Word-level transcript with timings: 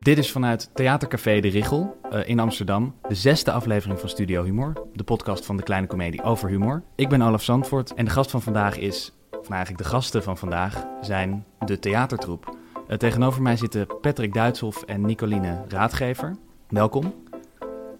Dit 0.00 0.18
is 0.18 0.32
vanuit 0.32 0.70
Theatercafé 0.74 1.40
De 1.40 1.48
Richel 1.48 2.00
uh, 2.12 2.28
in 2.28 2.38
Amsterdam, 2.38 2.94
de 3.08 3.14
zesde 3.14 3.52
aflevering 3.52 4.00
van 4.00 4.08
Studio 4.08 4.44
Humor, 4.44 4.86
de 4.92 5.02
podcast 5.02 5.46
van 5.46 5.56
de 5.56 5.62
kleine 5.62 5.86
komedie 5.86 6.22
over 6.22 6.48
humor. 6.48 6.82
Ik 6.94 7.08
ben 7.08 7.22
Olaf 7.22 7.42
Zandvoort 7.42 7.94
en 7.94 8.04
de 8.04 8.10
gast 8.10 8.30
van 8.30 8.42
vandaag 8.42 8.78
is, 8.78 9.12
of 9.30 9.40
nou 9.40 9.54
eigenlijk 9.54 9.82
de 9.82 9.88
gasten 9.88 10.22
van 10.22 10.38
vandaag, 10.38 10.86
zijn 11.00 11.44
de 11.64 11.78
theatertroep. 11.78 12.56
Uh, 12.88 12.96
tegenover 12.96 13.42
mij 13.42 13.56
zitten 13.56 13.86
Patrick 14.00 14.34
Duitshoff 14.34 14.82
en 14.82 15.00
Nicoline 15.00 15.64
Raadgever. 15.68 16.36
Welkom. 16.68 17.14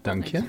Dank 0.01 0.25
je. 0.25 0.43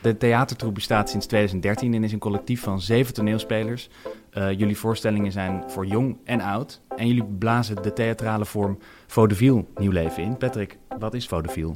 De 0.00 0.16
theatertroep 0.16 0.74
bestaat 0.74 1.10
sinds 1.10 1.26
2013 1.26 1.94
en 1.94 2.04
is 2.04 2.12
een 2.12 2.18
collectief 2.18 2.60
van 2.60 2.80
zeven 2.80 3.14
toneelspelers. 3.14 3.88
Uh, 4.34 4.50
jullie 4.50 4.76
voorstellingen 4.76 5.32
zijn 5.32 5.64
voor 5.66 5.86
jong 5.86 6.16
en 6.24 6.40
oud. 6.40 6.80
En 6.96 7.06
jullie 7.06 7.24
blazen 7.24 7.82
de 7.82 7.92
theatrale 7.92 8.44
vorm 8.44 8.78
vaudeville 9.06 9.64
nieuw 9.76 9.90
leven 9.90 10.22
in. 10.22 10.36
Patrick, 10.36 10.78
wat 11.00 11.14
is 11.14 11.26
vaudeville? 11.26 11.74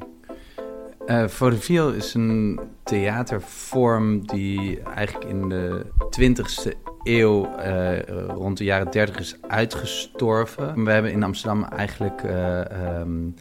Uh, 1.06 1.28
vaudeville 1.28 1.96
is 1.96 2.14
een 2.14 2.60
theatervorm 2.82 4.26
die 4.26 4.80
eigenlijk 4.80 5.26
in 5.26 5.48
de 5.48 5.86
20e 6.20 6.72
eeuw, 7.02 7.48
uh, 7.58 8.02
rond 8.28 8.58
de 8.58 8.64
jaren 8.64 8.90
30, 8.90 9.18
is 9.18 9.36
uitgestorven. 9.40 10.84
We 10.84 10.90
hebben 10.90 11.12
in 11.12 11.22
Amsterdam 11.22 11.64
eigenlijk 11.64 12.22
uh, 12.22 12.60
um, 13.00 13.34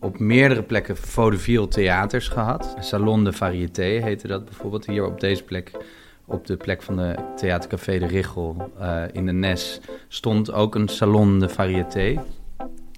op 0.00 0.18
meerdere 0.18 0.62
plekken 0.62 0.96
vaudeville 0.96 1.68
theaters 1.68 2.28
gehad. 2.28 2.76
Salon 2.80 3.24
de 3.24 3.32
Variété 3.32 3.82
heette 3.82 4.26
dat 4.26 4.44
bijvoorbeeld. 4.44 4.86
Hier 4.86 5.06
op 5.06 5.20
deze 5.20 5.44
plek, 5.44 5.70
op 6.24 6.46
de 6.46 6.56
plek 6.56 6.82
van 6.82 6.96
de 6.96 7.14
Theatercafé 7.36 7.98
de 7.98 8.06
Richel 8.06 8.72
in 9.12 9.26
de 9.26 9.32
Nes, 9.32 9.80
stond 10.08 10.52
ook 10.52 10.74
een 10.74 10.88
Salon 10.88 11.38
de 11.38 11.48
Variété. 11.48 12.22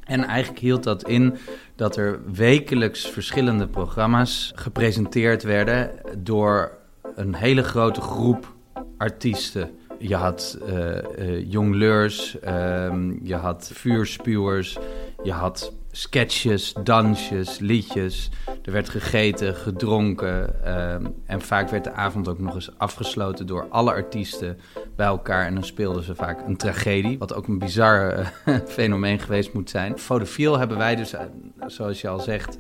En 0.08 0.24
eigenlijk 0.24 0.60
hield 0.60 0.82
dat 0.82 1.08
in 1.08 1.36
dat 1.76 1.96
er 1.96 2.20
wekelijks 2.32 3.06
verschillende 3.06 3.66
programma's 3.66 4.52
gepresenteerd 4.54 5.42
werden 5.42 5.90
door 6.18 6.73
een 7.15 7.34
hele 7.34 7.62
grote 7.62 8.00
groep 8.00 8.54
artiesten. 8.96 9.70
Je 9.98 10.15
had 10.15 10.59
uh, 10.68 10.96
uh, 11.18 11.50
jongleurs, 11.50 12.37
uh, 12.45 12.95
je 13.23 13.34
had 13.34 13.70
vuurspuwers, 13.74 14.78
je 15.23 15.32
had 15.32 15.73
sketches, 15.90 16.74
dansjes, 16.82 17.58
liedjes. 17.58 18.30
Er 18.64 18.72
werd 18.72 18.88
gegeten, 18.88 19.54
gedronken. 19.54 20.54
Uh, 20.64 20.94
en 21.26 21.40
vaak 21.40 21.68
werd 21.68 21.84
de 21.84 21.92
avond 21.92 22.28
ook 22.28 22.38
nog 22.38 22.54
eens 22.54 22.78
afgesloten 22.78 23.46
door 23.46 23.66
alle 23.70 23.92
artiesten 23.92 24.59
bij 24.96 25.06
elkaar. 25.06 25.46
En 25.46 25.54
dan 25.54 25.64
speelden 25.64 26.02
ze 26.02 26.14
vaak 26.14 26.46
een 26.46 26.56
tragedie, 26.56 27.18
wat 27.18 27.34
ook 27.34 27.46
een 27.46 27.59
bizar 27.59 28.18
uh, 28.18 28.26
fenomeen 28.66 29.18
geweest 29.18 29.52
moet 29.52 29.70
zijn. 29.70 29.98
Vaudeville 29.98 30.59
hebben 30.59 30.78
wij 30.78 30.96
dus, 30.96 31.14
uh, 31.14 31.20
zoals 31.66 32.00
je 32.00 32.09
al 32.09 32.20
zegt, 32.20 32.56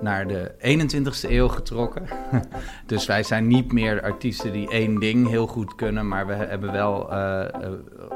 naar 0.00 0.26
de 0.26 0.54
21ste 0.58 1.30
eeuw 1.30 1.48
getrokken. 1.48 2.08
dus 2.86 3.06
wij 3.06 3.22
zijn 3.22 3.46
niet 3.46 3.72
meer 3.72 4.02
artiesten 4.02 4.52
die 4.52 4.70
één 4.70 5.00
ding 5.00 5.28
heel 5.28 5.46
goed 5.46 5.74
kunnen, 5.74 6.08
maar 6.08 6.26
we 6.26 6.34
hebben 6.34 6.72
wel 6.72 7.12
uh, 7.12 7.44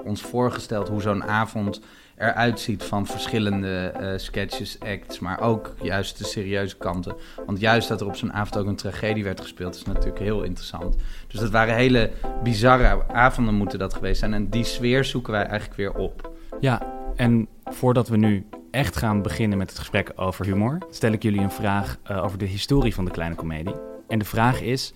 ons 0.04 0.22
voorgesteld 0.22 0.88
hoe 0.88 1.02
zo'n 1.02 1.24
avond 1.24 1.80
eruit 2.20 2.60
ziet 2.60 2.82
van 2.82 3.06
verschillende 3.06 3.92
uh, 4.00 4.12
sketches, 4.16 4.78
acts, 4.80 5.18
maar 5.18 5.40
ook 5.40 5.74
juist 5.82 6.18
de 6.18 6.24
serieuze 6.24 6.76
kanten. 6.76 7.14
Want 7.46 7.60
juist 7.60 7.88
dat 7.88 8.00
er 8.00 8.06
op 8.06 8.16
zo'n 8.16 8.32
avond 8.32 8.56
ook 8.58 8.66
een 8.66 8.76
tragedie 8.76 9.24
werd 9.24 9.40
gespeeld, 9.40 9.74
is 9.74 9.84
natuurlijk 9.84 10.18
heel 10.18 10.42
interessant. 10.42 10.96
Dus 11.28 11.40
dat 11.40 11.50
waren 11.50 11.74
hele 11.74 12.10
bizarre 12.42 13.08
avonden 13.08 13.54
moeten 13.54 13.78
dat 13.78 13.94
geweest 13.94 14.18
zijn. 14.18 14.34
En 14.34 14.48
die 14.48 14.64
sfeer 14.64 15.04
zoeken 15.04 15.32
wij 15.32 15.44
eigenlijk 15.44 15.76
weer 15.76 15.94
op. 15.94 16.32
Ja, 16.60 16.82
en 17.16 17.48
voordat 17.64 18.08
we 18.08 18.16
nu 18.16 18.46
echt 18.70 18.96
gaan 18.96 19.22
beginnen 19.22 19.58
met 19.58 19.68
het 19.68 19.78
gesprek 19.78 20.12
over 20.16 20.44
humor, 20.44 20.78
stel 20.90 21.12
ik 21.12 21.22
jullie 21.22 21.40
een 21.40 21.50
vraag 21.50 21.98
uh, 22.10 22.24
over 22.24 22.38
de 22.38 22.44
historie 22.44 22.94
van 22.94 23.04
de 23.04 23.10
kleine 23.10 23.34
komedie. 23.34 23.74
En 24.08 24.18
de 24.18 24.24
vraag 24.24 24.60
is: 24.60 24.92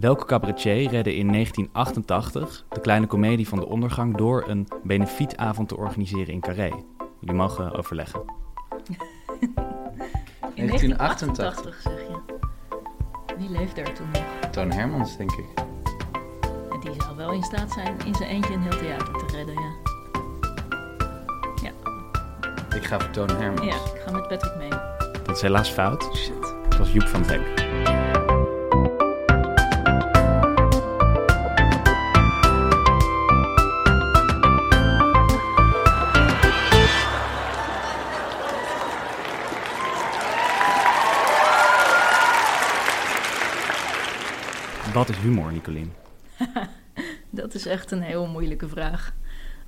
welke 0.00 0.24
cabaretier 0.24 0.90
redde 0.90 1.14
in 1.14 1.32
1988 1.32 2.64
de 2.68 2.80
kleine 2.80 3.06
komedie 3.06 3.48
van 3.48 3.58
de 3.58 3.66
ondergang 3.66 4.16
door 4.16 4.44
een 4.48 4.68
benefietavond 4.82 5.68
te 5.68 5.76
organiseren 5.76 6.34
in 6.34 6.40
Carré? 6.40 6.70
Jullie 7.20 7.36
mogen 7.36 7.72
overleggen. 7.72 8.20
in 10.54 10.66
1988 10.66 11.80
zeg 11.82 11.92
je. 11.92 12.36
Wie 13.38 13.50
leefde 13.50 13.80
er 13.80 13.92
toen 13.92 14.10
nog? 14.12 14.50
Toon 14.50 14.70
Hermans, 14.70 15.16
denk 15.16 15.32
ik. 15.32 15.46
En 16.70 16.80
die 16.80 17.02
zou 17.02 17.16
wel 17.16 17.32
in 17.32 17.42
staat 17.42 17.72
zijn 17.72 17.96
in 18.06 18.14
zijn 18.14 18.28
eentje 18.28 18.54
een 18.54 18.62
heel 18.62 18.78
theater 18.78 19.26
te 19.26 19.36
redden, 19.36 19.54
ja. 19.54 19.86
Ik 22.76 22.84
ga 22.84 23.00
voor 23.00 23.10
Toon 23.10 23.30
Hermans. 23.30 23.66
Ja, 23.66 23.74
ik 23.74 24.02
ga 24.04 24.10
met 24.10 24.28
Patrick 24.28 24.56
mee. 24.56 24.68
Dat 25.24 25.36
is 25.36 25.42
helaas 25.42 25.68
fout. 25.68 26.08
Shit. 26.16 26.54
Het 26.64 26.78
was 26.78 26.92
Joep 26.92 27.06
van 27.06 27.22
Dek. 27.22 27.66
Wat 44.92 45.08
is 45.08 45.16
humor, 45.18 45.52
Nicolien? 45.52 45.92
Dat 47.30 47.54
is 47.54 47.66
echt 47.66 47.90
een 47.90 48.02
heel 48.02 48.26
moeilijke 48.26 48.68
vraag. 48.68 49.12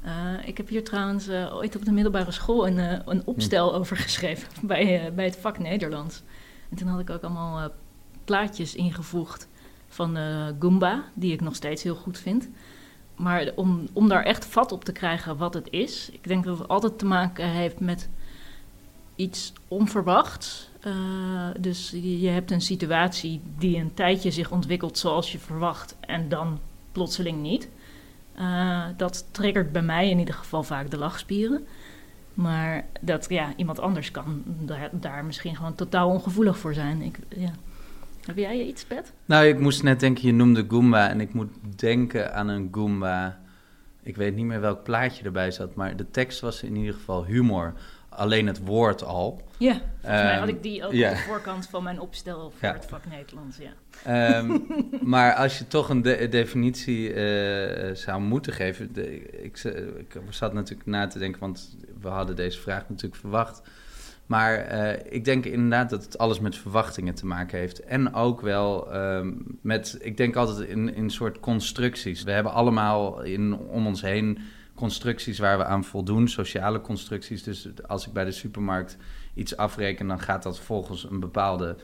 Uh, 0.04 0.48
ik 0.48 0.56
heb 0.56 0.69
hier 0.69 0.84
trouwens 0.84 1.28
uh, 1.28 1.54
ooit 1.56 1.76
op 1.76 1.84
de 1.84 1.92
middelbare 1.92 2.31
school 2.31 2.66
een, 2.66 2.78
uh, 2.78 2.98
een 3.04 3.22
opstel 3.26 3.75
over 3.75 3.97
geschreven 3.97 4.48
bij, 4.69 5.12
bij 5.14 5.25
het 5.25 5.36
vak 5.36 5.58
Nederlands. 5.58 6.22
En 6.70 6.76
toen 6.76 6.88
had 6.88 7.00
ik 7.00 7.10
ook 7.10 7.22
allemaal 7.22 7.70
plaatjes 8.25 8.75
ingevoegd 8.75 9.48
van 9.88 10.19
Goomba, 10.58 11.04
die 11.14 11.32
ik 11.32 11.41
nog 11.41 11.54
steeds 11.54 11.82
heel 11.82 11.94
goed 11.94 12.19
vind. 12.19 12.48
Maar 13.16 13.50
om, 13.54 13.88
om 13.92 14.08
daar 14.08 14.22
echt 14.22 14.44
vat 14.44 14.72
op 14.72 14.84
te 14.84 14.92
krijgen 14.92 15.37
wat 15.37 15.54
het 15.54 15.69
is, 15.70 16.10
ik 16.10 16.28
denk 16.28 16.44
dat 16.44 16.58
het 16.58 16.69
altijd 16.69 16.98
te 16.98 17.04
maken 17.04 17.48
heeft 17.48 17.81
met 17.81 18.08
iets 19.16 19.52
onverwachts. 19.69 20.69
Dus 21.60 21.91
je, 22.02 22.28
hebt 22.28 22.50
een 22.50 22.60
situatie 22.60 23.41
die 23.58 23.76
een 23.76 23.94
tijdje 23.94 24.30
zich 24.30 24.50
ontwikkelt 24.50 24.98
zoals 24.98 25.32
je 25.32 25.38
verwacht 25.38 25.96
en 26.00 26.28
dan 26.28 26.58
plotseling 26.92 27.42
niet. 27.42 27.68
Uh, 28.38 28.84
dat 28.96 29.26
triggert 29.30 29.72
bij 29.72 29.82
mij 29.82 30.10
in 30.10 30.19
ieder 30.19 30.34
geval 30.34 30.62
vaak 30.62 30.90
de 30.90 30.98
lachspieren. 30.98 31.66
Maar 32.34 32.84
dat 33.00 33.26
ja, 33.28 33.52
iemand 33.56 33.80
anders 33.80 34.10
kan 34.10 34.42
daar, 34.46 34.90
daar 34.92 35.24
misschien 35.24 35.56
gewoon 35.56 35.74
totaal 35.74 36.08
ongevoelig 36.08 36.58
voor 36.58 36.74
zijn. 36.74 37.02
Ik, 37.02 37.19
ja. 37.28 37.50
Heb 38.26 38.36
jij 38.36 38.66
iets, 38.66 38.84
Pet? 38.84 39.12
Nou, 39.24 39.46
ik 39.46 39.58
moest 39.58 39.82
net 39.82 40.00
denken, 40.00 40.26
je 40.26 40.32
noemde 40.32 40.64
Goomba. 40.69 41.08
En 41.08 41.20
ik 41.20 41.32
moet 41.32 41.50
denken 41.76 42.34
aan 42.34 42.48
een 42.48 42.69
Goomba. 42.72 43.38
Ik 44.02 44.16
weet 44.16 44.34
niet 44.34 44.44
meer 44.44 44.60
welk 44.60 44.82
plaatje 44.82 45.24
erbij 45.24 45.50
zat. 45.50 45.74
Maar 45.74 45.96
de 45.96 46.10
tekst 46.10 46.40
was 46.40 46.62
in 46.62 46.76
ieder 46.76 46.94
geval 46.94 47.24
humor. 47.24 47.72
Alleen 48.10 48.47
het 48.47 48.65
woord 48.65 49.04
al. 49.04 49.43
Ja, 49.59 49.72
volgens 49.72 50.21
um, 50.21 50.26
mij 50.26 50.38
had 50.38 50.48
ik 50.48 50.62
die 50.62 50.84
ook 50.84 50.93
yeah. 50.93 51.10
op 51.10 51.16
de 51.16 51.22
voorkant 51.22 51.66
van 51.66 51.82
mijn 51.82 52.00
opstel 52.00 52.50
voor 52.50 52.69
ja. 52.69 52.72
het 52.72 52.87
vak 52.87 53.06
Nederlands. 53.06 53.59
Ja. 53.59 54.38
Um, 54.38 54.66
maar 55.03 55.34
als 55.34 55.59
je 55.59 55.66
toch 55.66 55.88
een 55.88 56.03
de 56.03 56.28
definitie 56.31 57.15
uh, 57.15 57.94
zou 57.94 58.20
moeten 58.20 58.53
geven. 58.53 58.93
De, 58.93 59.20
ik, 59.43 59.59
ik, 59.99 60.20
zat 60.28 60.53
natuurlijk 60.53 60.88
na 60.88 61.06
te 61.06 61.19
denken, 61.19 61.41
want 61.41 61.76
we 62.00 62.09
hadden 62.09 62.37
deze 62.37 62.60
vraag 62.60 62.88
natuurlijk 62.88 63.20
verwacht. 63.20 63.62
Maar 64.26 64.72
uh, 64.72 64.93
ik 65.09 65.25
denk 65.25 65.44
inderdaad 65.44 65.91
dat 65.91 66.04
het 66.04 66.19
alles 66.19 66.41
met 66.41 66.56
verwachtingen 66.56 67.15
te 67.15 67.26
maken 67.26 67.59
heeft. 67.59 67.81
En 67.81 68.15
ook 68.15 68.41
wel 68.41 68.97
um, 68.97 69.59
met, 69.60 69.99
ik 70.00 70.16
denk 70.16 70.37
altijd 70.37 70.69
in, 70.69 70.94
in 70.94 71.10
soort 71.10 71.41
constructies. 71.41 72.22
We 72.22 72.31
hebben 72.31 72.53
allemaal 72.53 73.22
in, 73.22 73.56
om 73.56 73.87
ons 73.87 74.03
heen 74.03 74.38
constructies 74.80 75.38
waar 75.38 75.58
we 75.58 75.64
aan 75.64 75.84
voldoen, 75.84 76.28
sociale 76.28 76.80
constructies. 76.80 77.42
Dus 77.42 77.68
als 77.86 78.06
ik 78.06 78.12
bij 78.12 78.24
de 78.24 78.32
supermarkt 78.32 78.96
iets 79.34 79.56
afreken, 79.56 80.06
dan 80.06 80.20
gaat 80.20 80.43
dat 80.43 80.60
volgens 80.60 81.10
een 81.10 81.20
bepaalde 81.20 81.76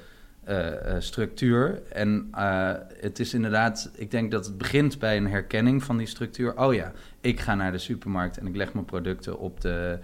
uh, 0.48 0.68
uh, 0.68 0.74
structuur. 0.98 1.82
En 1.92 2.28
uh, 2.34 2.72
het 3.00 3.18
is 3.18 3.34
inderdaad, 3.34 3.90
ik 3.94 4.10
denk 4.10 4.30
dat 4.30 4.46
het 4.46 4.58
begint 4.58 4.98
bij 4.98 5.16
een 5.16 5.28
herkenning 5.28 5.84
van 5.84 5.96
die 5.96 6.06
structuur. 6.06 6.58
Oh 6.58 6.74
ja, 6.74 6.92
ik 7.20 7.40
ga 7.40 7.54
naar 7.54 7.72
de 7.72 7.78
supermarkt 7.78 8.38
en 8.38 8.46
ik 8.46 8.56
leg 8.56 8.72
mijn 8.72 8.84
producten 8.84 9.38
op 9.38 9.60
de 9.60 9.98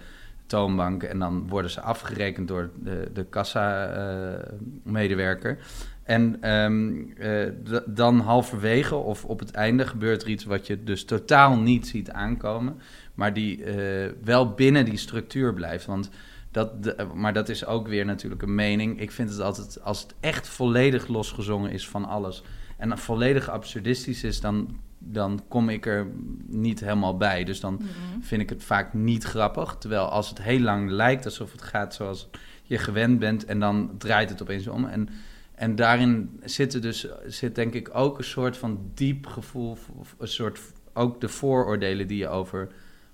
toonbank 0.45 1.03
en 1.03 1.19
dan 1.19 1.47
worden 1.47 1.71
ze 1.71 1.81
afgerekend 1.81 2.47
door 2.47 2.69
de, 2.83 3.09
de 3.13 3.25
kassa-medewerker. 3.25 5.57
En 6.03 6.51
um, 6.51 7.13
uh, 7.17 7.47
dan 7.85 8.19
halverwege 8.19 8.95
of 8.95 9.25
op 9.25 9.39
het 9.39 9.51
einde 9.51 9.87
gebeurt 9.87 10.21
er 10.21 10.29
iets 10.29 10.43
wat 10.43 10.67
je 10.67 10.83
dus 10.83 11.05
totaal 11.05 11.57
niet 11.57 11.87
ziet 11.87 12.11
aankomen, 12.11 12.77
maar 13.13 13.33
die 13.33 13.57
uh, 13.57 14.11
wel 14.23 14.53
binnen 14.53 14.85
die 14.85 14.97
structuur 14.97 15.53
blijft. 15.53 15.85
Want 15.85 16.09
dat, 16.51 16.83
de, 16.83 17.07
maar 17.13 17.33
dat 17.33 17.49
is 17.49 17.65
ook 17.65 17.87
weer 17.87 18.05
natuurlijk 18.05 18.41
een 18.41 18.55
mening. 18.55 18.99
Ik 18.99 19.11
vind 19.11 19.29
het 19.29 19.39
altijd, 19.39 19.81
als 19.83 20.01
het 20.01 20.13
echt 20.19 20.47
volledig 20.47 21.07
losgezongen 21.07 21.71
is 21.71 21.87
van 21.87 22.05
alles 22.05 22.43
en 22.77 22.97
volledig 22.97 23.49
absurdistisch 23.49 24.23
is, 24.23 24.39
dan 24.39 24.79
dan 25.05 25.41
kom 25.47 25.69
ik 25.69 25.85
er 25.85 26.07
niet 26.47 26.79
helemaal 26.79 27.17
bij. 27.17 27.43
Dus 27.43 27.59
dan 27.59 27.73
Mhm. 27.73 28.21
vind 28.21 28.41
ik 28.41 28.49
het 28.49 28.63
vaak 28.63 28.93
niet 28.93 29.23
grappig. 29.23 29.75
Terwijl 29.79 30.05
als 30.05 30.29
het 30.29 30.41
heel 30.41 30.59
lang 30.59 30.89
lijkt 30.89 31.25
alsof 31.25 31.51
het 31.51 31.61
gaat 31.61 31.93
zoals 31.93 32.29
je 32.63 32.77
gewend 32.77 33.19
bent 33.19 33.45
en 33.45 33.59
dan 33.59 33.91
draait 33.97 34.29
het 34.29 34.41
opeens 34.41 34.67
om. 34.67 34.85
En, 34.85 35.09
en 35.55 35.75
daarin 35.75 36.39
zit, 36.43 36.73
er 36.73 36.81
dus, 36.81 37.07
zit 37.25 37.55
denk 37.55 37.73
ik 37.73 37.89
ook 37.93 38.17
een 38.17 38.23
soort 38.23 38.57
van 38.57 38.91
diep 38.93 39.25
gevoel, 39.25 39.77
of 39.95 40.15
een 40.17 40.27
soort 40.27 40.59
ook 40.93 41.21
de 41.21 41.29
vooroordelen 41.29 42.07
die 42.07 42.17
je 42.17 42.27
over 42.27 42.67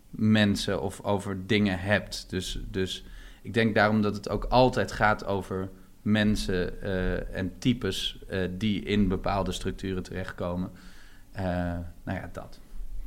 mensen 0.09 0.81
of 0.81 1.03
over 1.03 1.47
dingen 1.47 1.79
hebt. 1.79 2.25
Dus, 2.29 2.59
dus 2.71 3.05
ik 3.41 3.53
denk 3.53 3.75
daarom 3.75 4.01
dat 4.01 4.15
het 4.15 4.29
ook 4.29 4.43
altijd 4.43 4.91
gaat 4.91 5.25
over 5.25 5.69
mensen 6.01 6.81
eh, 6.81 7.35
en 7.35 7.51
types 7.59 8.19
eh, 8.27 8.39
die 8.57 8.83
in 8.83 9.07
bepaalde 9.07 9.51
structuren 9.51 10.03
terechtkomen. 10.03 10.71
Eh, 11.31 11.43
nou 12.03 12.17
ja, 12.17 12.29
dat. 12.31 12.59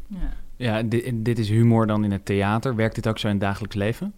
Ja. 0.06 0.32
Ja, 0.56 0.82
dit, 0.82 1.24
dit 1.24 1.38
is 1.38 1.48
humor 1.48 1.86
dan 1.86 2.04
in 2.04 2.10
het 2.10 2.24
theater. 2.24 2.76
Werkt 2.76 2.94
dit 2.94 3.08
ook 3.08 3.18
zo 3.18 3.26
in 3.26 3.32
het 3.32 3.42
dagelijks 3.42 3.76
leven? 3.76 4.14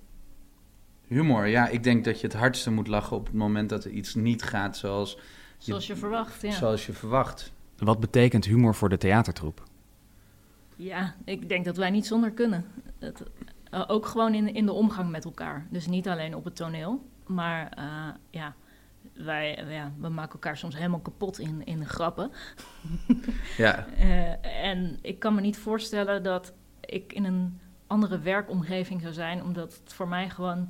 Humor, 1.15 1.47
ja, 1.47 1.69
ik 1.69 1.83
denk 1.83 2.05
dat 2.05 2.21
je 2.21 2.27
het 2.27 2.37
hardste 2.37 2.71
moet 2.71 2.87
lachen 2.87 3.17
op 3.17 3.27
het 3.27 3.35
moment 3.35 3.69
dat 3.69 3.85
er 3.85 3.91
iets 3.91 4.15
niet 4.15 4.43
gaat 4.43 4.77
zoals, 4.77 5.19
Zoals 5.59 5.87
je 5.87 5.97
verwacht, 5.97 6.43
ja. 6.43 6.51
zoals 6.51 6.87
je 6.87 6.93
verwacht. 6.93 7.53
Wat 7.79 8.01
betekent 8.01 8.45
humor 8.45 8.75
voor 8.75 8.89
de 8.89 8.97
theatertroep? 8.97 9.63
Ja, 10.77 11.15
ik 11.25 11.49
denk 11.49 11.65
dat 11.65 11.77
wij 11.77 11.91
niet 11.91 12.07
zonder 12.07 12.31
kunnen. 12.31 12.65
Het, 12.99 13.23
eh, 13.71 13.85
ook 13.87 14.07
gewoon 14.07 14.35
in, 14.35 14.55
in 14.55 14.67
de 14.67 14.73
omgang 14.73 15.11
met 15.11 15.25
elkaar. 15.25 15.67
Dus 15.71 15.87
niet 15.87 16.09
alleen 16.09 16.35
op 16.35 16.45
het 16.45 16.57
toneel. 16.57 17.07
Maar 17.27 17.69
eh, 17.77 18.09
ja, 18.31 18.55
wij, 19.13 19.65
ja, 19.69 19.93
we 19.99 20.09
maken 20.09 20.33
elkaar 20.33 20.57
soms 20.57 20.77
helemaal 20.77 21.01
kapot 21.01 21.39
in, 21.39 21.65
in 21.65 21.79
de 21.79 21.89
grappen. 21.89 22.31
Ja, 23.57 23.87
Eh, 23.87 24.65
en 24.65 24.99
ik 25.03 25.19
kan 25.19 25.35
me 25.35 25.41
niet 25.41 25.59
voorstellen 25.59 26.23
dat 26.23 26.53
ik 26.81 27.13
in 27.13 27.25
een 27.25 27.61
andere 27.87 28.19
werkomgeving 28.19 29.01
zou 29.01 29.13
zijn, 29.13 29.43
omdat 29.43 29.81
het 29.85 29.93
voor 29.93 30.09
mij 30.09 30.31
gewoon 30.31 30.69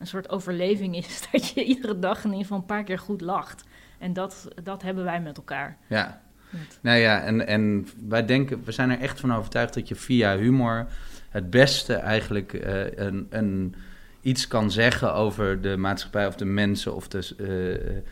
een 0.00 0.06
soort 0.06 0.28
overleving 0.30 0.96
is 0.96 1.20
dat 1.32 1.48
je 1.48 1.64
iedere 1.64 1.98
dag 1.98 2.18
in 2.18 2.24
ieder 2.30 2.42
geval 2.42 2.58
een 2.58 2.64
paar 2.64 2.84
keer 2.84 2.98
goed 2.98 3.20
lacht. 3.20 3.64
En 3.98 4.12
dat, 4.12 4.48
dat 4.62 4.82
hebben 4.82 5.04
wij 5.04 5.20
met 5.20 5.36
elkaar. 5.36 5.76
ja. 5.86 6.20
Met- 6.50 6.78
Nou 6.80 6.98
ja, 6.98 7.20
en, 7.22 7.46
en 7.46 7.86
wij 8.08 8.24
denken, 8.26 8.64
we 8.64 8.72
zijn 8.72 8.90
er 8.90 9.00
echt 9.00 9.20
van 9.20 9.34
overtuigd 9.34 9.74
dat 9.74 9.88
je 9.88 9.94
via 9.94 10.36
humor 10.36 10.86
het 11.28 11.50
beste 11.50 11.94
eigenlijk 11.94 12.52
eh, 12.52 12.92
een, 13.06 13.26
een, 13.30 13.74
iets 14.20 14.46
kan 14.48 14.70
zeggen 14.70 15.14
over 15.14 15.60
de 15.60 15.76
maatschappij 15.76 16.26
of 16.26 16.34
de 16.34 16.44
mensen. 16.44 16.94
Of 16.94 17.08
dus, 17.08 17.36
eh, 17.36 17.96
eh, 17.96 18.06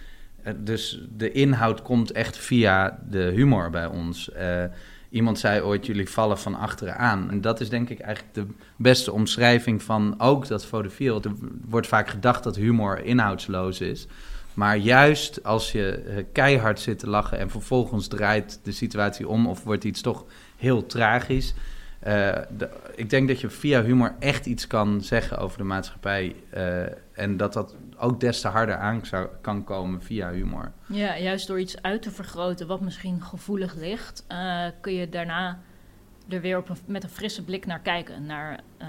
dus 0.57 1.03
de 1.17 1.33
inhoud 1.33 1.83
komt 1.83 2.13
echt 2.13 2.37
via 2.37 2.99
de 3.11 3.23
humor 3.35 3.71
bij 3.71 3.87
ons. 3.87 4.31
Iemand 5.11 5.39
zei 5.39 5.61
ooit, 5.61 5.87
jullie 5.87 6.09
vallen 6.09 6.39
van 6.39 6.55
achteren 6.55 6.97
aan. 6.97 7.31
En 7.31 7.41
dat 7.41 7.61
is 7.61 7.69
denk 7.69 7.89
ik 7.89 8.01
eigenlijk 8.01 8.35
de 8.35 8.47
beste 8.77 9.13
omschrijving 9.13 9.83
van 9.83 10.15
ook 10.19 10.49
dat 10.49 10.67
vaudeville. 10.67 11.21
Er 11.21 11.33
wordt 11.69 11.87
vaak 11.87 12.09
gedacht 12.09 12.45
dat 12.45 12.57
humor 12.57 13.05
inhoudsloos 13.05 13.81
is. 13.81 14.07
Maar 14.55 14.77
juist 14.77 15.45
als 15.45 15.73
je 15.73 15.91
eh, 15.91 16.25
keihard 16.33 16.81
zit 16.81 16.99
te 16.99 17.09
lachen 17.09 17.39
en 17.39 17.51
vervolgens 17.51 18.09
draait 18.09 18.61
de 18.63 18.73
situatie 18.73 19.29
om 19.29 19.47
of 19.47 19.65
wordt 19.65 19.85
iets 19.85 20.01
toch 20.01 20.25
heel 20.57 20.87
tragisch. 20.87 21.55
eh, 22.01 22.33
ik 22.95 23.11
denk 23.11 23.29
dat 23.29 23.41
je 23.41 23.51
via 23.51 23.83
humor 23.83 24.15
echt 24.19 24.47
iets 24.47 24.67
kan 24.67 25.03
zeggen 25.03 25.39
over 25.39 25.59
de 25.59 25.65
maatschappij. 25.65 26.35
eh, 26.51 26.83
en 27.13 27.37
dat 27.37 27.53
dat 27.53 27.75
ook 27.99 28.21
des 28.21 28.41
te 28.41 28.49
harder 28.49 28.77
aan 28.77 29.07
zou, 29.07 29.29
kan 29.41 29.65
komen 29.65 30.03
via 30.03 30.31
humor. 30.31 30.73
Ja, 30.87 31.19
juist 31.19 31.47
door 31.47 31.61
iets 31.61 31.83
uit 31.83 32.03
te 32.03 32.11
vergroten 32.11 32.67
wat 32.67 32.81
misschien 32.81 33.23
gevoelig 33.23 33.75
ligt, 33.75 34.25
eh, 34.29 34.65
kun 34.81 34.93
je 34.93 35.09
daarna 35.09 35.59
er 36.29 36.41
weer 36.41 36.59
op 36.59 36.69
een, 36.69 36.77
met 36.87 37.03
een 37.03 37.09
frisse 37.11 37.45
blik 37.45 37.67
naar 37.67 37.81
kijken. 37.81 38.27
Naar 38.27 38.61
eh, 38.77 38.89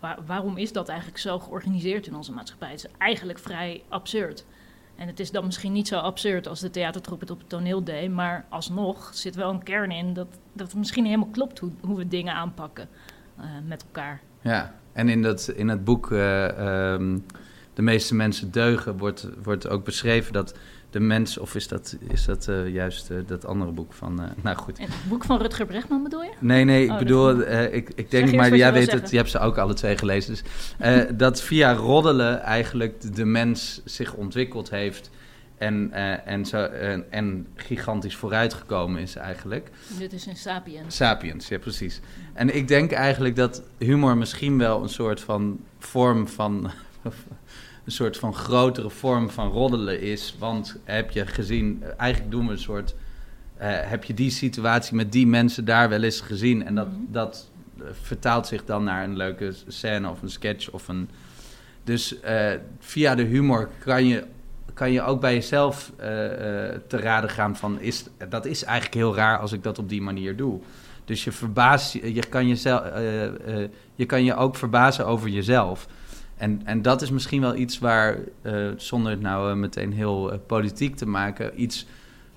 waar- 0.00 0.18
waarom 0.26 0.56
is 0.56 0.72
dat 0.72 0.88
eigenlijk 0.88 1.18
zo 1.18 1.38
georganiseerd 1.38 2.06
in 2.06 2.14
onze 2.16 2.32
maatschappij? 2.32 2.70
Het 2.70 2.84
is 2.84 2.90
eigenlijk 2.98 3.38
vrij 3.38 3.82
absurd. 3.88 4.44
En 4.96 5.06
het 5.06 5.20
is 5.20 5.30
dan 5.30 5.44
misschien 5.44 5.72
niet 5.72 5.88
zo 5.88 5.98
absurd 5.98 6.46
als 6.48 6.60
de 6.60 6.70
theatertroep 6.70 7.20
het 7.20 7.30
op 7.30 7.38
het 7.38 7.48
toneel 7.48 7.84
deed, 7.84 8.10
maar 8.10 8.44
alsnog 8.48 9.10
zit 9.14 9.34
wel 9.34 9.50
een 9.50 9.62
kern 9.62 9.90
in 9.90 10.12
dat, 10.14 10.26
dat 10.52 10.66
het 10.66 10.76
misschien 10.76 11.04
helemaal 11.04 11.28
klopt 11.32 11.58
hoe, 11.58 11.70
hoe 11.80 11.96
we 11.96 12.08
dingen 12.08 12.34
aanpakken 12.34 12.88
eh, 13.36 13.44
met 13.66 13.82
elkaar. 13.84 14.20
Ja, 14.40 14.74
en 14.92 15.08
in, 15.08 15.22
dat, 15.22 15.48
in 15.48 15.68
het 15.68 15.84
boek 15.84 16.12
eh, 16.12 16.92
ehm, 16.92 17.18
De 17.80 17.86
meeste 17.86 18.14
mensen 18.14 18.50
deugen 18.50 18.96
wordt, 18.96 19.28
wordt 19.42 19.68
ook 19.68 19.84
beschreven 19.84 20.32
dat 20.32 20.54
de 20.90 21.00
mens, 21.00 21.38
of 21.38 21.54
is 21.54 21.68
dat, 21.68 21.96
is 22.08 22.24
dat 22.24 22.48
eh, 22.48 22.68
juist 22.68 23.10
eh, 23.10 23.16
dat 23.26 23.44
andere 23.44 23.70
boek 23.70 23.92
van, 23.92 24.22
eh, 24.22 24.28
nou 24.44 24.56
goed. 24.56 24.78
Het 24.78 24.90
boek 25.08 25.24
van 25.24 25.40
Rutger 25.40 25.66
Bregman 25.66 26.02
bedoel 26.02 26.22
je? 26.22 26.30
Nee, 26.38 26.64
nee, 26.64 26.84
ik 26.84 26.90
Oh, 26.90 26.98
bedoel, 26.98 27.40
ik, 27.50 27.90
ik 27.94 28.10
denk, 28.10 28.34
maar 28.34 28.56
jij 28.56 28.72
weet 28.72 28.92
het, 28.92 29.10
je 29.10 29.16
hebt 29.16 29.30
ze 29.30 29.38
ook 29.38 29.58
alle 29.58 29.74
twee 29.74 29.98
gelezen. 29.98 30.34
Dus, 30.34 30.42
dat 31.16 31.42
via 31.42 31.74
roddelen 31.74 32.40
eigenlijk 32.40 33.14
de- 33.16 33.24
mens 33.24 33.80
zich 33.84 34.14
ontwikkeld 34.14 34.70
heeft 34.70 35.10
en, 35.58 35.92
en, 36.24 36.46
zo, 36.46 36.64
en, 37.10 37.46
gigantisch 37.54 38.16
vooruitgekomen 38.16 39.00
is 39.00 39.16
eigenlijk. 39.16 39.70
Dit 39.98 40.12
is 40.12 40.26
in 40.26 40.36
Sapiens. 40.36 40.96
Sapiens, 40.96 41.48
ja 41.48 41.58
precies. 41.58 42.00
En 42.32 42.54
ik 42.54 42.68
denk 42.68 42.92
eigenlijk 42.92 43.36
dat 43.36 43.62
humor 43.78 44.16
misschien 44.16 44.58
wel 44.58 44.82
een 44.82 44.88
soort 44.88 45.20
van 45.20 45.60
vorm 45.78 46.28
van... 46.28 46.70
een 47.84 47.92
soort 47.92 48.16
van 48.16 48.34
grotere 48.34 48.90
vorm 48.90 49.30
van 49.30 49.48
roddelen 49.50 50.00
is. 50.00 50.36
Want 50.38 50.76
heb 50.84 51.10
je 51.10 51.26
gezien, 51.26 51.82
eigenlijk 51.96 52.30
doen 52.30 52.46
we 52.46 52.52
een 52.52 52.58
soort... 52.58 52.94
eh, 53.56 53.68
heb 53.72 54.04
je 54.04 54.14
die 54.14 54.30
situatie 54.30 54.94
met 54.96 55.12
die 55.12 55.26
mensen 55.26 55.64
daar 55.64 55.88
wel 55.88 56.02
eens 56.02 56.20
gezien? 56.20 56.66
En 56.66 56.74
dat, 56.74 56.86
Mhm. 56.86 56.96
dat 57.08 57.48
eh, 57.78 57.84
vertaalt 58.02 58.46
zich 58.46 58.64
dan 58.64 58.84
naar 58.84 59.04
een 59.04 59.16
leuke 59.16 59.52
scène 59.66 60.10
of 60.10 60.22
een 60.22 60.30
sketch 60.30 60.70
of 60.70 60.88
een... 60.88 61.08
Dus 61.84 62.20
eh, 62.20 62.52
via 62.78 63.14
de 63.14 63.22
humor 63.22 63.68
kan 63.78 64.04
je, 64.06 64.24
kan 64.74 64.92
je 64.92 65.02
ook 65.02 65.20
bij 65.20 65.34
jezelf 65.34 65.92
te 66.86 66.96
raden 66.96 67.30
gaan 67.30 67.56
van... 67.56 67.80
Is, 67.80 68.04
dat 68.28 68.46
is 68.46 68.64
eigenlijk 68.64 68.94
heel 68.94 69.14
raar 69.14 69.38
als 69.38 69.52
ik 69.52 69.62
dat 69.62 69.78
op 69.78 69.88
die 69.88 70.02
manier 70.02 70.36
doe. 70.36 70.60
Dus 71.04 71.24
je 71.24 71.32
verbaast, 71.32 71.92
je 71.92 72.26
kan 72.28 72.48
jezelf, 72.48 72.82
je 73.94 74.06
kan 74.06 74.24
je 74.24 74.34
ook 74.34 74.56
verbazen 74.56 75.06
over 75.06 75.28
jezelf. 75.28 75.86
En, 76.40 76.60
en 76.64 76.82
dat 76.82 77.02
is 77.02 77.10
misschien 77.10 77.40
wel 77.40 77.54
iets 77.54 77.78
waar, 77.78 78.18
eh, 78.42 78.68
zonder 78.76 79.10
het 79.10 79.20
nou 79.20 79.50
eh, 79.50 79.56
meteen 79.56 79.92
heel 79.92 80.32
eh, 80.32 80.38
politiek 80.46 80.96
te 80.96 81.06
maken, 81.06 81.62
iets 81.62 81.86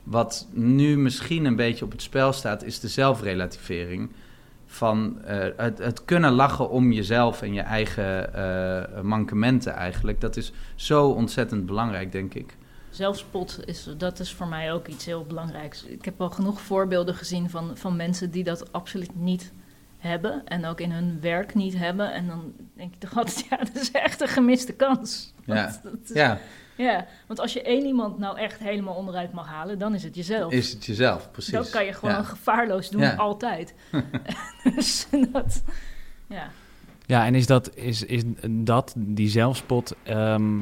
wat 0.04 0.48
nu 0.52 0.98
misschien 0.98 1.46
een 1.46 1.56
beetje 1.56 1.86
op 1.86 1.92
het 1.92 2.02
spel 2.02 2.34
staat, 2.34 2.64
is 2.64 2.80
de 2.80 2.88
zelfrelativering. 2.88 4.10
Van 4.66 5.18
het, 5.26 5.78
het 5.78 6.06
kunnen 6.06 6.32
lachen 6.32 6.70
om 6.70 6.92
jezelf 6.92 7.42
en 7.42 7.54
je 7.54 7.62
eigen 7.62 8.30
mankementen 9.06 9.74
eigenlijk. 9.74 10.22
Dat 10.22 10.38
is 10.38 10.52
zo 10.76 11.10
ontzettend 11.10 11.66
belangrijk, 11.66 12.12
denk 12.12 12.34
ik. 12.34 12.56
Zelfspot 12.90 13.60
is, 13.66 13.88
dat 13.98 14.20
is 14.20 14.34
voor 14.34 14.48
mij 14.48 14.74
ook 14.74 14.88
iets 14.88 15.06
heel 15.06 15.24
belangrijks. 15.24 15.84
Ik 15.84 16.06
heb 16.06 16.22
al 16.22 16.30
genoeg 16.30 16.62
voorbeelden 16.62 17.16
gezien 17.16 17.50
van, 17.50 17.78
van 17.78 17.96
mensen 17.96 18.32
die 18.32 18.44
dat 18.44 18.72
absoluut 18.72 19.16
niet 19.16 19.52
hebben. 20.04 20.42
En 20.46 20.66
ook 20.66 20.80
in 20.80 20.92
hun 20.92 21.18
werk 21.22 21.54
niet 21.54 21.78
hebben. 21.78 22.14
En 22.14 22.28
dan 22.28 22.54
denk 22.76 22.94
ik 22.94 23.00
toch 23.00 23.18
altijd, 23.18 23.46
ja, 23.50 23.58
dat 23.58 23.76
is 23.76 23.92
echt 23.92 24.22
een 24.22 24.28
gemiste 24.28 24.74
kans. 24.74 25.34
Ja. 25.46 25.54
Want, 25.56 25.84
dat 25.84 25.94
is- 26.04 26.10
Ja, 26.16 26.40
ja, 26.76 27.06
want 27.28 27.40
als 27.40 27.54
je 27.54 27.62
één 27.62 27.86
iemand 27.86 28.18
nou 28.18 28.38
echt 28.38 28.60
helemaal 28.60 28.96
onderuit 28.96 29.32
mag 29.34 29.48
halen, 29.48 29.80
dan 29.80 29.94
is 29.94 30.04
het 30.04 30.16
jezelf. 30.16 30.52
is 30.54 30.72
het 30.74 30.86
jezelf, 30.86 31.32
precies. 31.32 31.54
dat 31.54 31.70
kan 31.70 31.86
je 31.86 31.94
gewoon 31.94 32.16
Ja. 32.16 32.24
gevaarloos 32.24 32.90
doen, 32.90 33.02
Ja. 33.02 33.14
altijd. 33.16 33.74
dus 34.76 35.08
dat, 35.32 35.64
ja. 36.28 36.50
Ja, 37.06 37.26
en 37.26 37.36
is 37.36 37.48
dat, 37.48 37.76
is, 37.76 38.04
is 38.04 38.24
dat 38.50 38.94
die 38.98 39.30
zelfspot 39.30 39.96
ehm, 40.04 40.60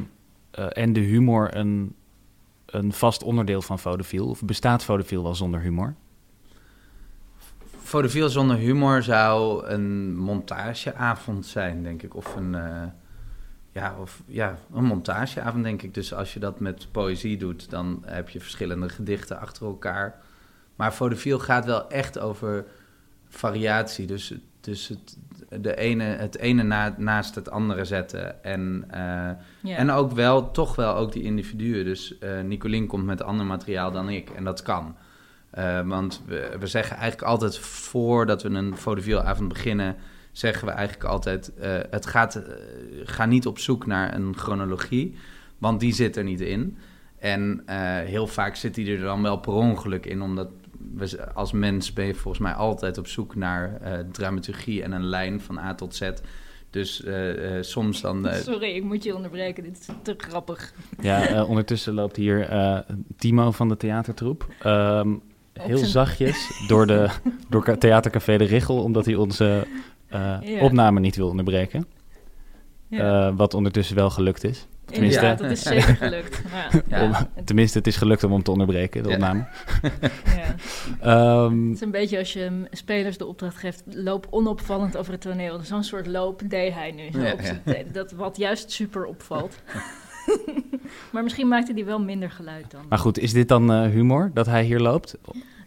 eh, 0.52 0.66
en 0.70 0.94
de 0.94 1.00
humor 1.00 1.56
een, 1.56 1.96
een 2.66 2.94
vast 2.94 3.24
onderdeel 3.24 3.62
van 3.62 3.80
Vodafil? 3.80 4.28
Of 4.28 4.42
bestaat 4.44 4.84
Vodafil 4.84 5.24
wel 5.24 5.36
zonder 5.36 5.62
humor? 5.62 5.96
Vaudeville 7.92 8.30
zonder 8.30 8.58
humor 8.58 9.04
zou 9.04 9.66
een 9.68 10.18
montageavond 10.18 11.46
zijn, 11.46 11.84
denk 11.84 12.04
ik. 12.04 12.16
Of 12.16 12.36
een, 12.36 12.56
eh, 12.56 12.84
ja, 13.72 13.96
of, 14.00 14.22
ja, 14.26 14.58
een 14.74 14.84
montageavond, 14.84 15.64
denk 15.64 15.82
ik. 15.82 15.94
Dus 15.94 16.14
als 16.14 16.34
je 16.34 16.40
dat 16.40 16.60
met 16.60 16.88
poëzie 16.92 17.38
doet, 17.38 17.70
dan 17.70 18.04
heb 18.06 18.30
je 18.30 18.40
verschillende 18.40 18.90
gedichten 18.90 19.40
achter 19.40 19.66
elkaar. 19.66 20.22
Maar 20.76 20.94
vaudeville 20.94 21.40
gaat 21.40 21.66
wel 21.66 21.90
echt 21.90 22.20
over 22.20 22.66
variatie. 23.30 24.08
Dus, 24.08 24.34
dus 24.62 24.88
het, 24.88 25.18
de 25.62 25.76
ene, 25.76 26.04
het 26.04 26.38
ene 26.38 26.64
na, 26.64 26.96
naast 26.98 27.36
het 27.36 27.50
andere 27.50 27.86
zetten. 27.86 28.44
En, 28.44 28.86
eh, 28.90 29.80
en 29.80 29.92
ook 29.92 30.12
wel, 30.12 30.52
toch 30.52 30.76
wel 30.76 30.96
ook 30.96 31.12
die 31.12 31.24
individuen. 31.24 31.86
Dus 31.86 32.18
eh 32.18 32.42
Nicolien 32.42 32.88
komt 32.88 33.06
met 33.06 33.24
ander 33.24 33.46
materiaal 33.46 33.92
dan 33.92 34.10
ik. 34.10 34.30
En 34.30 34.44
dat 34.44 34.62
kan. 34.62 34.96
Eh, 35.52 35.82
want 35.88 36.22
we, 36.26 36.56
we 36.60 36.68
zeggen 36.68 36.96
eigenlijk 36.98 37.28
altijd 37.28 37.58
voordat 37.58 38.44
we 38.44 38.50
een 38.50 38.78
vaudeville-avond 38.78 39.48
beginnen... 39.50 39.96
zeggen 40.32 40.68
we 40.68 40.74
eigenlijk 40.74 41.10
altijd... 41.10 41.54
eh, 41.56 41.78
het 41.90 42.06
gaat, 42.06 42.36
eh, 42.36 42.44
ga 43.04 43.26
niet 43.26 43.48
op 43.48 43.60
zoek 43.60 43.86
naar 43.86 44.16
een 44.16 44.36
chronologie, 44.38 45.16
want 45.58 45.80
die 45.80 45.94
zit 45.94 46.18
er 46.18 46.24
niet 46.24 46.42
in. 46.42 46.78
En 47.20 47.62
eh, 47.66 47.78
heel 48.00 48.28
vaak 48.28 48.56
zit 48.56 48.76
die 48.76 48.96
er 48.96 49.02
dan 49.02 49.22
wel 49.22 49.38
per 49.38 49.54
ongeluk 49.54 50.06
in... 50.06 50.22
omdat 50.22 50.48
we, 50.96 51.34
als 51.34 51.52
mens 51.52 51.94
ben 51.94 52.06
je 52.06 52.14
volgens 52.16 52.44
mij 52.44 52.54
altijd 52.54 52.98
op 52.98 53.08
zoek 53.08 53.36
naar 53.36 53.78
eh, 53.82 54.00
dramaturgie 54.12 54.84
en 54.84 54.92
een 54.92 55.06
lijn 55.06 55.42
van 55.42 55.58
A 55.60 55.76
tot 55.76 55.96
Z. 55.96 56.10
Dus 56.70 57.04
eh, 57.04 57.58
eh, 57.58 57.64
soms 57.64 58.02
dan... 58.02 58.28
eh, 58.28 58.36
Sorry, 58.52 58.76
ik 58.76 58.84
moet 58.84 59.04
je 59.04 59.16
onderbreken. 59.16 59.64
Dit 59.64 59.78
is 59.80 59.88
te 60.02 60.14
grappig. 60.18 60.74
Ja, 61.02 61.26
eh, 61.28 61.50
ondertussen 61.50 61.94
loopt 61.94 62.16
hier 62.16 62.50
eh, 62.50 62.80
Timo 63.18 63.52
van 63.52 63.68
de 63.70 63.78
theatertroep. 63.78 64.48
Ehm, 64.62 65.14
heel 65.60 65.78
zijn- 65.78 65.90
zachtjes 65.90 66.64
door, 66.68 66.88
de, 66.88 67.10
door 67.50 67.64
Ca- 67.64 67.76
Theatercafé 67.78 68.38
De 68.38 68.44
Richel, 68.44 68.84
omdat 68.84 69.06
hij 69.06 69.16
onze 69.16 69.68
eh, 70.08 70.38
Ja. 70.42 70.60
opname 70.62 71.00
niet 71.00 71.16
wil 71.16 71.28
onderbreken. 71.30 71.86
Ja. 72.88 73.28
Eh, 73.28 73.34
wat 73.36 73.54
ondertussen 73.54 73.96
wel 73.96 74.10
gelukt 74.10 74.44
is. 74.44 74.68
tenminste- 74.86 75.20
Inderdaad, 75.22 75.38
dat 75.48 75.52
is 75.58 75.62
zeker 75.64 75.96
gelukt. 75.96 76.42
Ja. 76.52 76.82
Ja. 76.98 77.04
Om- 77.04 77.44
tenminste, 77.46 77.78
het 77.78 77.88
is 77.88 77.96
gelukt 77.98 78.24
om 78.24 78.32
hem 78.32 78.44
te 78.44 78.52
onderbreken, 78.52 79.04
de 79.04 79.10
Ja. 79.10 79.16
opname. 79.16 79.46
Ja. 80.36 80.56
Ehm, 81.46 81.66
Het 81.68 81.76
is 81.76 81.82
een 81.82 81.92
beetje 81.92 82.18
als 82.18 82.34
je 82.34 82.68
spelers 82.72 83.18
de 83.18 83.26
opdracht 83.26 83.58
geeft, 83.58 83.84
loop 83.86 84.28
onopvallend 84.30 84.98
over 84.98 85.12
het 85.12 85.22
toneel. 85.22 85.60
Zo'n 85.64 85.84
soort 85.84 86.08
loop 86.08 86.42
deed 86.46 86.74
hij 86.74 86.92
nu. 86.92 87.12
Zo 87.12 87.20
Ja, 87.20 87.34
op 87.34 87.40
ja. 87.66 87.76
Dat 87.92 88.12
wat 88.12 88.38
juist 88.38 88.72
super 88.72 89.06
opvalt. 89.06 89.56
maar 91.12 91.24
misschien 91.24 91.48
maakte 91.48 91.74
hij 91.74 91.86
wel 91.86 92.00
minder 92.02 92.32
geluid 92.32 92.72
dan. 92.72 92.86
maar 92.90 92.98
goed, 93.00 93.18
is 93.20 93.34
dit 93.34 93.48
dan 93.48 93.72
eh, 93.72 93.82
humor 93.90 94.32
dat 94.34 94.46
hij 94.46 94.64
hier 94.64 94.80
loopt? 94.80 95.18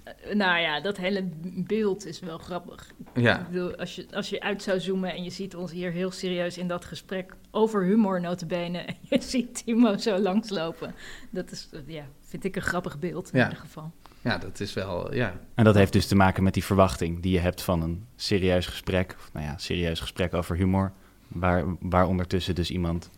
Eh, 0.05 0.35
nou 0.35 0.61
ja, 0.61 0.81
dat 0.81 0.97
hele 0.97 1.25
beeld 1.43 2.07
is 2.07 2.21
wel 2.21 2.39
grappig. 2.39 2.91
ja. 3.15 3.41
Ik 3.41 3.47
bedoel, 3.47 3.75
als 3.77 3.95
je, 3.97 4.07
als 4.13 4.29
je 4.31 4.41
uit 4.41 4.63
zou 4.63 4.81
zoomen 4.81 5.13
en 5.15 5.23
je 5.25 5.31
ziet 5.31 5.57
ons 5.57 5.71
hier 5.73 5.91
heel 5.91 6.11
serieus 6.11 6.59
in 6.59 6.69
dat 6.69 6.85
gesprek 6.85 7.35
over 7.51 7.85
humor 7.85 8.21
notabene. 8.21 8.79
En 8.79 8.95
je 9.03 9.21
ziet 9.33 9.65
Timo 9.65 9.97
zo 9.97 10.19
langslopen. 10.19 10.95
Dat 11.31 11.51
is, 11.51 11.69
eh, 11.73 11.81
ja, 11.87 12.05
vind 12.23 12.45
ik 12.45 12.57
een 12.57 12.63
grappig 12.63 12.99
beeld 12.99 13.31
in 13.33 13.39
Ja. 13.39 13.45
ieder 13.45 13.61
geval. 13.61 13.93
ja, 14.21 14.39
dat 14.39 14.61
is 14.61 14.75
wel... 14.75 15.15
Ja, 15.15 15.35
En 15.55 15.65
dat 15.65 15.75
heeft 15.75 15.93
dus 15.93 16.07
te 16.07 16.15
maken 16.17 16.43
met 16.43 16.55
die 16.55 16.65
verwachting 16.65 17.23
die 17.23 17.33
je 17.33 17.39
hebt 17.41 17.63
van 17.63 17.83
een 17.83 18.07
serieus 18.17 18.67
gesprek. 18.67 19.15
Of, 19.19 19.31
nou 19.33 19.47
ja, 19.47 19.55
serieus 19.59 20.01
gesprek 20.01 20.35
over 20.35 20.57
humor. 20.57 20.93
Waar, 21.29 21.65
waar 21.81 22.07
ondertussen 22.07 22.55
dus 22.55 22.71
iemand... 22.71 23.11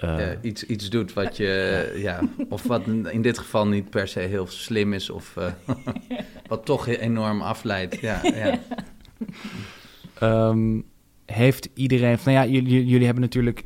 eh, 0.00 0.28
iets, 0.42 0.66
iets 0.66 0.90
doet 0.90 1.12
wat 1.12 1.36
je... 1.36 1.92
ja, 1.96 2.20
of 2.48 2.62
wat 2.62 2.86
in 3.10 3.22
dit 3.22 3.38
geval 3.38 3.66
niet 3.66 3.90
per 3.90 4.08
se 4.08 4.20
heel 4.20 4.46
slim 4.46 4.92
is... 4.92 5.10
of 5.10 5.36
eh, 5.36 5.52
wat 6.48 6.64
toch 6.64 6.86
enorm 6.86 7.42
afleidt. 7.42 8.00
Ja, 8.00 8.20
ja. 8.22 8.58
Ehm, 10.18 10.80
heeft 11.26 11.68
iedereen. 11.74 12.18
Nou 12.24 12.30
ja, 12.30 12.46
jullie, 12.46 12.86
jullie 12.86 13.04
hebben 13.04 13.22
natuurlijk. 13.22 13.64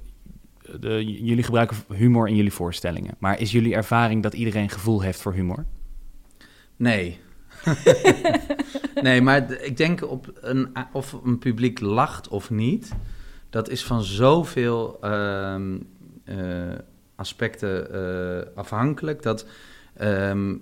De, 0.80 1.04
jullie 1.24 1.42
gebruiken 1.42 1.76
humor 1.94 2.28
in 2.28 2.36
jullie 2.36 2.52
voorstellingen. 2.52 3.14
Maar 3.18 3.40
is 3.40 3.52
jullie 3.52 3.74
ervaring 3.74 4.22
dat 4.22 4.34
iedereen 4.34 4.70
gevoel 4.70 5.00
heeft 5.00 5.20
voor 5.20 5.32
humor? 5.32 5.64
Nee. 6.76 7.18
nee, 9.02 9.20
maar 9.20 9.62
ik 9.62 9.76
denk 9.76 10.10
op 10.10 10.32
een, 10.40 10.68
of 10.92 11.12
een 11.24 11.38
publiek 11.38 11.80
lacht 11.80 12.28
of 12.28 12.50
niet, 12.50 12.92
dat 13.50 13.68
is 13.68 13.84
van 13.84 14.02
zoveel 14.02 14.98
ehm, 15.00 15.74
eh, 15.74 15.80
aspecten 17.16 17.92
eh, 17.92 18.56
afhankelijk 18.56 19.22
dat 19.22 19.46
ehm, 19.96 20.54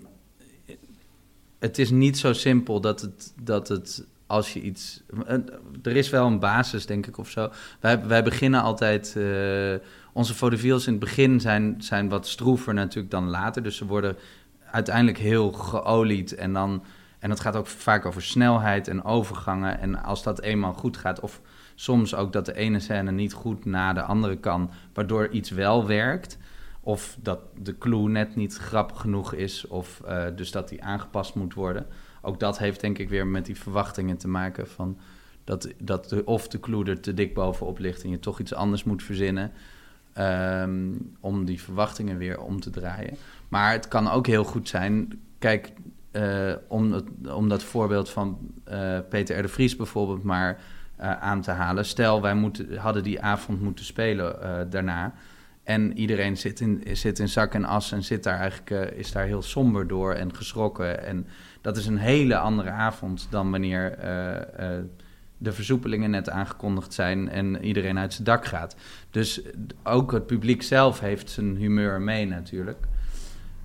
het 1.58 1.78
is 1.78 1.90
niet 1.90 2.18
zo 2.18 2.32
simpel 2.32 2.80
dat 2.80 3.00
het, 3.00 3.32
dat 3.42 3.68
het 3.68 4.04
als 4.26 4.52
je 4.52 4.60
iets. 4.60 5.02
eh, 5.26 5.36
Er 5.82 5.96
is 5.96 6.10
wel 6.10 6.26
een 6.26 6.38
basis, 6.38 6.86
denk 6.86 7.06
ik, 7.06 7.18
of 7.18 7.30
zo. 7.30 7.50
Wij, 7.80 8.06
wij 8.06 8.22
beginnen 8.22 8.62
altijd. 8.62 9.16
eh, 9.16 9.74
onze 10.14 10.34
vaudevilles 10.34 10.86
in 10.86 10.92
het 10.92 11.00
begin 11.00 11.40
zijn, 11.40 11.74
zijn 11.78 12.08
wat 12.08 12.26
stroever 12.26 12.74
natuurlijk 12.74 13.10
dan 13.10 13.28
later. 13.28 13.62
Dus 13.62 13.76
ze 13.76 13.86
worden 13.86 14.16
uiteindelijk 14.70 15.18
heel 15.18 15.52
geolied. 15.52 16.34
En, 16.34 16.52
dan, 16.52 16.82
en 17.18 17.30
het 17.30 17.40
gaat 17.40 17.56
ook 17.56 17.66
vaak 17.66 18.06
over 18.06 18.22
snelheid 18.22 18.88
en 18.88 19.04
overgangen. 19.04 19.80
En 19.80 20.02
als 20.02 20.22
dat 20.22 20.40
eenmaal 20.40 20.72
goed 20.74 20.96
gaat, 20.96 21.20
of 21.20 21.40
soms 21.82 22.14
ook 22.14 22.32
dat 22.32 22.46
de 22.46 22.54
ene 22.54 22.80
scène 22.80 23.10
niet 23.10 23.32
goed 23.32 23.64
na 23.64 23.92
de 23.92 24.02
andere 24.02 24.36
kan, 24.36 24.70
waardoor 24.92 25.28
iets 25.28 25.50
wel 25.50 25.86
werkt. 25.86 26.38
Of 26.80 27.16
dat 27.20 27.40
de 27.62 27.78
clue 27.78 28.08
net 28.08 28.36
niet 28.36 28.56
grappig 28.56 29.00
genoeg 29.00 29.34
is, 29.34 29.66
of 29.66 30.00
eh, 30.00 30.24
dus 30.36 30.50
dat 30.50 30.68
die 30.68 30.82
aangepast 30.82 31.34
moet 31.34 31.54
worden. 31.54 31.86
Ook 32.20 32.40
dat 32.40 32.58
heeft 32.58 32.80
denk 32.80 32.98
ik 32.98 33.08
weer 33.08 33.26
met 33.26 33.46
die 33.46 33.56
verwachtingen 33.56 34.16
te 34.16 34.28
maken 34.28 34.68
van 34.68 34.98
dat, 35.44 35.68
dat 35.78 36.08
de, 36.08 36.24
of 36.24 36.48
de 36.48 36.60
clue 36.60 36.84
er 36.84 37.00
te 37.00 37.14
dik 37.14 37.34
bovenop 37.34 37.78
ligt 37.78 38.02
en 38.02 38.10
je 38.10 38.18
toch 38.18 38.40
iets 38.40 38.54
anders 38.54 38.84
moet 38.84 39.02
verzinnen. 39.02 39.52
ehm, 40.12 40.92
om 41.20 41.44
die 41.44 41.60
verwachtingen 41.60 42.18
weer 42.18 42.40
om 42.40 42.60
te 42.60 42.70
draaien. 42.70 43.16
Maar 43.48 43.72
het 43.72 43.88
kan 43.88 44.10
ook 44.10 44.26
heel 44.26 44.44
goed 44.44 44.68
zijn. 44.68 45.20
Kijk, 45.38 45.72
eh, 46.10 46.52
om, 46.68 46.92
het, 46.92 47.04
om 47.34 47.48
dat 47.48 47.62
voorbeeld 47.62 48.10
van 48.10 48.38
eh, 48.64 48.98
Peter 49.08 49.38
R. 49.38 49.42
de 49.42 49.48
Vries 49.48 49.76
bijvoorbeeld 49.76 50.22
maar 50.22 50.60
aan 51.02 51.40
te 51.40 51.50
halen. 51.50 51.84
Stel, 51.84 52.22
wij 52.22 52.34
moeten, 52.34 52.76
hadden 52.76 53.02
die 53.02 53.20
avond 53.20 53.60
moeten 53.60 53.84
spelen 53.84 54.42
eh, 54.42 54.60
daarna. 54.70 55.12
En 55.64 55.98
iedereen 55.98 56.36
zit 56.36 56.60
in, 56.60 56.82
zit 56.92 57.18
in 57.18 57.28
zak 57.28 57.54
en 57.54 57.64
as 57.64 57.92
en 57.92 58.02
zit 58.02 58.22
daar 58.22 58.38
eigenlijk, 58.38 58.70
eh, 58.70 58.98
is 58.98 59.12
daar 59.12 59.24
heel 59.24 59.42
somber 59.42 59.86
door 59.86 60.14
en 60.14 60.34
geschrokken. 60.34 61.06
En 61.06 61.26
dat 61.60 61.76
is 61.76 61.86
een 61.86 61.98
hele 61.98 62.36
andere 62.36 62.70
avond 62.70 63.26
dan 63.30 63.50
wanneer 63.50 63.92
eh, 63.92 64.76
eh, 64.76 64.84
de 65.38 65.52
versoepelingen 65.52 66.10
net 66.10 66.30
aangekondigd 66.30 66.92
zijn 66.94 67.28
en 67.28 67.64
iedereen 67.64 67.98
uit 67.98 68.12
zijn 68.12 68.24
dak 68.24 68.44
gaat. 68.44 68.76
Dus 69.10 69.40
ook 69.82 70.12
het 70.12 70.26
publiek 70.26 70.62
zelf 70.62 71.00
heeft 71.00 71.30
zijn 71.30 71.56
humeur 71.56 72.00
mee 72.00 72.26
natuurlijk. 72.26 72.78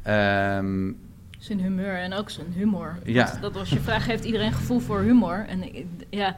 Ehm, 0.02 0.92
Zijn 1.38 1.60
humeur 1.60 1.96
en 1.96 2.14
ook 2.14 2.30
zijn 2.30 2.52
humor. 2.54 2.98
Ja. 3.04 3.26
Dat, 3.26 3.42
dat 3.42 3.54
was 3.54 3.70
je 3.70 3.80
vraag, 3.80 4.06
heeft 4.06 4.26
iedereen 4.26 4.54
gevoel 4.54 4.80
voor 4.80 5.02
humor? 5.02 5.46
En 5.48 5.64
ja, 6.10 6.36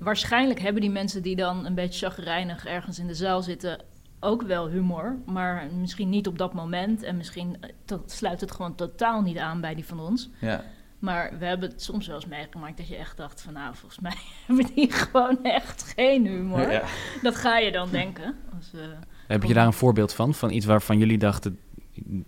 waarschijnlijk 0.00 0.60
hebben 0.60 0.80
die 0.80 0.90
mensen 0.90 1.22
die 1.22 1.36
dan 1.36 1.66
een 1.66 1.74
beetje 1.74 2.06
chagrijnig 2.06 2.66
ergens 2.66 2.98
in 2.98 3.06
de 3.06 3.14
zaal 3.14 3.42
zitten 3.42 3.78
ook 4.20 4.42
wel 4.42 4.68
humor, 4.68 5.18
maar 5.26 5.66
misschien 5.78 6.08
niet 6.08 6.26
op 6.26 6.38
dat 6.38 6.52
moment. 6.52 7.02
En 7.02 7.16
misschien 7.16 7.56
eh, 7.60 7.70
dat 7.84 8.10
sluit 8.10 8.40
het 8.40 8.50
gewoon 8.50 8.74
totaal 8.74 9.22
niet 9.22 9.38
aan 9.38 9.60
bij 9.60 9.74
die 9.74 9.84
van 9.84 10.00
ons. 10.00 10.30
ja. 10.40 10.64
Maar 10.98 11.38
we 11.38 11.44
hebben 11.44 11.68
het 11.68 11.82
soms 11.82 12.06
wel 12.06 12.16
eens 12.16 12.26
meegemaakt 12.26 12.76
dat 12.76 12.88
je 12.88 12.96
echt 12.96 13.16
dacht 13.16 13.40
van... 13.40 13.52
nou, 13.52 13.74
volgens 13.74 14.00
mij 14.00 14.16
hebben 14.46 14.66
die 14.74 14.92
gewoon 14.92 15.42
echt 15.42 15.92
geen 15.96 16.26
humor. 16.26 16.70
Ja. 16.70 16.82
Dat 17.22 17.36
ga 17.36 17.58
je 17.58 17.72
dan 17.72 17.90
denken. 17.90 18.36
Als, 18.56 18.72
eh, 18.74 18.80
Heb 19.26 19.42
je 19.42 19.54
daar 19.54 19.66
een 19.66 19.72
voorbeeld 19.72 20.12
van? 20.12 20.34
Van 20.34 20.50
iets 20.50 20.66
waarvan 20.66 20.98
jullie 20.98 21.18
dachten, 21.18 21.58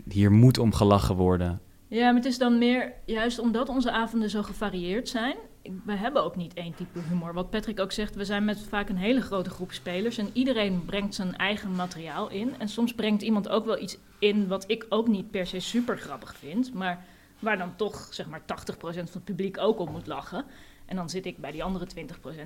hier 0.08 0.32
moet 0.32 0.58
om 0.58 0.72
gelachen 0.72 1.16
worden? 1.16 1.60
Ja, 1.88 2.04
maar 2.04 2.14
het 2.14 2.24
is 2.24 2.38
dan 2.38 2.58
meer, 2.58 2.92
juist 3.06 3.38
omdat 3.38 3.68
onze 3.68 3.90
avonden 3.90 4.30
zo 4.30 4.42
gevarieerd 4.42 5.08
zijn. 5.08 5.36
We 5.84 5.92
hebben 5.92 6.24
ook 6.24 6.36
niet 6.36 6.54
één 6.54 6.74
type 6.74 6.98
humor. 7.08 7.34
Wat 7.34 7.50
Patrick 7.50 7.80
ook 7.80 7.92
zegt, 7.92 8.14
we 8.14 8.24
zijn 8.24 8.44
met 8.44 8.60
vaak 8.60 8.88
een 8.88 8.96
hele 8.96 9.20
grote 9.20 9.50
groep 9.50 9.72
spelers. 9.72 10.18
En 10.18 10.30
iedereen 10.32 10.84
brengt 10.84 11.14
zijn 11.14 11.36
eigen 11.36 11.74
materiaal 11.74 12.30
in. 12.30 12.54
En 12.58 12.68
soms 12.68 12.94
brengt 12.94 13.22
iemand 13.22 13.48
ook 13.48 13.64
wel 13.64 13.78
iets 13.78 13.98
in 14.18 14.48
wat 14.48 14.64
ik 14.66 14.86
ook 14.88 15.08
niet 15.08 15.30
per 15.30 15.46
se 15.46 15.60
super 15.60 15.98
grappig 15.98 16.36
vind. 16.36 16.74
Maar 16.74 17.04
waar 17.38 17.58
dan 17.58 17.76
toch, 17.76 18.08
zeg 18.10 18.28
maar, 18.28 18.40
80% 18.40 18.44
van 18.76 18.92
het 18.94 19.24
publiek 19.24 19.58
ook 19.58 19.78
op 19.78 19.90
moet 19.90 20.06
lachen. 20.06 20.44
En 20.86 20.96
dan 20.96 21.10
zit 21.10 21.26
ik 21.26 21.38
bij 21.38 21.50
die 21.50 21.64
andere 21.64 21.86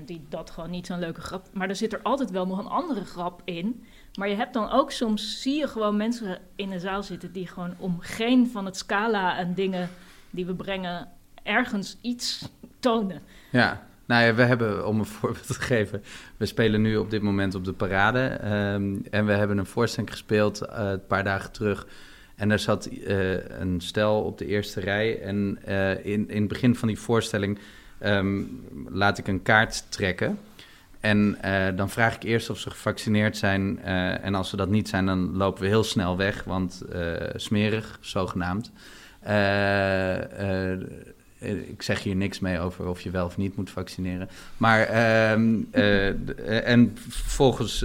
20% 0.00 0.04
die 0.04 0.26
dat 0.28 0.50
gewoon 0.50 0.70
niet 0.70 0.87
zo'n 0.87 0.99
leuke 0.99 1.20
grap... 1.20 1.46
Maar 1.52 1.68
er 1.68 1.76
zit 1.76 1.92
er 1.92 2.02
altijd 2.02 2.30
wel 2.30 2.46
nog 2.46 2.58
een 2.58 2.66
andere 2.66 3.04
grap 3.04 3.42
in. 3.44 3.85
Maar 4.18 4.28
je 4.28 4.35
hebt 4.35 4.52
dan 4.52 4.70
ook 4.70 4.90
soms, 4.90 5.42
zie 5.42 5.58
je 5.58 5.68
gewoon 5.68 5.96
mensen 5.96 6.38
in 6.54 6.73
een 6.73 6.80
zaal 6.80 7.02
zitten... 7.02 7.32
die 7.32 7.46
gewoon 7.46 7.75
om 7.78 8.00
geen 8.00 8.49
van 8.49 8.64
het 8.64 8.76
scala 8.76 9.37
en 9.37 9.54
dingen 9.54 9.88
die 10.30 10.46
we 10.46 10.54
brengen... 10.54 11.08
ergens 11.47 11.99
iets 12.00 12.49
tonen. 12.81 13.23
Ja, 13.50 13.87
nou 14.07 14.25
ja, 14.25 14.35
we 14.35 14.43
hebben, 14.43 14.87
om 14.87 14.99
een 14.99 15.07
voorbeeld 15.17 15.47
te 15.47 15.55
geven, 15.55 16.03
we 16.37 16.47
spelen 16.47 16.83
nu 16.83 16.97
op 16.97 17.11
dit 17.11 17.23
moment 17.23 17.55
op 17.55 17.65
de 17.65 17.73
parade. 17.73 18.26
ehm, 18.26 18.95
en 19.11 19.26
we 19.26 19.33
hebben 19.33 19.59
een 19.59 19.67
voorstelling 19.67 20.11
gespeeld 20.11 20.61
eh, 20.61 20.88
een 20.91 21.07
paar 21.07 21.25
dagen 21.25 21.53
terug. 21.53 21.87
En 22.37 22.49
daar 22.49 22.59
zat 22.59 22.87
eh, 22.87 23.49
een 23.61 23.81
stel 23.81 24.23
op 24.23 24.38
de 24.38 24.47
eerste 24.47 24.81
rij. 24.81 25.21
En 25.23 25.59
eh, 25.65 26.05
in, 26.05 26.31
in 26.31 26.41
het 26.41 26.49
begin 26.49 26.76
van 26.76 26.88
die 26.88 26.99
voorstelling 26.99 27.59
ehm, 27.99 28.43
laat 28.88 29.19
ik 29.19 29.29
een 29.29 29.43
kaart 29.43 29.85
trekken. 29.88 30.38
En 31.00 31.38
dan 31.76 31.91
vraag 31.91 32.15
ik 32.15 32.23
eerst 32.23 32.50
of 32.50 32.59
ze 32.59 32.71
gevaccineerd 32.71 33.37
zijn. 33.37 33.83
en 34.23 34.35
als 34.35 34.49
ze 34.49 34.57
dat 34.57 34.69
niet 34.69 34.88
zijn, 34.88 35.07
dan 35.07 35.37
lopen 35.37 35.62
we 35.62 35.69
heel 35.69 35.85
snel 35.85 36.17
weg, 36.17 36.45
want 36.45 36.83
smerig, 37.35 37.99
zogenaamd. 38.00 38.73
Eh, 41.38 41.69
ik 41.69 41.83
zeg 41.83 42.02
hier 42.02 42.16
niks 42.16 42.38
mee 42.38 42.61
over 42.61 42.87
of 42.87 43.00
je 43.00 43.11
wel 43.11 43.26
of 43.26 43.37
niet 43.37 43.57
moet 43.57 43.71
vaccineren. 43.71 44.28
Maar, 44.57 44.81
ehm, 44.81 45.55
eh, 45.71 46.09
eh, 46.09 46.14
en 46.69 46.97
vervolgens 47.09 47.85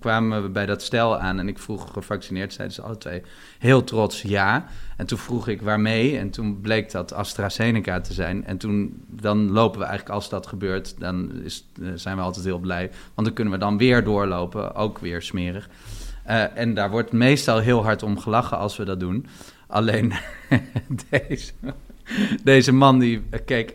kwamen 0.00 0.42
we 0.42 0.48
bij 0.48 0.66
dat 0.66 0.82
stel 0.82 1.18
aan 1.18 1.38
en 1.38 1.48
ik 1.48 1.58
vroeg 1.58 1.92
gevaccineerd, 1.92 2.52
zeiden 2.52 2.76
ze 2.76 2.82
alle 2.82 2.98
twee 2.98 3.22
heel 3.58 3.84
trots 3.84 4.22
ja. 4.22 4.66
En 4.96 5.06
toen 5.06 5.18
vroeg 5.18 5.48
ik 5.48 5.62
waarmee 5.62 6.18
en 6.18 6.30
toen 6.30 6.60
bleek 6.60 6.90
dat 6.90 7.12
AstraZeneca 7.12 8.00
te 8.00 8.12
zijn. 8.12 8.46
En 8.46 8.58
toen, 8.58 9.04
dan 9.08 9.50
lopen 9.50 9.78
we 9.78 9.84
eigenlijk, 9.84 10.14
als 10.14 10.28
dat 10.28 10.46
gebeurt, 10.46 10.94
dan 11.00 11.32
is, 11.42 11.66
zijn 11.94 12.16
we 12.16 12.22
altijd 12.22 12.44
heel 12.44 12.58
blij. 12.58 12.90
Want 13.14 13.26
dan 13.26 13.32
kunnen 13.32 13.52
we 13.52 13.58
dan 13.58 13.78
weer 13.78 14.04
doorlopen, 14.04 14.74
ook 14.74 14.98
weer 14.98 15.22
smerig. 15.22 15.68
En 16.54 16.74
daar 16.74 16.90
wordt 16.90 17.12
meestal 17.12 17.58
heel 17.58 17.84
hard 17.84 18.02
om 18.02 18.18
gelachen 18.18 18.58
als 18.58 18.76
we 18.76 18.84
dat 18.84 19.00
doen. 19.00 19.26
Alleen 19.66 20.12
deze 21.10 21.52
Deze 22.44 22.72
man 22.72 22.98
die 22.98 23.22
eh, 23.30 23.40
keek 23.44 23.74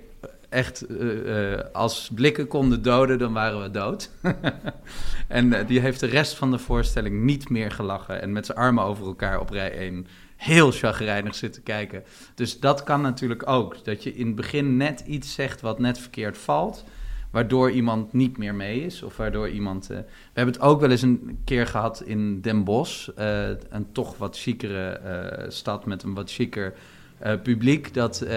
echt, 0.49 0.81
eh, 0.81 1.53
eh, 1.53 1.59
als 1.73 2.09
blikken 2.15 2.47
konden 2.47 2.81
doden, 2.81 3.19
dan 3.19 3.33
waren 3.33 3.61
we 3.61 3.71
dood. 3.71 4.11
en 5.27 5.53
eh, 5.53 5.67
die 5.67 5.79
heeft 5.79 5.99
de 5.99 6.05
rest 6.05 6.35
van 6.35 6.51
de 6.51 6.57
voorstelling 6.57 7.23
niet 7.23 7.49
meer 7.49 7.71
gelachen 7.71 8.21
en 8.21 8.31
met 8.31 8.45
zijn 8.45 8.57
armen 8.57 8.83
over 8.83 9.05
elkaar 9.05 9.39
op 9.39 9.49
rij 9.49 9.71
1 9.71 10.07
heel 10.35 10.71
chagrijnig 10.71 11.35
zitten 11.35 11.63
kijken. 11.63 12.03
Dus 12.35 12.59
dat 12.59 12.83
kan 12.83 13.01
natuurlijk 13.01 13.49
ook, 13.49 13.85
dat 13.85 14.03
je 14.03 14.15
in 14.15 14.25
het 14.25 14.35
begin 14.35 14.77
net 14.77 15.03
iets 15.05 15.33
zegt 15.33 15.61
wat 15.61 15.79
net 15.79 15.99
verkeerd 15.99 16.37
valt, 16.37 16.85
waardoor 17.31 17.71
iemand 17.71 18.13
niet 18.13 18.37
meer 18.37 18.55
mee 18.55 18.81
is 18.81 19.03
of 19.03 19.17
waardoor 19.17 19.49
iemand... 19.49 19.89
eh, 19.89 19.97
we 19.97 20.03
hebben 20.33 20.53
het 20.53 20.63
ook 20.63 20.79
wel 20.79 20.91
eens 20.91 21.01
een 21.01 21.41
keer 21.45 21.67
gehad 21.67 22.01
in 22.01 22.41
Den 22.41 22.63
Bosch, 22.63 23.07
eh, 23.07 23.47
een 23.69 23.91
toch 23.91 24.17
wat 24.17 24.37
chicere 24.37 24.87
eh, 24.87 25.49
stad 25.49 25.85
met 25.85 26.03
een 26.03 26.13
wat 26.13 26.31
chiquer 26.31 26.73
eh, 27.19 27.41
publiek. 27.41 27.93
Dat 27.93 28.21
eh, 28.21 28.29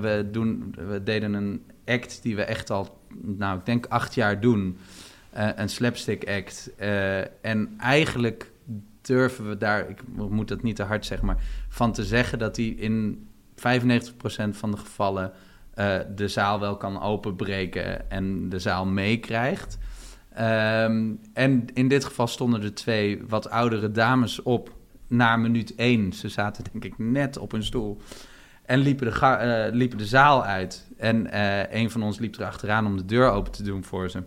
we, 0.00 0.28
doen, 0.32 0.74
we 0.88 1.02
deden 1.02 1.34
een 1.34 1.64
act 1.84 2.22
die 2.22 2.36
we 2.36 2.42
echt 2.42 2.70
al, 2.70 2.98
nou, 3.22 3.58
ik 3.58 3.66
denk 3.66 3.86
acht 3.86 4.14
jaar 4.14 4.40
doen. 4.40 4.78
Eh, 5.30 5.48
een 5.54 5.68
slapstick 5.68 6.28
act. 6.28 6.70
En 7.40 7.74
eigenlijk 7.78 8.52
durven 9.00 9.48
we 9.48 9.56
daar, 9.56 9.88
ik 9.88 10.00
moet 10.06 10.48
dat 10.48 10.62
niet 10.62 10.76
te 10.76 10.82
hard 10.82 11.06
zeggen, 11.06 11.26
maar 11.26 11.42
van 11.68 11.92
te 11.92 12.04
zeggen 12.04 12.38
dat 12.38 12.56
hij 12.56 12.66
in 12.66 13.28
95% 13.54 14.56
van 14.56 14.70
de 14.70 14.76
gevallen 14.76 15.32
de 16.14 16.28
zaal 16.28 16.60
wel 16.60 16.76
kan 16.76 17.02
openbreken 17.02 18.10
en 18.10 18.48
de 18.48 18.58
zaal 18.58 18.86
meekrijgt. 18.86 19.78
Ehm, 20.36 21.12
en 21.32 21.64
in 21.74 21.88
dit 21.88 22.04
geval 22.04 22.26
stonden 22.26 22.62
er 22.62 22.74
twee 22.74 23.22
wat 23.28 23.50
oudere 23.50 23.90
dames 23.90 24.42
op 24.42 24.75
na 25.06 25.36
minuut 25.36 25.74
één. 25.74 26.12
Ze 26.12 26.28
zaten 26.28 26.64
denk 26.72 26.84
ik 26.84 26.98
net 26.98 27.38
op 27.38 27.50
hun 27.50 27.64
stoel. 27.64 28.00
En 28.66 28.78
liepen 28.78 29.12
de, 29.12 29.26
eh, 29.26 29.72
liepen 29.74 29.98
de 29.98 30.06
zaal 30.06 30.44
uit. 30.44 30.86
En 30.96 31.30
eh, 31.30 31.80
een 31.80 31.90
van 31.90 32.02
ons 32.02 32.18
liep 32.18 32.38
erachteraan 32.38 32.86
om 32.86 32.96
de 32.96 33.04
deur 33.04 33.30
open 33.30 33.52
te 33.52 33.62
doen 33.62 33.84
voor 33.84 34.10
ze. 34.10 34.22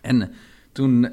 En 0.00 0.22
eh, 0.22 0.28
toen 0.72 1.08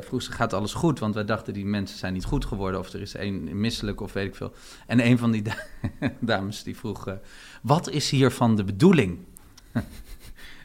vroeg 0.00 0.22
ze, 0.22 0.32
gaat 0.32 0.52
alles 0.52 0.74
goed? 0.74 0.98
Want 0.98 1.14
wij 1.14 1.24
dachten, 1.24 1.52
die 1.52 1.64
mensen 1.64 1.98
zijn 1.98 2.12
niet 2.12 2.24
goed 2.24 2.44
geworden. 2.44 2.80
Of 2.80 2.92
er 2.92 3.00
is 3.00 3.14
één 3.14 3.60
misselijk 3.60 4.00
of 4.00 4.12
weet 4.12 4.26
ik 4.26 4.34
veel. 4.34 4.52
En 4.86 5.06
een 5.06 5.18
van 5.18 5.30
die 5.30 5.42
da- 5.42 5.64
dames 6.20 6.62
die 6.62 6.76
vroeg, 6.76 7.16
wat 7.62 7.90
is 7.90 8.10
hiervan 8.10 8.56
de 8.56 8.64
bedoeling? 8.64 9.18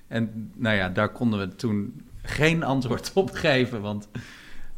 en 0.07 0.51
nou 0.55 0.75
ja, 0.75 0.89
daar 0.89 1.12
konden 1.12 1.39
we 1.39 1.55
toen 1.55 2.01
geen 2.22 2.63
antwoord 2.63 3.12
op 3.13 3.31
geven. 3.31 3.81
Want 3.81 4.07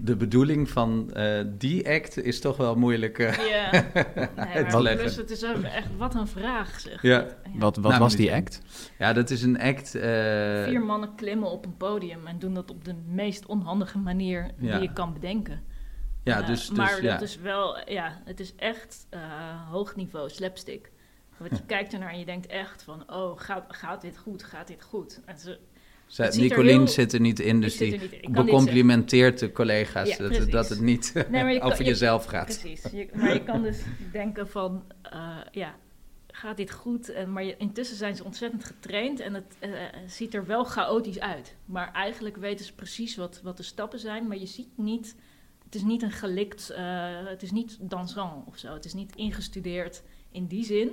de 0.02 0.16
bedoeling 0.16 0.70
van 0.70 1.14
eh, 1.14 1.44
die 1.48 1.90
act 1.90 2.18
is 2.18 2.40
toch 2.40 2.58
wel 2.58 2.76
moeilijk 2.76 3.20
eh, 3.20 3.50
Ja, 3.50 3.72
nee, 3.94 4.06
uit 4.36 4.36
maar 4.36 4.70
te 4.70 4.82
leggen. 4.82 5.02
plus 5.04 5.16
het 5.16 5.30
is 5.30 5.46
ook 5.46 5.62
echt, 5.64 5.88
wat 5.98 6.16
een 6.16 6.28
vraag 6.28 6.80
zeg. 6.80 7.02
Ja. 7.02 7.26
Wat, 7.54 7.76
wat 7.76 7.86
Nou, 7.92 8.00
was 8.04 8.16
die 8.16 8.34
act? 8.34 8.62
Ja, 9.00 9.14
dat 9.14 9.30
is 9.30 9.44
een 9.44 9.60
act. 9.60 9.96
eh, 9.96 10.02
Vier 10.64 10.82
mannen 10.86 11.16
klimmen 11.16 11.50
op 11.52 11.66
een 11.66 11.78
podium 11.78 12.28
en 12.28 12.40
doen 12.40 12.54
dat 12.54 12.72
op 12.72 12.86
de 12.86 12.96
meest 13.08 13.46
onhandige 13.46 13.98
manier 13.98 14.52
Ja. 14.60 14.72
die 14.80 14.88
je 14.88 14.94
kan 14.94 15.14
bedenken. 15.14 15.62
ja, 16.24 16.42
dus, 16.42 16.68
dus 16.68 16.78
maar 16.78 17.04
ja. 17.04 17.12
dat 17.14 17.22
is 17.22 17.38
wel, 17.38 17.90
ja, 17.90 18.22
het 18.26 18.40
is 18.40 18.56
echt 18.56 19.08
eh, 19.10 19.20
hoog 19.72 19.96
niveau 19.96 20.30
slapstick. 20.30 20.92
Want 21.38 21.52
je 21.58 21.66
kijkt 21.76 21.94
ernaar 21.94 22.12
en 22.12 22.20
je 22.20 22.26
denkt 22.26 22.48
echt 22.48 22.84
van, 22.84 23.04
oh, 23.14 23.40
gaat, 23.40 23.64
gaat 23.68 24.02
dit 24.02 24.18
goed, 24.18 24.44
gaat 24.44 24.68
dit 24.68 24.84
goed? 24.84 25.20
En 25.26 25.38
ze, 25.40 25.60
Zij- 26.10 26.36
Nicolien 26.38 26.78
heel- 26.78 26.88
zit 26.88 27.14
er 27.14 27.20
niet 27.20 27.40
in, 27.40 27.62
dus 27.62 27.78
die 27.78 27.94
in. 27.94 28.00
Dit 28.00 28.32
becomplimenteert 28.32 29.40
de 29.40 29.52
collega's 29.52 30.10
Ja, 30.18 30.18
dat, 30.50 30.70
het 30.70 30.80
niet 30.82 31.14
Nee, 31.30 31.62
over 31.62 31.78
je- 31.78 31.84
jezelf 31.90 32.26
gaat. 32.26 32.60
Precies. 32.60 32.92
Je- 32.92 33.10
maar 33.14 33.34
je 33.34 33.44
kan 33.44 33.62
dus 33.62 33.82
denken 34.12 34.48
van, 34.50 34.84
eh, 35.02 35.38
ja, 35.52 35.76
gaat 36.28 36.58
dit 36.58 36.72
goed? 36.72 37.10
En, 37.10 37.32
maar 37.34 37.44
je- 37.44 37.58
intussen 37.58 37.98
zijn 37.98 38.16
ze 38.16 38.24
ontzettend 38.24 38.64
getraind 38.66 39.20
en 39.20 39.34
het 39.34 39.56
eh, 39.60 39.72
ziet 40.08 40.34
er 40.34 40.46
wel 40.46 40.64
chaotisch 40.64 41.20
uit. 41.20 41.56
Maar 41.66 41.92
eigenlijk 41.94 42.38
weten 42.38 42.66
ze 42.66 42.74
precies 42.74 43.16
wat, 43.16 43.40
wat 43.44 43.58
de 43.58 43.64
stappen 43.64 44.00
zijn, 44.00 44.28
maar 44.28 44.38
je 44.38 44.46
ziet 44.46 44.70
niet... 44.76 45.16
Het 45.66 45.76
is 45.76 45.84
niet 45.84 46.02
een 46.02 46.12
gelikt, 46.12 46.70
eh, 46.70 46.84
het 47.26 47.44
is 47.44 47.52
niet 47.52 47.78
dansant 47.82 48.48
of 48.48 48.58
zo. 48.58 48.74
Het 48.74 48.86
is 48.86 48.94
niet 48.94 49.16
ingestudeerd 49.16 50.04
in 50.32 50.46
die 50.48 50.64
zin. 50.64 50.92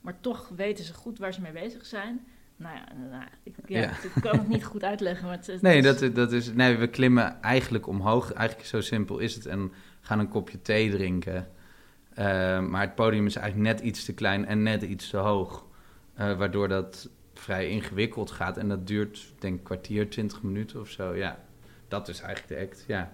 Maar 0.00 0.20
toch 0.20 0.48
weten 0.56 0.84
ze 0.84 0.94
goed 0.94 1.18
waar 1.18 1.34
ze 1.34 1.40
mee 1.40 1.52
bezig 1.52 1.86
zijn. 1.86 2.26
Nou 2.56 2.74
ja, 2.76 2.84
nou, 3.10 3.24
ik, 3.42 3.54
ja, 3.66 3.80
Ja. 3.80 3.90
ik 3.90 4.22
kan 4.22 4.38
het 4.38 4.48
niet 4.48 4.64
goed 4.64 4.84
uitleggen. 4.84 5.26
Maar 5.26 5.36
het, 5.36 5.46
het 5.46 5.62
Nee, 5.62 5.78
is- 5.82 5.98
dat, 5.98 6.14
dat 6.14 6.32
is, 6.32 6.52
nee, 6.52 6.76
we 6.76 6.86
klimmen 6.86 7.42
eigenlijk 7.42 7.86
omhoog. 7.86 8.32
Eigenlijk 8.32 8.68
zo 8.68 8.80
simpel 8.80 9.18
is 9.18 9.34
het. 9.34 9.46
En 9.46 9.72
gaan 10.00 10.18
een 10.18 10.28
kopje 10.28 10.62
thee 10.62 10.90
drinken. 10.90 11.48
Eh, 12.14 12.60
maar 12.60 12.80
het 12.80 12.94
podium 12.94 13.26
is 13.26 13.36
eigenlijk 13.36 13.68
net 13.78 13.80
iets 13.86 14.04
te 14.04 14.14
klein 14.14 14.46
en 14.46 14.62
net 14.62 14.82
iets 14.82 15.10
te 15.10 15.16
hoog. 15.16 15.64
Eh, 16.14 16.36
waardoor 16.38 16.68
dat 16.68 17.08
vrij 17.34 17.68
ingewikkeld 17.68 18.30
gaat. 18.30 18.56
En 18.56 18.68
dat 18.68 18.86
duurt, 18.86 19.32
denk 19.38 19.52
ik, 19.54 19.58
een 19.58 19.64
kwartier, 19.64 20.10
twintig 20.10 20.42
minuten 20.42 20.80
of 20.80 20.88
zo. 20.90 21.14
Ja, 21.14 21.38
dat 21.88 22.08
is 22.08 22.20
eigenlijk 22.20 22.60
de 22.60 22.66
act, 22.66 22.84
ja. 22.86 23.12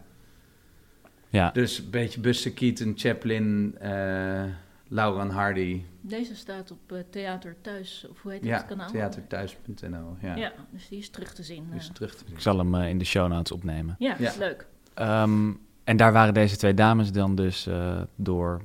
Ja, 1.29 1.51
Dus 1.51 1.79
een 1.79 1.91
beetje 1.91 2.21
Buster 2.21 2.53
Keaton, 2.53 2.93
Chaplin, 2.97 3.75
eh 3.79 4.45
Laura 4.93 5.29
Hardy. 5.29 5.83
Deze 6.01 6.37
staat 6.37 6.71
op 6.71 6.93
eh, 6.93 6.99
Theater 7.11 7.57
Thuis, 7.61 8.07
of 8.11 8.23
hoe 8.23 8.33
heet 8.33 8.45
Ja, 8.45 8.57
het 8.57 8.67
kanaal? 8.67 8.91
theaterthuis.nl. 8.91 10.17
Ja, 10.21 10.37
Ja. 10.37 10.53
dus 10.71 10.89
die 10.89 10.99
is 10.99 11.11
terug 11.11 11.35
te 11.35 11.43
zien. 11.43 11.67
dus 11.73 11.89
eh. 11.89 11.95
terug 11.95 12.15
te 12.15 12.25
zien. 12.27 12.35
ik 12.35 12.41
zal 12.41 12.59
hem 12.59 12.75
eh, 12.75 12.89
in 12.89 12.99
de 12.99 13.05
show 13.05 13.29
notes 13.29 13.53
opnemen. 13.53 13.97
ja, 13.99 14.15
Ja. 14.19 14.29
is 14.29 14.37
leuk. 14.37 14.67
Ehm, 14.95 15.53
en 15.85 15.97
daar 15.97 16.13
waren 16.13 16.35
deze 16.35 16.57
twee 16.57 16.75
dames 16.75 17.13
dan 17.13 17.35
dus 17.35 17.67
eh, 17.67 18.01
door 18.17 18.63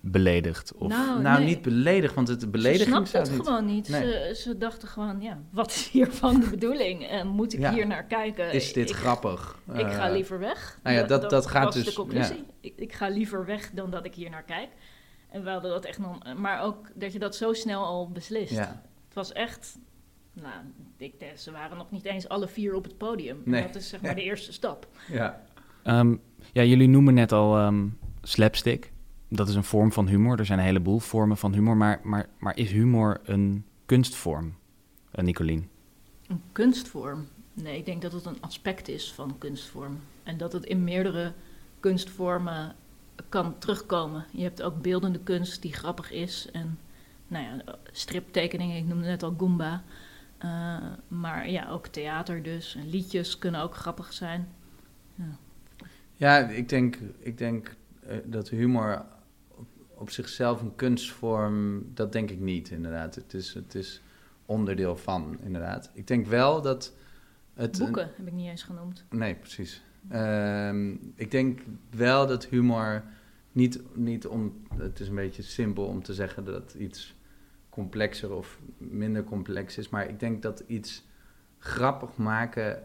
beledigd? 0.00 0.72
Of... 0.74 0.88
nou, 0.88 1.22
nou, 1.22 1.38
nee. 1.38 1.46
niet 1.48 1.62
beledigd, 1.62 2.14
want 2.14 2.28
het 2.28 2.40
Ze 2.40 2.48
belediging 2.48 2.88
snapten 2.88 3.08
staat 3.08 3.26
het 3.26 3.36
niet. 3.36 3.46
gewoon 3.46 3.64
niet. 3.64 3.88
Nee. 3.88 4.02
Ze, 4.02 4.40
ze 4.42 4.58
dachten 4.58 4.88
gewoon, 4.88 5.20
ja, 5.20 5.38
wat 5.50 5.70
is 5.70 5.88
hiervan 5.88 6.40
de 6.40 6.50
bedoeling? 6.50 7.06
En 7.08 7.26
moet 7.28 7.52
ik 7.52 7.60
Ja. 7.60 7.72
hier 7.72 7.86
naar 7.86 8.04
kijken? 8.04 8.52
Is 8.52 8.72
dit 8.72 8.90
ik, 8.90 8.96
grappig? 8.96 9.58
Ik 9.74 9.86
ga 9.86 10.10
liever 10.10 10.38
weg. 10.38 10.78
nou 10.82 10.96
ja, 10.96 11.02
dat- 11.02 11.30
dat 11.30 11.46
gaat 11.46 11.64
was 11.64 11.74
dus- 11.74 11.84
de 11.84 11.92
conclusie. 11.92 12.44
Ik, 12.60 12.72
ik 12.76 12.92
ga 12.92 13.08
liever 13.08 13.44
weg 13.44 13.70
dan 13.70 13.90
dat 13.90 14.04
ik 14.04 14.14
hier 14.14 14.30
naar 14.30 14.42
kijk. 14.44 14.68
En 15.28 15.44
we 15.44 15.50
hadden 15.50 15.70
dat 15.70 15.84
echt 15.84 15.98
nog... 15.98 16.34
Maar 16.34 16.62
ook 16.62 16.90
dat 16.94 17.12
je 17.12 17.18
dat 17.18 17.36
zo 17.36 17.52
snel 17.52 17.84
al 17.84 18.10
beslist. 18.10 18.52
Ja, 18.52 18.82
Het 19.04 19.14
was 19.14 19.32
echt... 19.32 19.78
Nou, 20.32 20.54
ik, 20.96 21.14
ze 21.36 21.52
waren 21.52 21.76
nog 21.76 21.90
niet 21.90 22.04
eens 22.04 22.28
alle 22.28 22.48
vier 22.48 22.74
op 22.74 22.84
het 22.84 22.96
podium. 22.96 23.42
Nee. 23.44 23.62
Dat 23.62 23.74
is 23.74 23.88
zeg 23.88 24.00
maar 24.00 24.14
de 24.14 24.22
eerste 24.22 24.52
stap. 24.52 24.88
ja. 25.08 25.42
Ehm, 25.82 26.16
ja, 26.52 26.62
jullie 26.62 26.88
noemen 26.88 27.14
net 27.14 27.32
al 27.32 27.56
ehm, 27.56 27.86
slapstick. 28.22 28.92
Dat 29.28 29.48
is 29.48 29.54
een 29.54 29.64
vorm 29.64 29.92
van 29.92 30.08
humor. 30.08 30.38
Er 30.38 30.46
zijn 30.46 30.58
een 30.58 30.64
heleboel 30.64 30.98
vormen 30.98 31.36
van 31.36 31.52
humor. 31.52 31.76
Maar, 31.76 32.00
maar, 32.02 32.28
maar 32.38 32.56
is 32.56 32.70
humor 32.70 33.20
een 33.24 33.64
kunstvorm, 33.86 34.54
uh, 35.14 35.24
Nicolien? 35.24 35.68
Een 36.26 36.42
kunstvorm? 36.52 37.28
Nee, 37.52 37.78
ik 37.78 37.84
denk 37.84 38.02
dat 38.02 38.12
het 38.12 38.24
een 38.24 38.40
aspect 38.40 38.88
is 38.88 39.12
van 39.12 39.38
kunstvorm. 39.38 39.98
En 40.22 40.36
dat 40.36 40.52
het 40.52 40.64
in 40.64 40.84
meerdere 40.84 41.32
kunstvormen 41.80 42.74
kan 43.28 43.58
terugkomen. 43.58 44.24
Je 44.32 44.42
hebt 44.42 44.62
ook 44.62 44.82
beeldende 44.82 45.20
kunst 45.20 45.62
die 45.62 45.72
grappig 45.72 46.10
is. 46.10 46.48
En 46.52 46.78
nou 47.28 47.44
ja, 47.44 47.78
striptekeningen, 47.92 48.76
ik 48.76 48.86
noemde 48.86 49.06
net 49.06 49.22
al 49.22 49.34
Goomba. 49.38 49.82
Uh, 50.44 50.76
maar 51.08 51.50
ja, 51.50 51.68
ook 51.70 51.86
theater 51.86 52.42
dus. 52.42 52.74
En 52.74 52.88
liedjes 52.88 53.38
kunnen 53.38 53.60
ook 53.60 53.74
grappig 53.74 54.12
zijn. 54.12 54.48
Ja, 55.14 55.38
ja 56.12 56.38
ik 56.48 56.68
denk, 56.68 56.98
ik 57.18 57.38
denk 57.38 57.76
uh, 58.08 58.16
dat 58.24 58.48
humor 58.48 59.04
op, 59.48 59.66
op, 59.94 60.10
zichzelf 60.10 60.60
een 60.60 60.74
kunstvorm, 60.74 61.86
dat 61.94 62.12
denk 62.12 62.30
ik 62.30 62.40
niet 62.40 62.70
inderdaad. 62.70 63.14
Het 63.14 63.34
is, 63.34 63.54
het 63.54 63.74
is 63.74 64.00
onderdeel 64.46 64.96
van, 64.96 65.38
inderdaad. 65.42 65.90
Ik 65.92 66.06
denk 66.06 66.26
wel 66.26 66.62
dat... 66.62 66.94
Het 67.54 67.78
Boeken 67.78 68.10
heb 68.16 68.26
ik 68.26 68.32
niet 68.32 68.48
eens 68.48 68.62
genoemd. 68.62 69.04
Nee, 69.10 69.34
precies. 69.34 69.82
Uh, 70.12 70.90
ik 71.14 71.30
denk 71.30 71.60
wel 71.90 72.26
dat 72.26 72.46
humor 72.46 73.04
niet, 73.52 73.80
niet 73.94 74.26
om... 74.26 74.66
Het 74.76 75.00
is 75.00 75.08
een 75.08 75.14
beetje 75.14 75.42
simpel 75.42 75.84
om 75.84 76.02
te 76.02 76.14
zeggen 76.14 76.44
dat 76.44 76.74
iets 76.78 77.14
complexer 77.68 78.32
of 78.32 78.58
minder 78.78 79.24
complex 79.24 79.78
is. 79.78 79.88
Maar 79.88 80.08
ik 80.08 80.20
denk 80.20 80.42
dat 80.42 80.62
iets 80.66 81.06
grappig 81.58 82.16
maken 82.16 82.82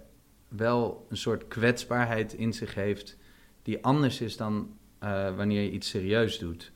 wel 0.48 1.06
een 1.10 1.18
soort 1.18 1.48
kwetsbaarheid 1.48 2.34
in 2.34 2.54
zich 2.54 2.76
heeft... 2.76 3.18
die 3.62 3.84
anders 3.84 4.22
is 4.22 4.38
dan 4.38 4.78
uh, 5.04 5.36
wanneer 5.36 5.62
je 5.62 5.72
iets 5.72 5.90
serieus 5.90 6.40
doet. 6.40 6.72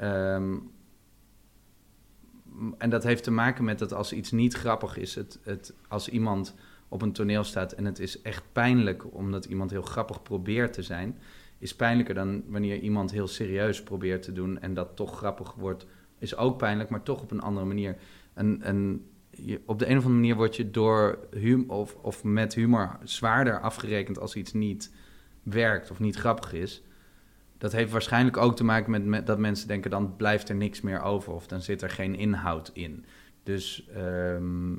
Um, 0.00 0.70
en 2.78 2.90
dat 2.90 3.02
heeft 3.02 3.22
te 3.22 3.30
maken 3.30 3.64
met 3.64 3.78
dat 3.78 3.92
als 3.92 4.12
iets 4.12 4.30
niet 4.30 4.54
grappig 4.54 4.96
is... 4.96 5.14
Het, 5.14 5.38
het, 5.42 5.74
als 5.88 6.08
iemand 6.08 6.54
op 6.88 7.02
een 7.02 7.12
toneel 7.12 7.44
staat 7.44 7.72
en 7.72 7.84
het 7.84 7.98
is 7.98 8.22
echt 8.22 8.42
pijnlijk... 8.52 9.14
omdat 9.14 9.44
iemand 9.44 9.70
heel 9.70 9.82
grappig 9.82 10.22
probeert 10.22 10.72
te 10.72 10.82
zijn... 10.82 11.18
is 11.58 11.76
pijnlijker 11.76 12.14
dan 12.14 12.42
wanneer 12.46 12.78
iemand 12.78 13.10
heel 13.10 13.26
serieus 13.26 13.82
probeert 13.82 14.22
te 14.22 14.32
doen... 14.32 14.60
en 14.60 14.74
dat 14.74 14.96
toch 14.96 15.16
grappig 15.16 15.54
wordt 15.54 15.86
is 16.18 16.36
ook 16.36 16.58
pijnlijk, 16.58 16.90
maar 16.90 17.02
toch 17.02 17.22
op 17.22 17.30
een 17.30 17.40
andere 17.40 17.66
manier. 17.66 17.96
En, 18.34 19.06
op 19.66 19.78
de 19.78 19.88
een 19.88 19.96
of 19.96 20.04
andere 20.04 20.20
manier 20.20 20.36
word 20.36 20.56
je 20.56 20.70
door 20.70 21.18
humor 21.30 21.76
of, 21.76 21.94
of 21.94 22.24
met 22.24 22.54
humor 22.54 22.98
zwaarder 23.02 23.60
afgerekend 23.60 24.18
als 24.18 24.34
iets 24.34 24.52
niet 24.52 24.94
werkt 25.42 25.90
of 25.90 25.98
niet 25.98 26.16
grappig 26.16 26.52
is. 26.52 26.82
dat 27.58 27.72
heeft 27.72 27.92
waarschijnlijk 27.92 28.36
ook 28.36 28.56
te 28.56 28.64
maken 28.64 28.90
met, 28.90 29.04
met 29.04 29.26
dat 29.26 29.38
mensen 29.38 29.68
denken... 29.68 29.90
dan 29.90 30.16
blijft 30.16 30.48
er 30.48 30.54
niks 30.54 30.80
meer 30.80 31.02
over 31.02 31.32
of 31.32 31.46
dan 31.46 31.60
zit 31.60 31.82
er 31.82 31.90
geen 31.90 32.14
inhoud 32.14 32.70
in. 32.72 33.04
Dus 33.42 33.88
ehm, 33.94 34.74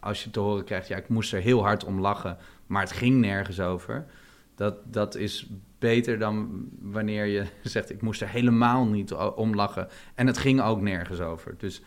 als 0.00 0.24
je 0.24 0.30
te 0.30 0.40
horen 0.40 0.64
krijgt... 0.64 0.88
ja, 0.88 0.96
ik 0.96 1.08
moest 1.08 1.32
er 1.32 1.40
heel 1.40 1.62
hard 1.62 1.84
om 1.84 2.00
lachen, 2.00 2.36
maar 2.66 2.82
het 2.82 2.92
ging 2.92 3.20
nergens 3.20 3.60
over... 3.60 4.06
dat, 4.54 4.74
dat 4.84 5.14
is 5.14 5.48
beter 5.78 6.18
dan 6.18 6.68
wanneer 6.80 7.24
je 7.24 7.44
zegt... 7.62 7.90
ik 7.90 8.02
moest 8.02 8.20
er 8.20 8.28
helemaal 8.28 8.86
niet 8.86 9.12
om 9.12 9.54
lachen 9.54 9.88
en 10.14 10.26
het 10.26 10.38
ging 10.38 10.60
ook 10.60 10.80
nergens 10.80 11.20
over. 11.20 11.54
Dus 11.58 11.82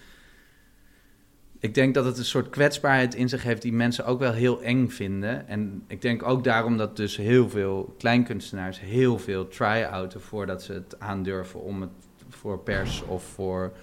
ik 1.62 1.74
denk 1.74 1.94
dat 1.94 2.06
het 2.06 2.18
een 2.18 2.26
soort 2.26 2.50
kwetsbaarheid 2.50 3.16
in 3.16 3.30
zich 3.30 3.44
heeft 3.44 3.62
die 3.62 3.74
mensen 3.74 4.06
ook 4.06 4.20
wel 4.20 4.34
heel 4.34 4.62
eng 4.62 4.88
vinden. 4.88 5.48
En 5.48 5.84
ik 5.88 6.02
denk 6.02 6.24
ook 6.24 6.44
daarom 6.44 6.78
dat 6.78 6.98
dus 6.98 7.18
heel 7.18 7.50
veel 7.50 7.96
kleinkunstenaars 7.98 8.80
heel 8.80 9.20
veel 9.20 9.48
try-outen 9.48 10.22
voordat 10.22 10.64
ze 10.64 10.74
het 10.74 11.00
aandurven 11.00 11.62
om 11.62 11.82
het 11.82 11.92
voor 12.30 12.60
pers 12.60 13.04
of 13.04 13.24
voor 13.24 13.74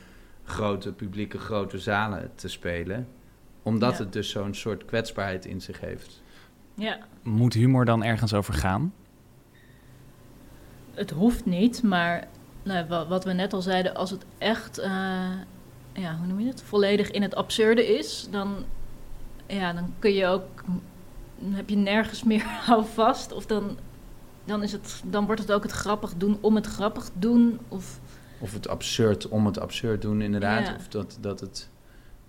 grote 0.45 0.93
publieke 0.93 1.39
grote 1.39 1.79
zalen 1.79 2.31
te 2.35 2.49
spelen. 2.49 3.09
Omdat 3.69 3.93
Ja. 3.97 4.03
het 4.05 4.13
dus 4.13 4.31
zo'n 4.31 4.55
soort 4.55 4.85
kwetsbaarheid 4.85 5.45
in 5.47 5.61
zich 5.61 5.81
heeft. 5.81 6.23
Ja, 6.75 6.99
Moet 7.23 7.55
humor 7.55 7.85
dan 7.85 8.05
ergens 8.05 8.35
over 8.35 8.55
gaan? 8.55 8.93
het 10.95 11.11
hoeft 11.11 11.45
niet, 11.47 11.83
maar 11.83 12.29
nou, 12.63 12.87
wa- 12.89 13.07
wat 13.07 13.25
we 13.25 13.33
net 13.33 13.53
al 13.53 13.63
zeiden, 13.63 13.95
als 13.95 14.11
het 14.11 14.25
echt, 14.39 14.79
eh, 14.79 14.91
ja, 15.93 16.17
hoe 16.17 16.27
noem 16.27 16.41
je 16.41 16.47
het, 16.47 16.63
volledig 16.63 17.11
in 17.11 17.23
het 17.23 17.35
absurde 17.35 17.99
is, 17.99 18.29
dan, 18.31 18.65
ja, 19.47 19.73
dan 19.73 19.95
kun 19.99 20.13
je 20.13 20.27
ook, 20.27 20.65
dan 21.39 21.53
heb 21.53 21.69
je 21.69 21.77
nergens 21.77 22.25
meer 22.25 22.43
houvast, 22.67 23.33
of 23.33 23.47
dan, 23.47 23.79
dan, 24.45 24.63
is 24.63 24.73
het, 24.73 25.03
dan 25.07 25.27
wordt 25.27 25.41
het 25.41 25.53
ook 25.53 25.63
het 25.63 25.73
grappig 25.73 26.15
doen 26.17 26.39
om 26.41 26.55
het 26.55 26.67
grappig 26.67 27.11
doen, 27.15 27.59
of 27.69 28.01
Of 28.41 28.53
het 28.53 28.69
absurd 28.69 29.29
om 29.29 29.47
het 29.47 29.59
absurd 29.61 30.03
doen, 30.03 30.21
inderdaad. 30.23 30.67
Ja. 30.67 30.75
Of 30.75 30.89
dat, 30.89 31.19
dat 31.21 31.41
het. 31.41 31.69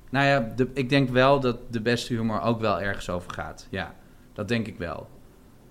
Nou 0.09 0.25
ja, 0.25 0.53
de, 0.55 0.69
ik 0.73 0.89
denk 0.89 1.09
wel 1.09 1.39
dat 1.39 1.57
de 1.73 1.81
beste 1.81 2.13
humor 2.13 2.41
ook 2.41 2.59
wel 2.59 2.81
ergens 2.81 3.09
over 3.09 3.31
gaat. 3.33 3.67
Ja, 3.69 3.95
dat 4.33 4.47
denk 4.47 4.67
ik 4.67 4.77
wel. 4.77 5.07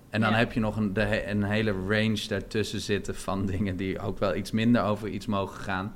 En 0.09 0.21
dan 0.21 0.29
Ja. 0.31 0.37
heb 0.37 0.51
je 0.51 0.59
nog 0.59 0.75
een, 0.77 0.93
de, 0.93 1.29
een 1.29 1.43
hele 1.43 1.71
range 1.71 2.27
daartussen 2.27 2.79
zitten 2.79 3.15
van 3.15 3.45
dingen 3.55 3.75
die 3.75 3.99
ook 3.99 4.19
wel 4.19 4.35
iets 4.35 4.51
minder 4.51 4.83
over 4.83 5.07
iets 5.09 5.25
mogen 5.25 5.61
gaan. 5.61 5.93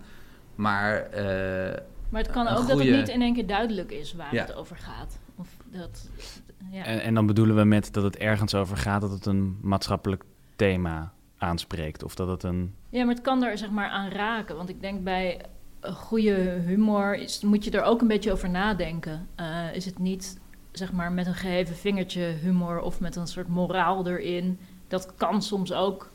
Maar 0.56 0.95
eh, 1.01 1.82
Maar 2.10 2.21
het 2.21 2.32
kan 2.32 2.47
ook 2.47 2.67
dat 2.67 2.79
het 2.79 2.89
niet 2.89 3.10
in 3.10 3.21
één 3.21 3.34
keer 3.34 3.47
duidelijk 3.47 3.91
is 3.91 4.13
waar 4.13 4.34
Ja. 4.34 4.41
het 4.41 4.56
over 4.56 4.77
gaat. 4.77 5.19
Of 5.36 5.47
dat, 5.71 6.10
ja. 6.71 6.84
En, 6.84 7.01
en 7.01 7.13
dan 7.13 7.25
bedoelen 7.25 7.56
we 7.56 7.63
met 7.63 7.93
dat 7.93 8.03
het 8.03 8.17
ergens 8.17 8.56
over 8.56 8.77
gaat 8.77 9.01
dat 9.01 9.12
het 9.12 9.25
een 9.25 9.58
maatschappelijk 9.62 10.23
thema 10.56 11.13
aanspreekt. 11.38 12.03
Of 12.03 12.15
dat 12.15 12.27
het 12.27 12.43
een. 12.43 12.75
ja, 12.89 13.03
maar 13.06 13.13
het 13.13 13.23
kan 13.23 13.43
er 13.43 13.58
zeg 13.58 13.69
maar 13.69 13.89
aan 13.89 14.10
raken. 14.10 14.56
Want 14.56 14.69
ik 14.69 14.82
denk 14.82 15.03
bij 15.03 15.41
goede 15.91 16.61
humor 16.65 17.15
is, 17.15 17.41
moet 17.41 17.63
je 17.63 17.71
er 17.71 17.83
ook 17.83 18.01
een 18.01 18.07
beetje 18.07 18.31
over 18.31 18.49
nadenken. 18.49 19.27
Eh, 19.35 19.75
is 19.75 19.85
het 19.85 19.99
niet 19.99 20.37
zeg 20.71 20.91
maar 20.91 21.11
met 21.11 21.27
een 21.27 21.33
geheven 21.33 21.75
vingertje 21.75 22.21
humor 22.41 22.81
of 22.81 22.99
met 22.99 23.15
een 23.15 23.27
soort 23.27 23.47
moraal 23.47 24.07
erin. 24.07 24.59
Dat 24.87 25.15
kan 25.15 25.41
soms 25.41 25.73
ook 25.73 26.11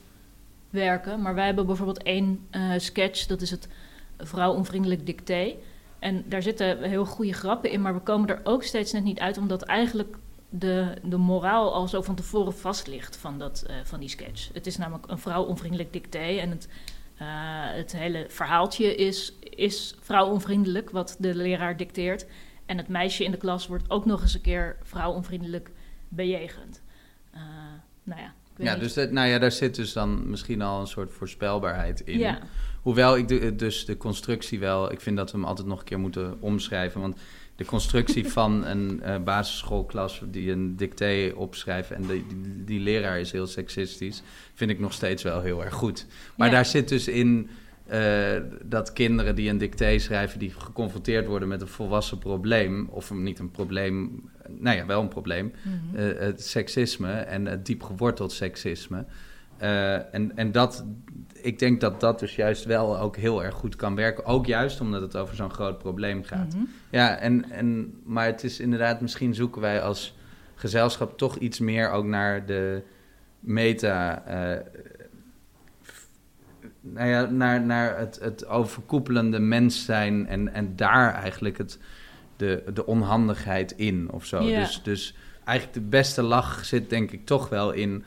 werken. 0.71 1.23
Maar 1.23 1.35
wij 1.35 1.47
hebben 1.47 1.67
bijvoorbeeld 1.67 2.03
één 2.03 2.47
eh, 2.51 2.71
sketch, 2.77 3.27
dat 3.27 3.41
is 3.41 3.51
het 3.51 3.69
vrouwonvriendelijk 4.19 5.07
dicté. 5.07 5.55
En 5.99 6.25
daar 6.29 6.43
zitten 6.43 6.83
heel 6.83 7.05
goede 7.05 7.33
grappen 7.33 7.71
in, 7.71 7.83
maar 7.83 7.95
we 7.95 8.01
komen 8.01 8.29
er 8.29 8.41
ook 8.45 8.63
steeds 8.63 8.93
net 8.93 9.05
niet 9.05 9.21
uit, 9.21 9.39
omdat 9.39 9.63
eigenlijk 9.63 10.17
de, 10.49 10.95
de 11.03 11.17
moraal 11.17 11.75
al 11.75 11.89
zo 11.89 12.03
van 12.03 12.15
tevoren 12.15 12.55
vast 12.55 12.87
ligt 12.87 13.17
van, 13.17 13.39
dat, 13.39 13.65
eh, 13.67 13.77
van 13.85 14.01
die 14.01 14.09
sketch. 14.09 14.51
Het 14.53 14.67
is 14.67 14.77
namelijk 14.77 15.11
een 15.11 15.19
vrouwonvriendelijk 15.19 15.93
dicté 15.93 16.19
en 16.19 16.51
het, 16.51 16.69
eh, 17.19 17.27
het 17.77 17.93
hele 17.93 18.27
verhaaltje 18.29 18.95
is, 18.95 19.33
is 19.41 19.95
vrouwonvriendelijk, 20.01 20.91
wat 20.91 21.17
de 21.19 21.35
leraar 21.35 21.77
dicteert. 21.77 22.27
En 22.67 22.77
het 22.77 22.89
meisje 22.89 23.25
in 23.25 23.31
de 23.31 23.37
klas 23.37 23.67
wordt 23.67 23.91
ook 23.91 24.05
nog 24.05 24.23
eens 24.23 24.35
een 24.35 24.41
keer 24.41 24.77
vrouwonvriendelijk 24.83 25.71
bejegend. 26.09 26.83
Eh, 27.31 27.41
nou 28.03 28.21
ja, 28.21 28.35
ja, 28.57 28.77
dus 28.77 28.95
dat, 28.95 29.11
nou 29.11 29.29
ja, 29.29 29.39
daar 29.39 29.53
zit 29.53 29.75
dus 29.75 29.93
dan 29.93 30.31
misschien 30.31 30.63
al 30.63 30.81
een 30.81 30.87
soort 30.87 31.13
voorspelbaarheid 31.13 32.01
in. 32.01 32.19
Ja, 32.19 32.41
Hoewel 32.83 33.17
ik 33.17 33.29
de, 33.29 33.57
dus 33.57 33.85
de 33.85 33.97
constructie 33.97 34.59
wel, 34.59 34.93
ik 34.93 35.01
vind 35.01 35.17
dat 35.17 35.31
we 35.31 35.39
hem 35.39 35.47
altijd 35.47 35.67
nog 35.67 35.79
een 35.79 35.85
keer 35.85 35.99
moeten 35.99 36.37
omschrijven. 36.41 37.01
Want 37.01 37.19
de 37.59 37.65
constructie 37.65 38.29
van 38.39 38.65
een 38.67 39.03
eh, 39.03 39.19
basisschoolklas 39.23 40.23
die 40.31 40.51
een 40.51 40.77
dicté 40.77 41.33
opschrijft 41.37 41.91
en 41.91 42.03
die, 42.07 42.25
die, 42.29 42.65
die 42.65 42.81
leraar 42.81 43.21
is 43.21 43.33
heel 43.33 43.47
seksistisch, 43.47 44.23
vind 44.55 44.71
ik 44.71 44.79
nog 44.79 44.93
steeds 44.93 45.23
wel 45.23 45.41
heel 45.43 45.65
erg 45.65 45.75
goed. 45.75 46.07
Maar 46.37 46.47
Ja. 46.49 46.53
daar 46.55 46.67
zit 46.67 46.89
dus 46.89 47.09
in 47.09 47.49
eh, 47.87 48.37
dat 48.65 48.93
kinderen 48.93 49.35
die 49.35 49.51
een 49.51 49.59
dicté 49.59 49.99
schrijven, 49.99 50.39
die 50.39 50.53
geconfronteerd 50.59 51.27
worden 51.27 51.49
met 51.49 51.61
een 51.61 51.69
volwassen 51.69 52.19
probleem, 52.19 52.89
of 52.91 53.11
niet 53.15 53.39
een 53.39 53.51
probleem, 53.51 54.23
nou 54.49 54.77
ja, 54.77 54.87
wel 54.87 55.01
een 55.01 55.09
probleem, 55.09 55.53
Mhm. 55.63 55.97
eh, 55.97 56.19
het 56.19 56.43
seksisme 56.45 57.13
en 57.13 57.47
het 57.47 57.67
diep 57.67 57.83
geworteld 57.83 58.33
seksisme. 58.33 59.05
Eh, 59.59 60.15
en, 60.15 60.37
en 60.37 60.53
dat, 60.53 60.85
ik 61.33 61.59
denk 61.59 61.81
dat 61.81 62.01
dat 62.01 62.19
dus 62.19 62.37
juist 62.37 62.65
wel 62.65 62.99
ook 62.99 63.17
heel 63.17 63.45
erg 63.45 63.55
goed 63.55 63.77
kan 63.77 63.95
werken. 63.95 64.25
Ook 64.25 64.47
juist 64.47 64.81
omdat 64.81 65.01
het 65.01 65.17
over 65.17 65.37
zo'n 65.37 65.53
groot 65.53 65.79
probleem 65.79 66.25
gaat. 66.25 66.55
Mhm. 66.55 66.65
Ja, 66.91 67.17
en, 67.17 67.51
en, 67.51 67.95
maar 68.05 68.27
het 68.27 68.45
is 68.45 68.61
inderdaad, 68.61 69.01
misschien 69.01 69.35
zoeken 69.35 69.61
wij 69.61 69.83
als 69.83 70.17
gezelschap 70.55 71.19
toch 71.19 71.37
iets 71.37 71.59
meer 71.59 71.91
ook 71.91 72.05
naar 72.05 72.47
de 72.47 72.83
meta. 73.41 74.25
eh, 74.27 74.65
nou 76.81 77.09
ja, 77.09 77.25
naar, 77.25 77.61
naar 77.61 77.99
het, 77.99 78.19
het 78.23 78.47
overkoepelende 78.47 79.39
mens 79.39 79.85
zijn 79.85 80.27
en, 80.27 80.53
en 80.53 80.77
daar 80.77 81.15
eigenlijk 81.15 81.59
het, 81.59 81.79
de, 82.37 82.65
de 82.75 82.87
onhandigheid 82.87 83.73
in 83.73 84.11
of 84.11 84.25
zo. 84.25 84.43
Ja. 84.43 84.61
Dus, 84.61 84.83
dus 84.83 85.17
eigenlijk 85.45 85.79
de 85.79 85.89
beste 85.89 86.23
lach 86.23 86.65
zit 86.65 86.91
denk 86.91 87.11
ik 87.11 87.27
toch 87.27 87.49
wel 87.49 87.73
in 87.73 88.05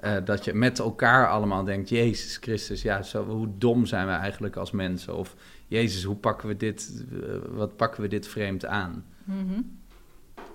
eh, 0.00 0.16
dat 0.24 0.44
je 0.44 0.54
met 0.54 0.78
elkaar 0.78 1.28
allemaal 1.28 1.64
denkt: 1.64 1.88
Jezus 1.88 2.36
Christus, 2.36 2.82
ja, 2.82 3.02
zo, 3.02 3.24
hoe 3.24 3.48
dom 3.58 3.86
zijn 3.86 4.06
we 4.06 4.12
eigenlijk 4.12 4.56
als 4.56 4.70
mensen? 4.70 5.16
Of 5.16 5.34
Jezus, 5.66 6.04
hoe 6.04 6.16
pakken 6.16 6.48
we 6.48 6.56
dit, 6.56 7.04
eh, 7.12 7.18
wat 7.48 7.76
pakken 7.76 8.02
we 8.02 8.08
dit 8.08 8.28
vreemd 8.28 8.66
aan? 8.66 9.04
Mhm. 9.24 9.60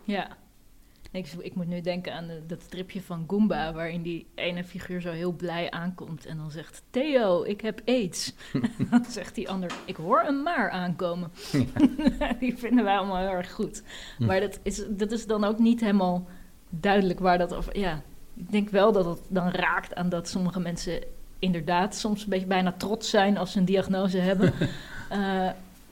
Ja. 0.03 0.27
Ik, 1.11 1.27
ik 1.39 1.55
moet 1.55 1.67
nu 1.67 1.81
denken 1.81 2.13
aan 2.13 2.27
de- 2.27 2.41
dat 2.47 2.61
stripje 2.61 3.01
van 3.01 3.23
Goomba, 3.27 3.73
waarin 3.73 4.01
die 4.01 4.27
ene 4.35 4.63
figuur 4.63 5.01
zo 5.01 5.11
heel 5.11 5.31
blij 5.31 5.71
aankomt 5.71 6.25
en 6.25 6.37
dan 6.37 6.51
zegt: 6.51 6.83
Theo, 6.89 7.43
ik 7.43 7.61
heb 7.61 7.81
aids. 7.85 8.33
en 8.77 8.87
dan 8.89 9.05
zegt 9.05 9.35
die 9.35 9.49
ander: 9.49 9.71
Ik 9.85 9.95
hoor 9.95 10.23
een 10.27 10.43
maar 10.43 10.69
aankomen. 10.69 11.31
die 12.39 12.57
vinden 12.57 12.83
wij 12.83 12.97
allemaal 12.97 13.17
heel 13.17 13.35
erg 13.35 13.51
goed. 13.51 13.83
Hm. 14.17 14.25
Maar 14.25 14.39
dat 14.39 14.59
is, 14.63 14.83
dat 14.89 15.11
is 15.11 15.25
dan 15.27 15.43
ook 15.43 15.59
niet 15.59 15.79
helemaal 15.79 16.27
duidelijk 16.69 17.19
waar 17.19 17.37
dat 17.37 17.53
over. 17.53 17.77
Ja, 17.79 18.01
ik 18.35 18.51
denk 18.51 18.69
wel 18.69 18.91
dat 18.91 19.05
het 19.05 19.19
dan 19.27 19.49
raakt 19.49 19.95
aan 19.95 20.09
dat 20.09 20.27
sommige 20.29 20.59
mensen 20.59 20.99
inderdaad 21.39 21.95
soms 21.95 22.23
een 22.23 22.29
beetje 22.29 22.45
bijna 22.45 22.73
trots 22.77 23.09
zijn 23.09 23.37
als 23.37 23.51
ze 23.51 23.57
een 23.59 23.65
diagnose 23.65 24.17
hebben. 24.17 24.53
Eh, 25.09 25.49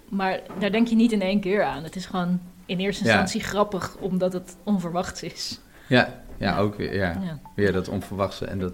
maar 0.10 0.40
daar 0.60 0.72
denk 0.72 0.88
je 0.88 0.96
niet 0.96 1.12
in 1.12 1.22
één 1.22 1.40
keer 1.40 1.64
aan. 1.64 1.84
Het 1.84 1.96
is 1.96 2.06
gewoon 2.06 2.40
in 2.66 2.80
eerste 2.80 3.04
Ja. 3.04 3.10
instantie 3.10 3.42
grappig, 3.42 3.96
omdat 4.00 4.34
het 4.34 4.56
onverwachts 4.64 5.24
is. 5.24 5.60
Ja, 5.88 5.98
ja, 5.98 6.14
Ja. 6.38 6.58
ook 6.58 6.76
weer, 6.76 6.96
ja. 6.96 7.08
Ja. 7.22 7.40
weer 7.56 7.72
dat 7.72 7.88
onverwachte 7.90 8.46
en 8.46 8.60
dat... 8.60 8.74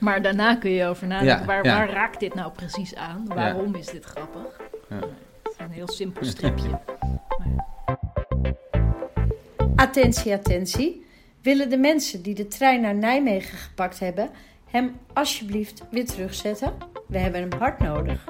Maar 0.00 0.22
daarna 0.22 0.54
kun 0.56 0.70
je 0.70 0.86
over 0.86 1.06
nadenken, 1.06 1.38
Ja, 1.40 1.44
waar, 1.44 1.64
ja. 1.64 1.76
waar 1.76 1.90
raakt 1.90 2.20
dit 2.20 2.34
nou 2.34 2.52
precies 2.52 2.94
aan? 2.94 3.24
Waarom 3.26 3.74
is 3.74 3.86
dit 3.86 4.04
grappig? 4.04 4.60
Ja. 4.88 4.96
Het 4.96 5.52
is 5.52 5.54
een 5.58 5.70
heel 5.70 5.88
simpel 5.88 6.24
stripje. 6.24 6.78
Attentie, 9.76 10.32
attentie. 10.32 11.06
Willen 11.42 11.70
de 11.70 11.76
mensen 11.76 12.22
die 12.22 12.34
de 12.34 12.48
trein 12.48 12.80
naar 12.80 12.94
Nijmegen 12.94 13.58
gepakt 13.58 13.98
hebben 13.98 14.30
hem 14.70 14.96
alsjeblieft 15.12 15.84
weer 15.90 16.06
terugzetten? 16.06 16.72
We 17.08 17.18
hebben 17.18 17.40
hem 17.40 17.52
hard 17.58 17.78
nodig. 17.78 18.24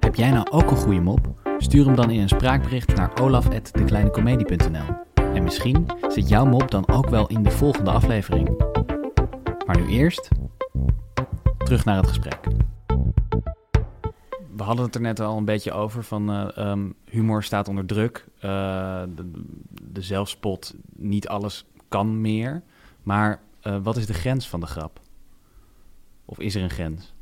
Heb 0.00 0.14
jij 0.14 0.30
nou 0.30 0.50
ook 0.50 0.70
een 0.70 0.76
goede 0.76 1.00
mop? 1.00 1.28
Stuur 1.58 1.84
hem 1.84 1.94
dan 1.94 2.10
in 2.10 2.20
een 2.20 2.28
spraakbericht 2.28 2.94
naar 2.94 3.20
olaf.dekleinecomedie.nl. 3.20 5.04
En 5.14 5.42
misschien 5.42 5.86
zit 6.08 6.28
jouw 6.28 6.44
mop 6.44 6.70
dan 6.70 6.88
ook 6.88 7.08
wel 7.08 7.26
in 7.26 7.42
de 7.42 7.50
volgende 7.50 7.90
aflevering. 7.90 8.64
Maar 9.66 9.80
nu 9.80 9.86
eerst 9.88 10.28
terug 11.58 11.84
naar 11.84 11.96
het 11.96 12.06
gesprek. 12.06 12.40
We 14.56 14.62
hadden 14.62 14.84
het 14.84 14.94
er 14.94 15.00
net 15.00 15.20
al 15.20 15.36
een 15.36 15.44
beetje 15.44 15.72
over 15.72 16.04
van 16.04 16.30
eh, 16.30 16.56
ehm, 16.56 16.90
humor 17.04 17.42
staat 17.42 17.68
onder 17.68 17.86
druk. 17.86 18.26
Eh, 18.38 19.02
de, 19.14 19.30
de 19.82 20.02
zelfspot, 20.02 20.74
niet 20.96 21.28
alles 21.28 21.64
kan 21.88 22.20
meer. 22.20 22.62
Maar 23.02 23.40
eh, 23.60 23.82
wat 23.82 23.96
is 23.96 24.06
de 24.06 24.14
grens 24.14 24.48
van 24.48 24.60
de 24.60 24.66
grap? 24.66 25.00
Of 26.24 26.38
is 26.38 26.54
er 26.54 26.62
een 26.62 26.70
grens? 26.70 27.14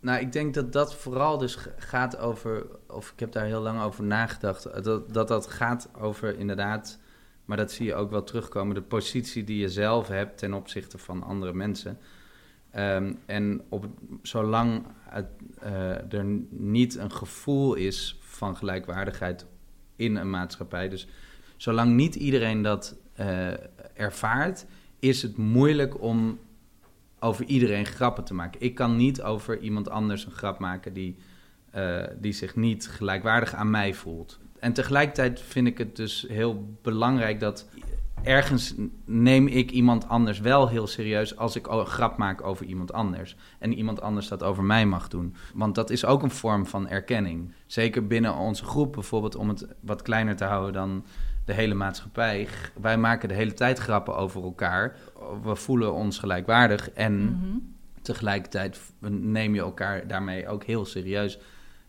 Nou, 0.00 0.20
ik 0.20 0.32
denk 0.32 0.54
dat 0.54 0.72
dat 0.72 0.94
vooral 0.94 1.38
dus 1.38 1.58
gaat 1.76 2.18
over, 2.18 2.66
of 2.88 3.10
ik 3.10 3.20
heb 3.20 3.32
daar 3.32 3.44
heel 3.44 3.60
lang 3.60 3.80
over 3.80 4.04
nagedacht, 4.04 4.64
eh, 4.64 4.82
dat 4.82 5.12
dat, 5.14 5.28
dat 5.28 5.46
gaat 5.46 5.88
over 5.94 6.38
inderdaad 6.38 6.98
maar 7.46 7.56
dat 7.56 7.72
zie 7.72 7.86
je 7.86 7.94
ook 7.94 8.10
wel 8.10 8.24
terugkomen, 8.24 8.74
de 8.74 8.82
positie 8.82 9.44
die 9.44 9.58
je 9.58 9.68
zelf 9.68 10.08
hebt 10.08 10.38
ten 10.38 10.54
opzichte 10.54 10.98
van 10.98 11.22
andere 11.22 11.52
mensen. 11.52 11.98
Ehm, 12.70 13.12
en 13.26 13.62
op, 13.68 13.86
zolang 14.22 14.86
het, 15.00 15.26
eh, 15.58 16.12
er 16.12 16.24
niet 16.50 16.94
een 16.94 17.12
gevoel 17.12 17.74
is 17.74 18.18
van 18.20 18.56
gelijkwaardigheid 18.56 19.46
in 19.96 20.16
een 20.16 20.30
maatschappij, 20.30 20.88
dus 20.88 21.08
zolang 21.56 21.94
niet 21.94 22.14
iedereen 22.14 22.62
dat 22.62 22.96
eh, 23.14 23.48
ervaart, 23.94 24.66
is 24.98 25.22
het 25.22 25.36
moeilijk 25.36 26.02
om 26.02 26.38
over 27.20 27.44
iedereen 27.44 27.86
grappen 27.86 28.24
te 28.24 28.34
maken. 28.34 28.60
Ik 28.60 28.74
kan 28.74 28.96
niet 28.96 29.22
over 29.22 29.58
iemand 29.58 29.88
anders 29.88 30.26
een 30.26 30.32
grap 30.32 30.58
maken 30.58 30.92
die, 30.92 31.16
eh, 31.70 32.02
die 32.18 32.32
zich 32.32 32.56
niet 32.56 32.88
gelijkwaardig 32.88 33.54
aan 33.54 33.70
mij 33.70 33.94
voelt. 33.94 34.38
En 34.58 34.72
tegelijkertijd 34.72 35.40
vind 35.40 35.66
ik 35.66 35.78
het 35.78 35.96
dus 35.96 36.26
heel 36.28 36.76
belangrijk 36.82 37.40
dat 37.40 37.68
ergens 38.22 38.74
neem 39.04 39.46
ik 39.46 39.70
iemand 39.70 40.08
anders 40.08 40.40
wel 40.40 40.68
heel 40.68 40.86
serieus 40.86 41.36
als 41.36 41.56
ik 41.56 41.66
een 41.66 41.86
grap 41.86 42.16
maak 42.16 42.42
over 42.42 42.66
iemand 42.66 42.92
anders. 42.92 43.36
En 43.58 43.74
iemand 43.74 44.00
anders 44.00 44.28
dat 44.28 44.42
over 44.42 44.64
mij 44.64 44.86
mag 44.86 45.08
doen. 45.08 45.34
Want 45.54 45.74
dat 45.74 45.90
is 45.90 46.04
ook 46.04 46.22
een 46.22 46.30
vorm 46.30 46.66
van 46.66 46.88
erkenning. 46.88 47.52
Zeker 47.66 48.06
binnen 48.06 48.34
onze 48.34 48.64
groep 48.64 48.92
bijvoorbeeld, 48.92 49.36
om 49.36 49.48
het 49.48 49.66
wat 49.80 50.02
kleiner 50.02 50.36
te 50.36 50.44
houden 50.44 50.72
dan 50.72 51.04
de 51.46 51.52
hele 51.52 51.74
maatschappij. 51.74 52.48
Wij 52.80 52.98
maken 52.98 53.28
de 53.28 53.34
hele 53.34 53.52
tijd 53.52 53.78
grappen 53.78 54.16
over 54.16 54.42
elkaar. 54.42 54.96
We 55.42 55.56
voelen 55.56 55.94
ons 55.94 56.18
gelijkwaardig 56.18 56.90
en 56.90 57.22
Mhm. 57.24 57.56
tegelijkertijd 58.02 58.80
neem 59.08 59.54
je 59.54 59.60
elkaar 59.60 60.06
daarmee 60.06 60.48
ook 60.48 60.64
heel 60.64 60.84
serieus. 60.84 61.38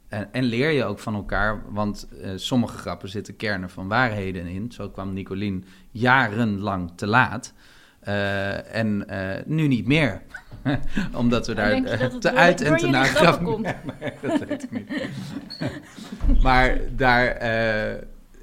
En, 0.08 0.34
en 0.34 0.43
leer 0.43 0.70
je 0.72 0.84
ook 0.84 1.00
van 1.00 1.15
elkaar, 1.15 1.62
want 1.70 2.08
eh, 2.22 2.30
sommige 2.36 2.78
grappen 2.78 3.10
zitten 3.10 3.36
kernen 3.36 3.70
van 3.70 3.88
waarheden 3.88 4.46
in. 4.48 4.72
Zo 4.72 4.89
kwam 4.89 5.13
Nicolien 5.13 5.65
jarenlang 5.91 6.91
te 6.96 7.08
laat. 7.08 7.54
Eh, 8.00 8.76
en 8.76 9.08
eh, 9.10 9.43
nu 9.46 9.67
niet 9.67 9.88
meer. 9.88 10.22
Omdat 11.15 11.48
we 11.48 11.54
daar 11.54 11.82
te 11.82 12.17
door- 12.20 12.32
uit 12.32 12.62
en 12.62 12.74
te 12.76 12.80
jullie 12.80 12.89
na 12.96 13.04
grappen 13.04 13.63
dat 14.22 14.39
weet 14.48 14.63
ik 14.63 14.72
niet. 14.72 14.91
maar 16.43 16.78
daar... 16.96 17.28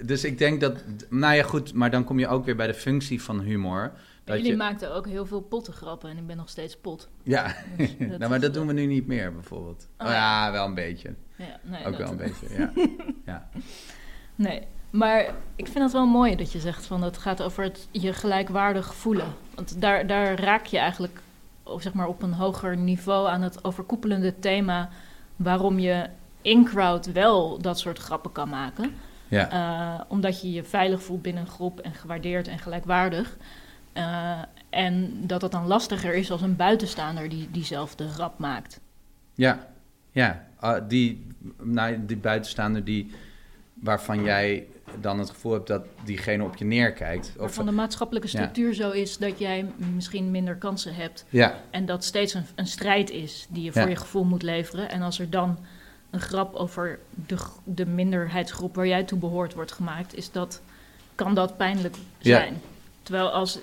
dus 0.06 0.24
ik 0.24 0.38
denk 0.38 0.60
dat... 0.60 0.84
Nou 1.10 1.34
ja, 1.34 1.42
goed, 1.42 1.72
maar 1.72 1.90
dan 1.90 2.04
kom 2.04 2.18
je 2.18 2.28
ook 2.28 2.44
weer 2.44 2.56
bij 2.56 2.66
de 2.66 2.74
functie 2.74 3.22
van 3.22 3.40
humor. 3.40 3.92
Dat 4.24 4.36
Jullie 4.36 4.50
je, 4.50 4.56
maakten 4.56 4.94
ook 4.94 5.06
heel 5.06 5.26
veel 5.26 5.40
pottengrappen 5.40 6.10
en 6.10 6.16
ik 6.16 6.26
ben 6.26 6.36
nog 6.36 6.48
steeds 6.48 6.76
pot. 6.76 7.08
ja, 7.22 7.54
Dus 7.76 7.96
nou, 8.18 8.30
maar 8.30 8.40
dat 8.40 8.54
doen 8.54 8.66
we 8.66 8.72
nu 8.72 8.86
niet 8.86 9.06
meer 9.06 9.32
bijvoorbeeld. 9.32 9.88
Oh, 9.98 10.06
Oh, 10.06 10.12
ja, 10.12 10.52
wel 10.52 10.66
een 10.66 10.74
beetje. 10.74 11.14
Ja, 11.36 11.60
nee, 11.62 11.84
Ook 11.86 11.96
wel 11.96 12.10
een 12.10 12.16
beetje, 12.16 12.46
ja. 12.58 12.72
ja. 13.32 13.48
Nee, 14.34 14.62
maar 14.90 15.34
ik 15.56 15.66
vind 15.66 15.78
het 15.78 15.92
wel 15.92 16.06
mooi 16.06 16.36
dat 16.36 16.52
je 16.52 16.58
zegt 16.60 16.86
van 16.86 17.02
het 17.02 17.18
gaat 17.18 17.42
over 17.42 17.62
het 17.62 17.88
je 17.90 18.12
gelijkwaardig 18.12 18.94
voelen. 18.94 19.26
Want 19.54 19.80
daar, 19.80 20.06
daar 20.06 20.40
raak 20.40 20.66
je 20.66 20.78
eigenlijk 20.78 21.22
of 21.64 21.82
zeg 21.82 21.92
maar 21.92 22.06
op 22.06 22.22
een 22.22 22.32
hoger 22.32 22.76
niveau 22.76 23.28
aan 23.28 23.42
het 23.42 23.64
overkoepelende 23.64 24.38
thema 24.38 24.88
waarom 25.36 25.78
je 25.78 26.06
in 26.42 26.64
crowd 26.64 27.12
wel 27.12 27.58
dat 27.58 27.78
soort 27.78 27.98
grappen 27.98 28.32
kan 28.32 28.48
maken. 28.48 28.94
Ja. 29.28 29.50
Eh, 29.50 30.04
omdat 30.08 30.40
je 30.42 30.52
je 30.52 30.64
veilig 30.64 31.02
voelt 31.02 31.22
binnen 31.22 31.42
een 31.42 31.48
groep 31.48 31.80
en 31.80 31.94
gewaardeerd 31.94 32.48
en 32.48 32.58
gelijkwaardig. 32.58 33.36
Eh, 33.92 34.38
en 34.70 35.12
dat 35.26 35.42
het 35.42 35.52
dan 35.52 35.66
lastiger 35.66 36.14
is 36.14 36.30
als 36.30 36.42
een 36.42 36.56
buitenstaander 36.56 37.28
die 37.28 37.48
diezelfde 37.50 38.08
grap 38.08 38.38
maakt. 38.38 38.80
Ja, 39.34 39.66
ja. 40.10 40.46
Ah, 40.56 40.82
die, 40.88 41.26
nou, 41.62 42.04
die 42.06 42.16
buitenstaander 42.16 42.84
die, 42.84 43.10
waarvan 43.74 44.24
jij 44.24 44.66
dan 45.00 45.18
het 45.18 45.30
gevoel 45.30 45.52
hebt 45.52 45.66
dat 45.66 45.84
diegene 46.04 46.44
op 46.44 46.56
je 46.56 46.64
neerkijkt. 46.64 47.28
Of, 47.28 47.36
Waarvan 47.36 47.66
de 47.66 47.72
maatschappelijke 47.72 48.28
Ja. 48.28 48.34
structuur 48.38 48.74
zo 48.74 48.90
is 48.90 49.18
dat 49.18 49.38
jij 49.38 49.66
misschien 49.94 50.30
minder 50.30 50.56
kansen 50.56 50.94
hebt. 50.94 51.24
ja, 51.28 51.54
En 51.70 51.86
dat 51.86 52.04
steeds 52.04 52.34
een, 52.34 52.44
een 52.54 52.66
strijd 52.66 53.10
is 53.10 53.46
die 53.50 53.62
je 53.64 53.72
voor 53.72 53.82
Ja. 53.82 53.88
je 53.88 53.96
gevoel 53.96 54.24
moet 54.24 54.42
leveren. 54.42 54.90
En 54.90 55.02
als 55.02 55.18
er 55.18 55.30
dan 55.30 55.58
een 56.14 56.20
grap 56.20 56.54
over 56.54 56.98
de, 57.26 57.36
de 57.64 57.86
minderheidsgroep 57.86 58.74
waar 58.74 58.86
jij 58.86 59.04
toe 59.04 59.18
behoort 59.18 59.54
wordt 59.54 59.72
gemaakt, 59.72 60.14
is 60.14 60.32
dat, 60.32 60.60
kan 61.14 61.34
dat 61.34 61.56
pijnlijk 61.56 61.96
Ja. 62.18 62.36
zijn. 62.38 62.60
Terwijl 63.02 63.30
als 63.30 63.58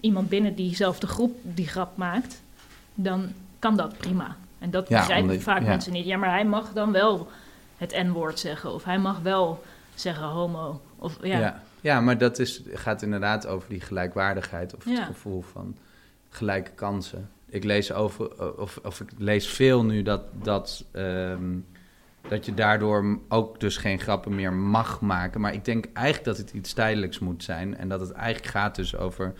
iemand 0.00 0.28
binnen 0.28 0.54
diezelfde 0.54 1.06
groep 1.06 1.38
die 1.42 1.68
grap 1.68 1.96
maakt, 1.96 2.42
dan 2.94 3.32
kan 3.58 3.76
dat 3.76 3.96
prima. 3.96 4.36
En 4.58 4.70
dat 4.70 4.88
Ja, 4.88 4.98
begrijpen 4.98 5.42
vaak 5.42 5.60
ja. 5.60 5.66
mensen 5.66 5.92
niet. 5.92 6.06
Ja, 6.06 6.16
maar 6.16 6.30
hij 6.30 6.44
mag 6.44 6.72
dan 6.72 6.92
wel 6.92 7.28
het 7.76 7.92
N-woord 7.92 8.38
zeggen. 8.38 8.72
Of 8.74 8.84
hij 8.84 8.98
mag 8.98 9.20
wel 9.20 9.64
zeggen 9.94 10.26
homo. 10.26 10.80
Of, 10.96 11.18
ja. 11.22 11.38
ja. 11.38 11.62
ja. 11.80 12.00
maar 12.00 12.18
dat 12.18 12.38
is, 12.38 12.62
gaat 12.72 13.02
inderdaad 13.02 13.46
over 13.46 13.68
die 13.68 13.80
gelijkwaardigheid 13.80 14.74
of 14.76 14.84
het 14.84 14.98
gevoel 14.98 15.40
van 15.52 15.76
gelijke 16.30 16.70
kansen. 16.70 17.30
Ik 17.48 17.64
lees 17.64 17.92
over, 17.92 18.58
of, 18.60 18.78
of 18.82 19.00
ik 19.00 19.08
lees 19.18 19.46
veel 19.48 19.84
nu 19.84 20.02
dat, 20.02 20.22
dat, 20.42 20.84
ehm, 20.92 21.54
dat 22.28 22.46
je 22.46 22.54
daardoor 22.54 23.18
ook 23.28 23.60
dus 23.60 23.76
geen 23.76 24.00
grappen 24.00 24.34
meer 24.34 24.52
mag 24.52 25.00
maken. 25.00 25.40
Maar 25.40 25.54
ik 25.54 25.64
denk 25.64 25.86
eigenlijk 25.92 26.26
dat 26.26 26.36
het 26.36 26.50
iets 26.50 26.72
tijdelijks 26.72 27.18
moet 27.18 27.44
zijn. 27.44 27.76
En 27.76 27.88
dat 27.88 28.00
het 28.00 28.10
eigenlijk 28.10 28.50
gaat 28.50 28.74
dus 28.74 28.96
over 28.96 29.32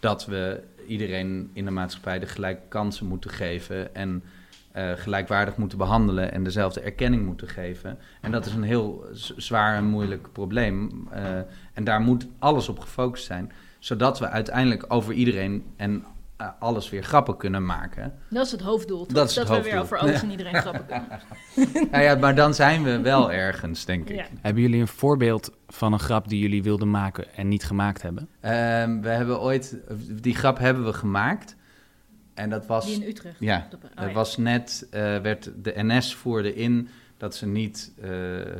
dat 0.00 0.26
we 0.26 0.62
iedereen 0.86 1.50
in 1.52 1.64
de 1.64 1.70
maatschappij 1.70 2.18
de 2.18 2.26
gelijke 2.26 2.68
kansen 2.68 3.06
moeten 3.06 3.30
geven. 3.30 3.94
En 3.94 4.22
eh, 4.72 4.92
gelijkwaardig 4.94 5.56
moeten 5.56 5.78
behandelen 5.78 6.32
en 6.32 6.44
dezelfde 6.44 6.80
erkenning 6.80 7.24
moeten 7.24 7.48
geven. 7.48 7.98
En 8.20 8.30
dat 8.30 8.46
is 8.46 8.52
een 8.54 8.62
heel 8.62 9.04
zwaar 9.36 9.76
en 9.76 9.84
moeilijk 9.84 10.32
probleem. 10.32 11.08
Eh, 11.10 11.38
en 11.72 11.84
daar 11.84 12.00
moet 12.00 12.26
alles 12.38 12.68
op 12.68 12.78
gefocust 12.78 13.24
zijn, 13.24 13.52
zodat 13.78 14.18
we 14.18 14.28
uiteindelijk 14.28 14.84
over 14.88 15.12
iedereen 15.12 15.64
en 15.76 16.04
eh, 16.40 16.48
alles 16.58 16.90
weer 16.90 17.02
grappen 17.02 17.36
kunnen 17.36 17.66
maken. 17.66 18.12
Dat 18.28 18.46
is 18.46 18.52
het 18.52 18.60
hoofddoel. 18.60 19.06
toch? 19.06 19.16
Dat 19.16 19.30
is 19.30 19.36
het 19.36 19.48
we 19.48 19.62
weer 19.62 19.80
over 19.80 19.98
alles 19.98 20.22
en 20.22 20.30
iedereen 20.30 20.54
grappen 20.54 20.86
kunnen. 20.86 21.20
nou 21.90 22.02
ja, 22.04 22.14
maar 22.14 22.34
dan 22.34 22.54
zijn 22.54 22.82
we 22.82 23.00
wel 23.00 23.32
ergens, 23.46 23.84
denk 23.84 24.08
ik. 24.08 24.16
Ja. 24.16 24.24
Hebben 24.40 24.62
jullie 24.62 24.80
een 24.80 24.88
voorbeeld 24.88 25.50
van 25.68 25.92
een 25.92 25.98
grap 25.98 26.28
die 26.28 26.40
jullie 26.40 26.62
wilden 26.62 26.90
maken 26.90 27.34
en 27.34 27.48
niet 27.48 27.64
gemaakt 27.64 28.02
hebben? 28.02 28.28
Ehm, 28.40 29.00
we 29.00 29.08
hebben 29.08 29.40
ooit, 29.40 29.76
die 30.22 30.34
grap 30.34 30.58
hebben 30.58 30.84
we 30.84 30.92
gemaakt. 30.92 31.56
En 32.34 32.50
dat 32.50 32.66
was, 32.66 32.84
Die 32.86 32.94
in 33.02 33.08
Utrecht. 33.08 33.36
ja, 33.38 33.68
Oh, 33.74 33.80
het 33.94 34.08
ja. 34.08 34.12
was 34.14 34.36
net, 34.36 34.86
eh, 34.90 35.00
werd 35.00 35.50
de 35.56 35.72
NS 35.76 36.14
voerde 36.14 36.54
in 36.54 36.88
dat 37.20 37.34
ze 37.34 37.46
niet 37.46 37.92
eh, 38.00 38.10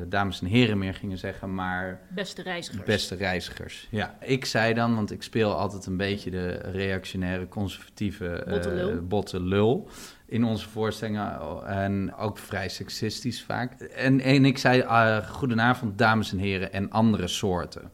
dames 0.07 0.41
en 0.41 0.47
heren 0.47 0.79
meer 0.79 0.95
gingen 0.95 1.19
zeggen, 1.19 1.55
maar 1.55 2.01
Beste 2.09 2.43
reizigers. 2.43 2.85
Beste 2.85 3.15
reizigers. 3.15 3.89
Ja, 3.91 4.17
ik 4.21 4.45
zei 4.45 4.75
dan, 4.75 4.95
want 4.95 5.11
ik 5.11 5.23
speel 5.23 5.55
altijd 5.55 5.87
een 5.87 5.97
beetje 5.97 6.31
de 6.31 6.49
reactionaire, 6.53 7.49
conservatieve 7.49 8.29
eh, 8.29 8.53
Botte 8.53 8.71
lul. 8.75 9.07
botte 9.07 9.41
lul 9.41 9.89
in 10.27 10.45
onze 10.45 10.69
voorstellingen. 10.69 11.41
En 11.67 12.15
ook 12.15 12.39
vrij 12.39 12.69
seksistisch 12.69 13.43
vaak. 13.43 13.81
En, 13.81 14.21
en 14.21 14.45
ik 14.45 14.59
zei, 14.59 14.83
ah, 14.83 15.27
goedenavond 15.29 15.99
dames 15.99 16.33
en 16.33 16.39
heren 16.39 16.73
en 16.73 16.91
andere 16.91 17.29
soorten. 17.29 17.91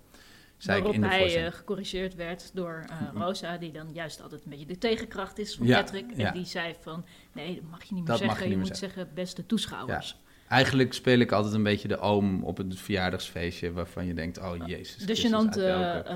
Zei 0.57 0.77
ik 0.79 0.83
Waarop 0.85 1.03
in 1.03 1.09
de 1.09 1.15
hij 1.17 1.47
eh, 1.47 1.53
gecorrigeerd 1.53 2.15
werd 2.15 2.51
door 2.55 2.85
eh, 2.89 2.97
Rosa, 3.21 3.57
die 3.57 3.73
dan 3.73 3.93
juist 3.93 4.23
altijd 4.23 4.45
een 4.45 4.51
beetje 4.51 4.67
de 4.67 4.79
tegenkracht 4.79 5.39
is 5.39 5.57
van 5.57 5.67
Ja, 5.67 5.77
Patrick. 5.83 6.11
ja. 6.17 6.27
En 6.27 6.33
die 6.35 6.45
zei 6.45 6.75
van, 6.81 7.05
nee, 7.33 7.55
dat 7.55 7.71
mag 7.71 7.83
je 7.83 7.95
niet 7.95 8.03
meer 8.09 8.19
Dat 8.19 8.29
zeggen. 8.29 8.49
je 8.49 8.57
moet 8.57 8.77
zeggen, 8.77 9.09
beste 9.15 9.47
toeschouwers. 9.47 10.21
Eigenlijk 10.49 10.93
speel 10.93 11.19
ik 11.19 11.33
altijd 11.33 11.55
een 11.55 11.63
beetje 11.63 11.89
de 11.89 11.99
oom 11.99 12.45
op 12.45 12.57
het 12.57 12.79
verjaardagsfeestje 12.79 13.73
waarvan 13.73 14.07
je 14.07 14.15
denkt, 14.15 14.39
oh 14.39 14.67
jezus 14.67 14.97
De 14.97 15.05
Christus, 15.05 15.31
gênante 15.31 15.61
uit 15.61 16.07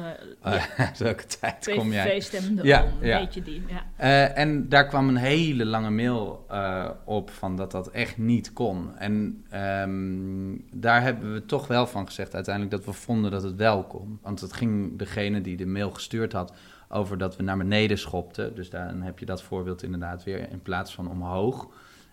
welke, 0.43 0.69
uit 0.77 0.99
welke 0.99 1.25
tijd 1.41 1.71
kom 1.75 1.93
jij? 1.93 2.23
Ja, 2.63 2.83
oom, 2.83 2.89
ja. 3.01 3.19
weet 3.19 3.35
je 3.35 3.43
die. 3.43 3.63
Ja. 3.69 3.85
Eh, 3.97 4.39
en 4.39 4.69
daar 4.69 4.87
kwam 4.87 5.09
een 5.09 5.17
hele 5.17 5.65
lange 5.65 5.91
mail 5.91 6.45
eh, 6.49 6.91
op 7.05 7.31
van 7.31 7.57
dat 7.57 7.71
dat 7.71 7.91
echt 7.91 8.19
niet 8.19 8.53
kon. 8.53 8.99
En 8.99 9.45
ehm, 9.51 10.81
daar 10.81 11.03
hebben 11.03 11.33
we 11.33 11.47
toch 11.47 11.67
wel 11.67 11.87
van 11.87 12.07
gezegd 12.07 12.35
uiteindelijk 12.35 12.75
dat 12.77 12.85
we 12.85 12.93
vonden 12.93 13.31
dat 13.31 13.43
het 13.43 13.57
wel 13.57 13.85
kon. 13.85 14.19
Want 14.23 14.41
het 14.41 14.53
ging 14.53 14.99
degene 14.99 15.41
die 15.41 15.57
de 15.57 15.67
mail 15.67 15.91
gestuurd 15.91 16.33
had 16.33 16.53
over 16.89 17.19
dat 17.19 17.37
we 17.37 17.43
naar 17.43 17.57
beneden 17.57 17.99
schopten. 17.99 18.55
Dus 18.55 18.71
dan 18.71 19.03
heb 19.03 19.19
je 19.19 19.27
dat 19.27 19.43
voorbeeld 19.43 19.83
inderdaad 19.83 20.25
weer 20.25 20.51
in 20.51 20.63
plaats 20.63 20.95
van 20.95 21.11
omhoog. 21.11 21.69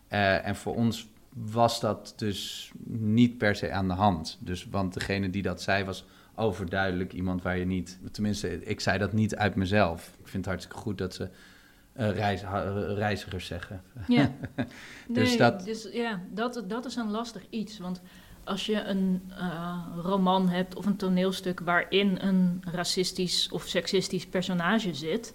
En 0.08 0.56
voor 0.56 0.76
ons 0.76 1.08
was 1.46 1.80
dat 1.80 2.14
dus 2.16 2.72
niet 2.88 3.38
per 3.38 3.56
se 3.56 3.72
aan 3.72 3.88
de 3.88 3.94
hand. 3.94 4.38
Dus, 4.40 4.68
want 4.70 4.94
degene 4.94 5.30
die 5.30 5.42
dat 5.42 5.62
zei 5.62 5.84
was 5.84 6.06
overduidelijk 6.36 7.14
iemand 7.14 7.42
waar 7.42 7.58
je 7.58 7.66
niet... 7.66 8.00
Tenminste, 8.12 8.66
ik 8.66 8.80
zei 8.80 8.98
dat 8.98 9.14
niet 9.14 9.36
uit 9.36 9.56
mezelf. 9.56 10.08
Ik 10.20 10.28
vind 10.28 10.34
het 10.34 10.46
hartstikke 10.46 10.78
goed 10.82 10.98
dat 10.98 11.14
ze 11.14 11.30
eh, 11.94 12.10
reis, 12.12 12.42
ha- 12.42 12.94
reizigers 12.94 13.46
zeggen. 13.46 13.82
Ja. 14.08 14.32
Dus 15.08 15.30
nee, 15.30 15.38
dat- 15.38 15.66
dus 15.66 15.88
ja, 15.92 16.22
dat, 16.34 16.64
dat 16.68 16.86
is 16.86 16.96
een 16.96 17.10
lastig 17.12 17.46
iets. 17.50 17.80
Want 17.80 18.02
als 18.44 18.66
je 18.66 18.82
een 18.82 19.22
eh, 19.38 19.84
roman 20.02 20.50
hebt 20.50 20.76
of 20.76 20.86
een 20.86 20.96
toneelstuk 20.96 21.60
waarin 21.60 22.18
een 22.22 22.62
racistisch 22.72 23.50
of 23.52 23.68
seksistisch 23.68 24.26
personage 24.28 24.94
zit, 24.94 25.34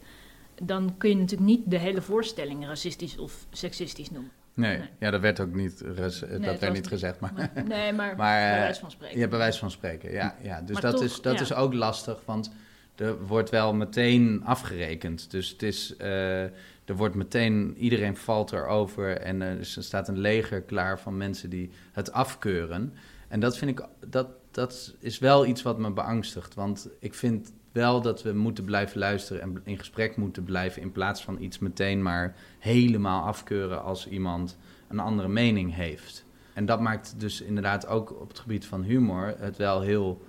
dan 0.62 0.94
kun 0.96 1.08
je 1.10 1.16
natuurlijk 1.16 1.50
niet 1.50 1.70
de 1.70 1.78
hele 1.78 2.02
voorstelling 2.02 2.66
racistisch 2.66 3.18
of 3.18 3.46
seksistisch 3.50 4.10
noemen. 4.10 4.30
Nee, 4.54 4.78
Nee. 4.78 4.88
ja, 4.98 5.10
dat 5.10 5.20
werd 5.20 5.40
ook 5.40 5.54
niet, 5.54 5.78
dat 5.84 6.18
werd 6.18 6.60
niet 6.60 6.72
niet- 6.72 6.86
gezegd. 6.86 7.20
Maar, 7.20 7.32
Maar, 7.34 7.50
nee, 7.64 7.92
maar, 7.92 8.16
Maar, 8.16 8.16
bij 8.16 8.52
eh, 8.52 8.58
wijze 8.58 8.80
van 8.80 8.90
spreken. 8.90 9.18
ja, 9.18 9.28
bij 9.28 9.38
wijze 9.38 9.58
van 9.58 9.70
spreken, 9.70 10.12
ja. 10.12 10.36
ja. 10.42 10.60
Dus 10.60 10.72
Maar 10.72 10.82
dat, 10.82 10.92
toch, 10.94 11.02
is, 11.04 11.20
dat 11.20 11.34
ja. 11.34 11.40
is 11.40 11.54
ook 11.54 11.74
lastig, 11.74 12.18
want 12.24 12.50
er 12.96 13.26
wordt 13.26 13.50
wel 13.50 13.74
meteen 13.74 14.42
afgerekend. 14.44 15.30
Dus 15.30 15.48
het 15.48 15.62
is, 15.62 15.96
eh, 15.96 16.42
er 16.84 16.96
wordt 16.96 17.14
meteen, 17.14 17.76
iedereen 17.78 18.16
valt 18.16 18.52
erover 18.52 19.16
en 19.18 19.40
er 19.42 19.56
staat 19.64 20.08
een 20.08 20.18
leger 20.18 20.62
klaar 20.62 21.00
van 21.00 21.16
mensen 21.16 21.50
die 21.50 21.70
het 21.92 22.12
afkeuren. 22.12 22.94
En 23.28 23.40
dat 23.40 23.56
vind 23.58 23.70
ik, 23.70 23.86
dat, 24.06 24.28
dat 24.50 24.94
is 24.98 25.18
wel 25.18 25.46
iets 25.46 25.62
wat 25.62 25.78
me 25.78 25.90
beangstigt. 25.90 26.54
Want 26.54 26.88
ik 26.98 27.14
vind 27.14 27.52
wel 27.72 28.00
dat 28.00 28.22
we 28.22 28.32
moeten 28.32 28.64
blijven 28.64 28.98
luisteren 28.98 29.42
en 29.42 29.60
in 29.64 29.78
gesprek 29.78 30.16
moeten 30.16 30.44
blijven. 30.44 30.82
In 30.82 30.92
plaats 30.92 31.24
van 31.24 31.42
iets 31.42 31.58
meteen 31.58 32.02
maar 32.02 32.34
helemaal 32.58 33.24
afkeuren 33.24 33.82
als 33.82 34.08
iemand 34.08 34.58
een 34.88 34.98
andere 34.98 35.28
mening 35.28 35.74
heeft. 35.74 36.24
En 36.54 36.66
dat 36.66 36.80
maakt 36.80 37.14
dus 37.18 37.40
inderdaad 37.40 37.86
ook 37.86 38.20
op 38.20 38.28
het 38.28 38.38
gebied 38.38 38.66
van 38.66 38.82
humor 38.82 39.34
het 39.38 39.56
wel 39.56 39.80
heel 39.80 40.22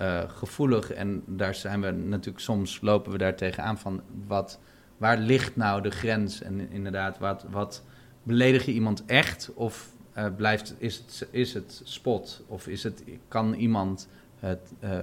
uh, 0.00 0.22
gevoelig. 0.26 0.92
En 0.92 1.22
daar 1.26 1.54
zijn 1.54 1.80
we 1.80 1.90
natuurlijk 1.90 2.44
soms 2.44 2.80
lopen 2.80 3.12
we 3.12 3.18
daar 3.18 3.36
tegenaan 3.36 3.78
van 3.78 4.02
wat, 4.26 4.60
waar 4.96 5.18
ligt 5.18 5.56
nou 5.56 5.82
de 5.82 5.90
grens? 5.90 6.42
En 6.42 6.70
inderdaad, 6.70 7.18
wat, 7.18 7.44
wat 7.50 7.82
beledig 8.22 8.64
je 8.64 8.72
iemand 8.72 9.04
echt? 9.04 9.50
Of 9.54 9.92
uh, 10.16 10.26
blijft, 10.36 10.74
is, 10.78 10.96
het, 10.96 11.28
is 11.30 11.54
het 11.54 11.80
spot? 11.84 12.42
Of 12.46 12.66
is 12.66 12.82
het, 12.82 13.02
kan, 13.28 13.54
iemand 13.54 14.08
het, 14.38 14.72
uh, 14.84 14.98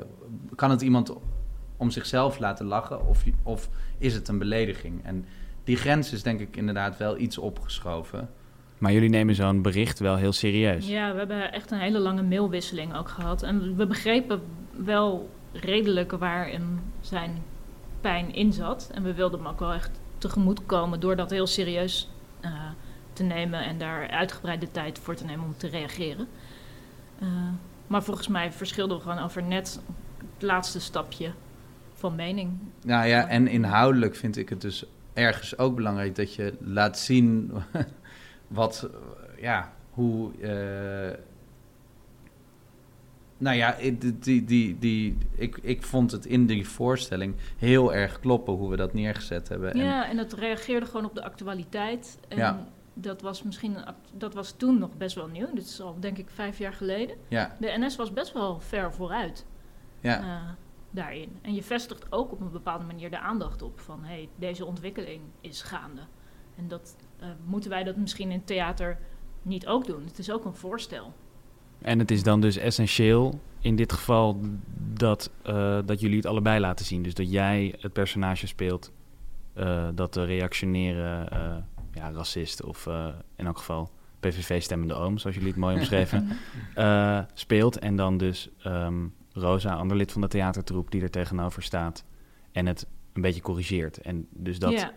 kan 0.55 0.71
het 0.71 0.81
iemand 0.81 1.15
om 1.77 1.91
zichzelf 1.91 2.39
laten 2.39 2.65
lachen? 2.65 3.07
Of, 3.07 3.23
of 3.43 3.69
is 3.97 4.13
het 4.13 4.27
een 4.27 4.38
belediging? 4.38 5.03
En 5.03 5.25
die 5.63 5.75
grens 5.75 6.13
is 6.13 6.23
denk 6.23 6.39
ik 6.39 6.57
inderdaad 6.57 6.97
wel 6.97 7.17
iets 7.17 7.38
opgeschoven. 7.38 8.29
Maar 8.77 8.91
jullie 8.91 9.09
nemen 9.09 9.35
zo'n 9.35 9.61
bericht 9.61 9.99
wel 9.99 10.15
heel 10.15 10.31
serieus. 10.31 10.88
Ja, 10.88 11.11
we 11.11 11.17
hebben 11.17 11.51
echt 11.51 11.71
een 11.71 11.79
hele 11.79 11.99
lange 11.99 12.23
mailwisseling 12.23 12.95
ook 12.95 13.09
gehad. 13.09 13.43
En 13.43 13.75
we 13.75 13.88
begrepen 13.88 14.41
wel 14.75 15.29
redelijk 15.51 16.11
waar 16.11 16.49
in 16.49 16.79
zijn 17.01 17.43
pijn 18.01 18.33
in 18.33 18.53
zat. 18.53 18.89
En 18.93 19.03
we 19.03 19.13
wilden 19.13 19.39
hem 19.39 19.47
ook 19.47 19.59
wel 19.59 19.73
echt 19.73 19.91
tegemoet 20.17 20.65
komen 20.65 20.99
door 20.99 21.15
dat 21.15 21.29
heel 21.29 21.47
serieus 21.47 22.09
uh, 22.41 22.51
te 23.13 23.23
nemen 23.23 23.63
en 23.63 23.77
daar 23.77 24.09
uitgebreide 24.09 24.71
tijd 24.71 24.99
voor 24.99 25.15
te 25.15 25.25
nemen 25.25 25.45
om 25.45 25.57
te 25.57 25.67
reageren. 25.67 26.27
Uh, 27.21 27.29
maar 27.88 28.03
volgens 28.03 28.27
mij 28.27 28.51
verschilden 28.51 28.97
we 28.97 29.03
gewoon 29.03 29.23
over 29.23 29.43
net 29.43 29.79
het 30.33 30.43
laatste 30.43 30.79
stapje 30.79 31.31
van 31.95 32.15
mening. 32.15 32.51
Nou 32.84 33.08
ja, 33.08 33.27
en 33.27 33.47
inhoudelijk 33.47 34.15
vind 34.15 34.38
ik 34.38 34.49
het 34.49 34.62
dus 34.62 34.86
ergens 35.13 35.58
ook 35.58 35.75
belangrijk 35.75 36.15
dat 36.15 36.34
je 36.34 36.53
laat 36.60 36.99
zien 36.99 37.51
wat, 38.47 38.89
ja, 39.39 39.73
hoe. 39.89 40.31
Uh, 40.38 41.17
nou 43.38 43.58
ja, 43.58 43.75
die, 44.19 44.43
die, 44.43 44.79
die, 44.79 45.17
ik, 45.36 45.58
ik 45.62 45.84
vond 45.84 46.12
het 46.12 46.25
in 46.25 46.45
die 46.45 46.67
voorstelling 46.67 47.36
heel 47.58 47.93
erg 47.93 48.19
kloppen 48.19 48.53
hoe 48.53 48.69
we 48.69 48.75
dat 48.75 48.93
neergezet 48.93 49.47
hebben. 49.47 49.77
Ja, 49.77 50.10
en 50.10 50.17
dat 50.17 50.34
reageerde 50.34 50.86
gewoon 50.86 51.05
op 51.05 51.15
de 51.15 51.23
actualiteit. 51.23 52.19
En 52.27 52.38
ja. 52.38 52.67
dat 52.93 53.21
was 53.21 53.43
misschien, 53.43 53.77
dat 54.13 54.34
was 54.34 54.51
toen 54.51 54.79
nog 54.79 54.97
best 54.97 55.15
wel 55.15 55.27
nieuw. 55.27 55.53
Dit 55.53 55.65
is 55.65 55.81
al 55.81 55.99
denk 55.99 56.17
ik 56.17 56.29
vijf 56.29 56.58
jaar 56.58 56.73
geleden. 56.73 57.15
Ja. 57.27 57.55
De 57.60 57.73
NS 57.77 57.95
was 57.95 58.13
best 58.13 58.34
wel 58.34 58.60
ver 58.60 58.93
vooruit. 58.93 59.45
Ja. 59.99 60.19
Uh, 60.19 60.49
daarin. 60.95 61.38
En 61.41 61.53
je 61.53 61.63
vestigt 61.63 62.12
ook 62.12 62.31
op 62.31 62.41
een 62.41 62.51
bepaalde 62.51 62.86
manier 62.86 63.10
de 63.10 63.19
aandacht 63.19 63.62
op 63.62 63.79
van 63.79 64.03
hé, 64.03 64.13
hey, 64.13 64.29
deze 64.36 64.65
ontwikkeling 64.65 65.21
is 65.41 65.62
gaande. 65.62 66.01
En 66.55 66.67
dat 66.67 66.95
uh, 67.21 67.27
moeten 67.45 67.69
wij 67.69 67.84
dat 67.84 67.95
misschien 67.95 68.31
in 68.31 68.43
theater 68.43 68.97
niet 69.41 69.67
ook 69.67 69.86
doen. 69.86 70.05
Het 70.05 70.19
is 70.19 70.31
ook 70.31 70.45
een 70.45 70.55
voorstel. 70.55 71.13
En 71.81 71.99
het 71.99 72.12
is 72.12 72.23
dan 72.23 72.41
dus 72.41 72.58
essentieel 72.58 73.39
in 73.60 73.75
dit 73.75 73.93
geval 73.93 74.39
dat, 74.93 75.31
uh, 75.45 75.79
dat 75.86 75.99
jullie 75.99 76.17
het 76.17 76.25
allebei 76.25 76.60
laten 76.60 76.86
zien. 76.86 77.03
Dus 77.03 77.13
dat 77.13 77.31
jij 77.31 77.75
het 77.79 77.93
personage 77.93 78.47
speelt, 78.47 78.91
uh, 79.58 79.88
dat 79.93 80.13
de 80.13 80.23
reactionaire 80.23 81.27
ja, 81.93 82.12
racist 82.12 82.63
of 82.63 82.88
in 83.36 83.45
elk 83.45 83.58
geval 83.58 83.89
PVV-stemmende 84.19 84.93
oom, 84.93 85.17
zoals 85.17 85.36
jullie 85.36 85.51
het 85.51 85.62
mooi 85.62 85.75
omschreven, 85.75 86.27
speelt. 87.34 87.79
En 87.79 87.95
dan 87.95 88.17
dus 88.17 88.49
um, 88.65 89.13
Rosa, 89.35 89.73
ander 89.73 89.97
lid 89.97 90.11
van 90.11 90.21
de 90.21 90.27
theatertroep, 90.27 90.91
die 90.91 91.01
er 91.01 91.09
tegenover 91.09 91.63
staat 91.63 92.03
en 92.51 92.65
het 92.65 92.87
een 93.13 93.21
beetje 93.21 93.41
corrigeert. 93.41 93.97
En 93.97 94.27
dus 94.31 94.59
dat... 94.59 94.71
Ja, 94.71 94.91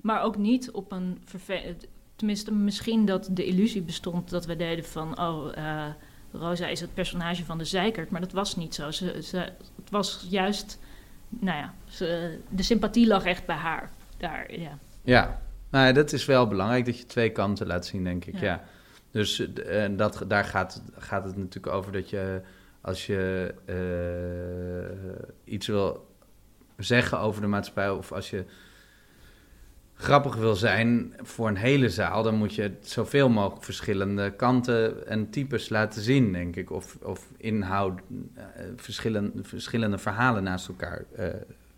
maar 0.00 0.22
ook 0.22 0.36
niet 0.36 0.70
op 0.70 0.92
een 0.92 1.22
vervelend... 1.24 1.86
Tenminste, 2.16 2.52
misschien 2.52 3.04
dat 3.04 3.28
de 3.30 3.44
illusie 3.44 3.82
bestond 3.82 4.30
dat 4.30 4.46
we 4.46 4.56
deden 4.56 4.84
van... 4.84 5.20
oh, 5.20 5.56
uh, 5.56 5.86
Rosa 6.32 6.66
is 6.66 6.80
het 6.80 6.94
personage 6.94 7.44
van 7.44 7.58
de 7.58 7.64
zeikert. 7.64 8.10
Maar 8.10 8.20
dat 8.20 8.32
was 8.32 8.56
niet 8.56 8.74
zo. 8.74 8.90
Ze, 8.90 9.22
ze, 9.22 9.36
het 9.76 9.90
was 9.90 10.26
juist... 10.30 10.78
Nou 11.28 11.58
ja, 11.58 11.74
ze, 11.84 12.38
de 12.48 12.62
sympathie 12.62 13.06
lag 13.06 13.24
echt 13.24 13.46
bij 13.46 13.56
haar. 13.56 13.90
Daar, 14.16 14.60
ja. 14.60 14.78
Ja, 15.02 15.40
nou 15.70 15.86
ja, 15.86 15.92
dat 15.92 16.12
is 16.12 16.24
wel 16.24 16.46
belangrijk 16.46 16.84
dat 16.84 16.98
je 16.98 17.06
twee 17.06 17.30
kanten 17.30 17.66
laat 17.66 17.86
zien, 17.86 18.04
denk 18.04 18.24
ik. 18.24 18.34
Ja. 18.34 18.44
ja. 18.44 18.64
Dus 19.10 19.54
en 19.54 19.96
dat, 19.96 20.24
daar 20.28 20.44
gaat, 20.44 20.82
gaat 20.96 21.24
het 21.24 21.36
natuurlijk 21.36 21.74
over 21.74 21.92
dat 21.92 22.10
je 22.10 22.42
als 22.82 23.06
je 23.06 23.54
uh, 23.66 25.54
iets 25.54 25.66
wil 25.66 26.06
zeggen 26.76 27.18
over 27.18 27.40
de 27.40 27.46
maatschappij, 27.46 27.90
of 27.90 28.12
als 28.12 28.30
je 28.30 28.44
grappig 29.94 30.36
wil 30.36 30.54
zijn 30.54 31.14
voor 31.16 31.48
een 31.48 31.56
hele 31.56 31.90
zaal, 31.90 32.22
dan 32.22 32.34
moet 32.34 32.54
je 32.54 32.72
zoveel 32.80 33.28
mogelijk 33.28 33.64
verschillende 33.64 34.30
kanten 34.30 35.06
en 35.06 35.30
types 35.30 35.68
laten 35.68 36.02
zien, 36.02 36.32
denk 36.32 36.56
ik. 36.56 36.70
Of, 36.70 36.96
of 37.02 37.28
inhoud, 37.36 38.00
uh, 38.10 38.44
verschillende, 38.76 39.44
verschillende 39.44 39.98
verhalen 39.98 40.42
naast 40.42 40.68
elkaar 40.68 41.04
uh, 41.18 41.26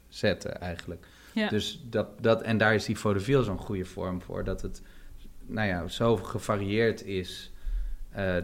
zetten, 0.08 0.60
eigenlijk. 0.60 1.06
Ja. 1.32 1.48
Dus 1.48 1.84
dat, 1.90 2.08
dat, 2.20 2.42
en 2.42 2.58
daar 2.58 2.74
is 2.74 2.84
die 2.84 2.98
vaudeville 2.98 3.44
zo'n 3.44 3.58
goede 3.58 3.84
vorm 3.84 4.22
voor, 4.22 4.44
dat 4.44 4.62
het 4.62 4.82
nou 5.46 5.68
ja, 5.68 5.88
zo 5.88 6.16
gevarieerd 6.16 7.04
is 7.04 7.52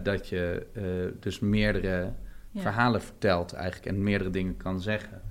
dat 0.02 0.28
je 0.28 0.66
dus 1.20 1.38
meerdere 1.38 2.12
ja. 2.50 2.60
verhalen 2.60 3.02
vertelt 3.02 3.52
eigenlijk 3.52 3.86
en 3.86 4.02
meerdere 4.02 4.30
dingen 4.30 4.56
kan 4.56 4.80
zeggen. 4.80 5.22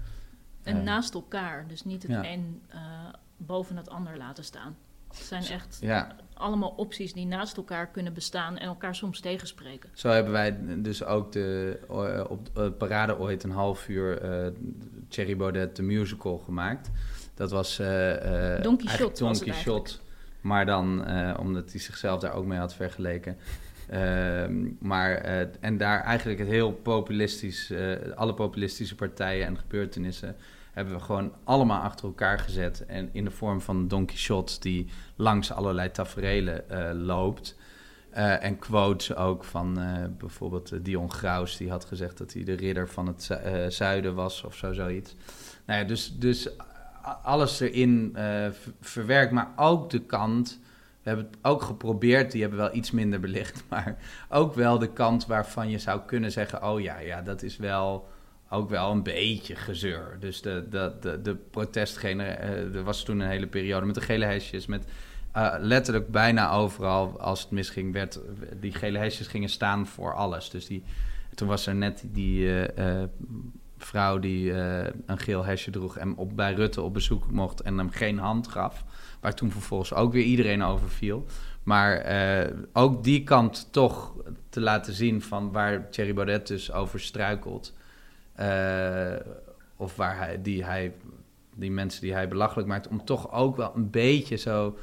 En 0.64 0.78
uh, 0.78 0.84
naast 0.84 1.14
elkaar, 1.14 1.68
dus 1.68 1.84
niet 1.84 2.02
het 2.02 2.12
ja. 2.12 2.32
een 2.32 2.62
uh, 2.74 2.80
boven 3.38 3.78
het 3.78 3.90
ander 3.90 4.18
laten 4.18 4.44
staan. 4.44 4.78
Het 5.08 5.18
zijn 5.18 5.44
echt 5.44 5.78
ja. 5.82 6.16
allemaal 6.34 6.70
opties 6.70 7.14
die 7.14 7.26
naast 7.26 7.58
elkaar 7.58 7.88
kunnen 7.88 8.14
bestaan 8.14 8.58
en 8.58 8.68
elkaar 8.68 8.96
soms 8.96 9.20
tegenspreken. 9.20 9.90
Zo 9.94 10.10
hebben 10.10 10.32
wij 10.32 10.58
dus 10.82 11.04
ook 11.04 11.32
de, 11.32 11.80
uh, 11.90 12.24
op 12.30 12.56
de 12.56 12.72
parade 12.72 13.20
ooit 13.20 13.44
een 13.44 13.52
half 13.52 13.88
uur 13.88 14.22
Cherry 15.10 15.38
Baudet 15.38 15.76
de 15.76 15.82
musical 15.82 16.38
gemaakt. 16.38 16.90
Dat 17.34 17.52
was 17.52 17.78
Don 18.62 18.78
Quixote. 18.78 19.24
Don 19.24 19.40
Quixote 19.40 19.98
maar 20.42 20.66
dan 20.66 21.08
omdat 21.38 21.72
hij 21.72 21.80
zichzelf 21.80 22.20
daar 22.20 22.34
ook 22.34 22.46
mee 22.46 22.60
had 22.60 22.74
vergeleken. 22.74 23.38
Uh, 23.94 24.46
maar, 24.80 25.26
uh, 25.26 25.40
en 25.60 25.78
daar 25.78 26.04
eigenlijk 26.04 26.40
het 26.40 26.48
heel 26.48 26.72
populistisch, 26.72 27.72
uh, 27.72 27.96
alle 28.16 28.34
populistische 28.34 28.96
partijen 28.96 29.48
en 29.48 29.58
gebeurtenissen 29.58 30.36
hebben 30.72 30.94
we 30.94 31.00
gewoon 31.00 31.34
allemaal 31.44 31.82
achter 31.82 32.06
elkaar 32.06 32.40
gezet. 32.40 32.86
En 32.86 33.10
in 33.12 33.24
de 33.24 33.32
vorm 33.32 33.62
van 33.62 33.88
Don 33.88 34.06
Quixote 34.06 34.60
die 34.60 34.88
langs 35.16 35.52
allerlei 35.52 35.92
tafereelen 35.92 36.70
eh, 36.70 36.90
loopt. 36.94 37.56
en 38.12 38.60
quotes 38.60 39.16
ook 39.16 39.44
van 39.44 39.80
bijvoorbeeld 40.18 40.86
Dion 40.86 41.12
Graus, 41.12 41.58
die 41.58 41.70
had 41.70 41.86
gezegd 41.86 42.18
dat 42.18 42.34
hij 42.34 42.44
de 42.44 42.54
ridder 42.54 42.90
van 42.90 43.08
het 43.08 43.40
zuiden 43.74 44.16
was 44.16 44.44
of 44.44 44.56
zo, 44.56 44.74
zoiets. 44.74 45.16
Nou 45.66 45.80
ja, 45.80 45.86
dus, 45.86 46.18
dus 46.18 46.50
alles 47.24 47.60
erin 47.60 48.18
verwerkt, 48.82 49.32
maar 49.32 49.52
ook 49.56 49.90
de 49.90 50.00
kant 50.00 50.60
we 51.04 51.10
hebben 51.10 51.26
het 51.26 51.38
ook 51.42 51.62
geprobeerd, 51.62 52.32
die 52.32 52.42
hebben 52.42 52.60
wel 52.60 52.76
iets 52.76 52.92
minder 52.92 53.20
belicht, 53.20 53.64
maar 53.70 53.98
ook 54.30 54.54
wel 54.54 54.80
de 54.80 54.94
kant 54.94 55.26
waarvan 55.26 55.70
je 55.70 55.78
zou 55.78 56.02
kunnen 56.06 56.32
zeggen: 56.32 56.64
oh 56.64 56.82
ja, 56.82 57.00
ja, 57.00 57.22
dat 57.22 57.44
is 57.44 57.58
wel 57.58 58.08
ook 58.50 58.70
wel 58.70 58.92
een 58.92 59.04
beetje 59.04 59.56
gezeur. 59.56 60.18
Dus 60.20 60.42
de, 60.42 60.66
de, 60.70 60.94
de, 61.00 61.22
de 61.22 61.36
protestgeneratie, 61.36 62.78
er 62.78 62.84
was 62.84 63.04
toen 63.04 63.20
een 63.20 63.30
hele 63.30 63.48
periode 63.48 63.86
met 63.86 63.96
de 63.96 64.02
gele 64.02 64.26
hesjes, 64.26 64.66
met 64.66 64.86
uh, 65.38 65.56
letterlijk 65.60 66.08
bijna 66.12 66.52
overal, 66.52 67.20
als 67.20 67.42
het 67.42 67.52
misging, 67.52 67.94
werd, 67.94 68.20
die 68.60 68.74
gele 68.74 68.98
hesjes 68.98 69.28
gingen 69.28 69.50
staan 69.50 69.88
voor 69.88 70.14
alles. 70.14 70.50
Dus 70.50 70.68
die, 70.68 70.84
toen 71.36 71.48
was 71.48 71.68
er 71.68 71.76
net 71.76 72.04
die 72.06 72.44
uh, 72.44 73.04
vrouw 73.78 74.20
die 74.20 74.52
een 75.06 75.20
geel 75.20 75.46
hesje 75.46 75.72
droeg 75.72 75.98
en 75.98 76.16
op, 76.16 76.36
bij 76.36 76.54
Rutte 76.54 76.82
op 76.82 76.94
bezoek 76.94 77.32
mocht 77.32 77.62
en 77.62 77.78
hem 77.78 77.90
geen 77.90 78.18
hand 78.18 78.48
gaf. 78.48 78.84
Waar 79.20 79.36
toen 79.36 79.52
vervolgens 79.52 79.94
ook 79.94 80.12
weer 80.14 80.24
iedereen 80.24 80.64
over 80.64 80.90
viel. 80.90 81.26
Maar 81.64 82.12
uh, 82.12 82.58
ook 82.74 83.04
die 83.04 83.24
kant 83.24 83.68
toch 83.72 84.14
te 84.50 84.62
laten 84.62 84.94
zien 84.94 85.22
van 85.22 85.52
waar 85.52 85.90
Thierry 85.90 86.14
Baudet 86.14 86.48
dus 86.48 86.72
over 86.72 87.00
struikelt. 87.00 87.74
Uh, 88.40 89.16
of 89.76 89.96
waar 89.96 90.18
hij 90.18 90.42
die, 90.42 90.64
hij, 90.64 90.94
die 91.56 91.72
mensen 91.72 92.02
die 92.02 92.14
hij 92.14 92.28
belachelijk 92.28 92.68
maakt. 92.68 92.88
Om 92.88 93.06
toch 93.06 93.32
ook 93.32 93.56
wel 93.56 93.72
een 93.76 93.90
beetje 93.90 94.36
zo, 94.36 94.78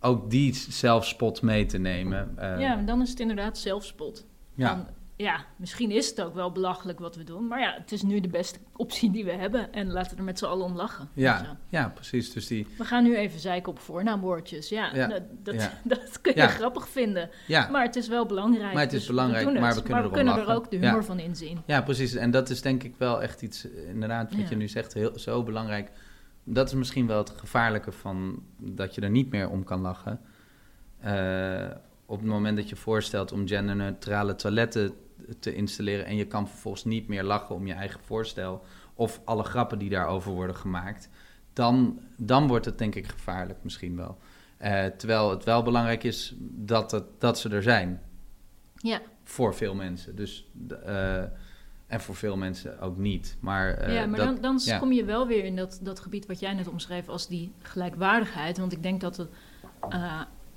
ook 0.00 0.30
die 0.30 0.54
zelfspot 0.54 1.42
mee 1.42 1.66
te 1.66 1.78
nemen. 1.78 2.34
Uh, 2.38 2.60
ja, 2.60 2.76
dan 2.76 3.02
is 3.02 3.10
het 3.10 3.20
inderdaad 3.20 3.58
zelfspot. 3.58 4.26
Ja. 4.54 4.86
Ja, 5.20 5.44
misschien 5.56 5.90
is 5.90 6.08
het 6.08 6.22
ook 6.22 6.34
wel 6.34 6.52
belachelijk 6.52 6.98
wat 6.98 7.16
we 7.16 7.24
doen. 7.24 7.46
Maar 7.46 7.60
ja, 7.60 7.74
het 7.78 7.92
is 7.92 8.02
nu 8.02 8.20
de 8.20 8.28
beste 8.28 8.58
optie 8.76 9.10
die 9.10 9.24
we 9.24 9.32
hebben. 9.32 9.72
En 9.72 9.90
laten 9.90 10.10
we 10.10 10.16
er 10.16 10.24
met 10.24 10.38
z'n 10.38 10.44
allen 10.44 10.64
om 10.64 10.76
lachen. 10.76 11.04
Zo. 11.04 11.20
Ja, 11.20 11.56
ja, 11.68 11.88
precies. 11.94 12.32
Dus 12.32 12.46
die, 12.46 12.66
We 12.78 12.84
gaan 12.84 13.02
nu 13.04 13.16
even 13.16 13.40
zeiken 13.40 13.72
op 13.72 13.78
voornaamwoordjes. 13.78 14.68
Ja, 14.68 14.94
Ja, 14.94 15.06
dat, 15.06 15.22
dat, 15.42 15.54
ja. 15.54 15.72
dat 15.84 16.20
kun 16.20 16.32
je 16.34 16.40
Ja. 16.40 16.46
grappig 16.46 16.88
vinden. 16.88 17.30
Maar 17.70 17.82
het 17.82 17.96
is 17.96 18.08
wel 18.08 18.26
belangrijk. 18.26 18.72
Maar 18.72 18.82
het 18.82 18.92
is 18.92 18.98
dus 18.98 19.08
belangrijk, 19.08 19.46
het. 19.46 19.58
maar 19.88 20.02
we 20.02 20.10
kunnen 20.10 20.36
er 20.36 20.54
ook 20.54 20.70
de 20.70 20.76
humor 20.76 21.04
van 21.04 21.18
inzien. 21.18 21.62
ja, 21.66 21.82
precies. 21.82 22.14
En 22.14 22.30
dat 22.30 22.50
is 22.50 22.62
denk 22.62 22.82
ik 22.82 22.94
wel 22.98 23.22
echt 23.22 23.42
iets, 23.42 23.70
eh, 23.70 23.88
inderdaad, 23.88 24.36
wat 24.36 24.48
je 24.48 24.56
nu 24.56 24.68
zegt, 24.68 24.94
heel, 24.94 25.18
zo 25.18 25.42
belangrijk. 25.42 25.90
Dat 26.44 26.68
is 26.68 26.74
misschien 26.74 27.06
wel 27.06 27.18
het 27.18 27.30
gevaarlijke 27.30 27.92
van 27.92 28.42
dat 28.56 28.94
je 28.94 29.00
er 29.00 29.10
niet 29.10 29.30
meer 29.30 29.48
om 29.48 29.64
kan 29.64 29.80
lachen. 29.80 30.20
Eh, 31.00 31.70
op 32.06 32.18
het 32.18 32.28
moment 32.28 32.56
dat 32.56 32.68
je 32.68 32.76
voorstelt 32.76 33.32
om 33.32 33.48
genderneutrale 33.48 34.34
toiletten 34.34 34.94
te 35.38 35.54
installeren 35.54 36.06
en 36.06 36.16
je 36.16 36.26
kan 36.26 36.48
vervolgens 36.48 36.84
niet 36.84 37.08
meer 37.08 37.22
lachen 37.22 37.54
om 37.54 37.66
je 37.66 37.72
eigen 37.72 38.00
voorstel 38.00 38.64
of 38.94 39.20
alle 39.24 39.42
grappen 39.42 39.78
die 39.78 39.90
daarover 39.90 40.32
worden 40.32 40.56
gemaakt, 40.56 41.08
dan, 41.52 42.00
dan 42.16 42.46
wordt 42.46 42.64
het 42.64 42.78
denk 42.78 42.94
ik 42.94 43.06
gevaarlijk 43.06 43.58
misschien 43.62 43.96
wel. 43.96 44.18
Eh, 44.56 44.86
terwijl 44.86 45.30
het 45.30 45.44
wel 45.44 45.62
belangrijk 45.62 46.04
is 46.04 46.34
dat, 46.40 46.90
het, 46.90 47.04
dat 47.18 47.38
ze 47.38 47.48
er 47.48 47.62
zijn 47.62 48.00
Ja, 48.74 49.00
voor 49.24 49.54
veel 49.54 49.74
mensen. 49.74 50.16
Dus, 50.16 50.48
eh, 50.84 51.22
en 51.86 52.00
voor 52.00 52.14
veel 52.14 52.36
mensen 52.36 52.80
ook 52.80 52.96
niet. 52.96 53.36
Maar, 53.40 53.74
eh, 53.74 53.94
ja 53.94 54.06
maar 54.06 54.18
dat, 54.18 54.26
dan, 54.26 54.40
dan 54.40 54.60
ja. 54.64 54.78
kom 54.78 54.92
je 54.92 55.04
wel 55.04 55.26
weer 55.26 55.44
in 55.44 55.56
dat, 55.56 55.80
dat 55.82 56.00
gebied 56.00 56.26
wat 56.26 56.40
jij 56.40 56.54
net 56.54 56.68
omschreef 56.68 57.08
als 57.08 57.28
die 57.28 57.52
gelijkwaardigheid. 57.58 58.58
Want 58.58 58.72
ik 58.72 58.82
denk 58.82 59.00
dat 59.00 59.16
het, 59.16 59.28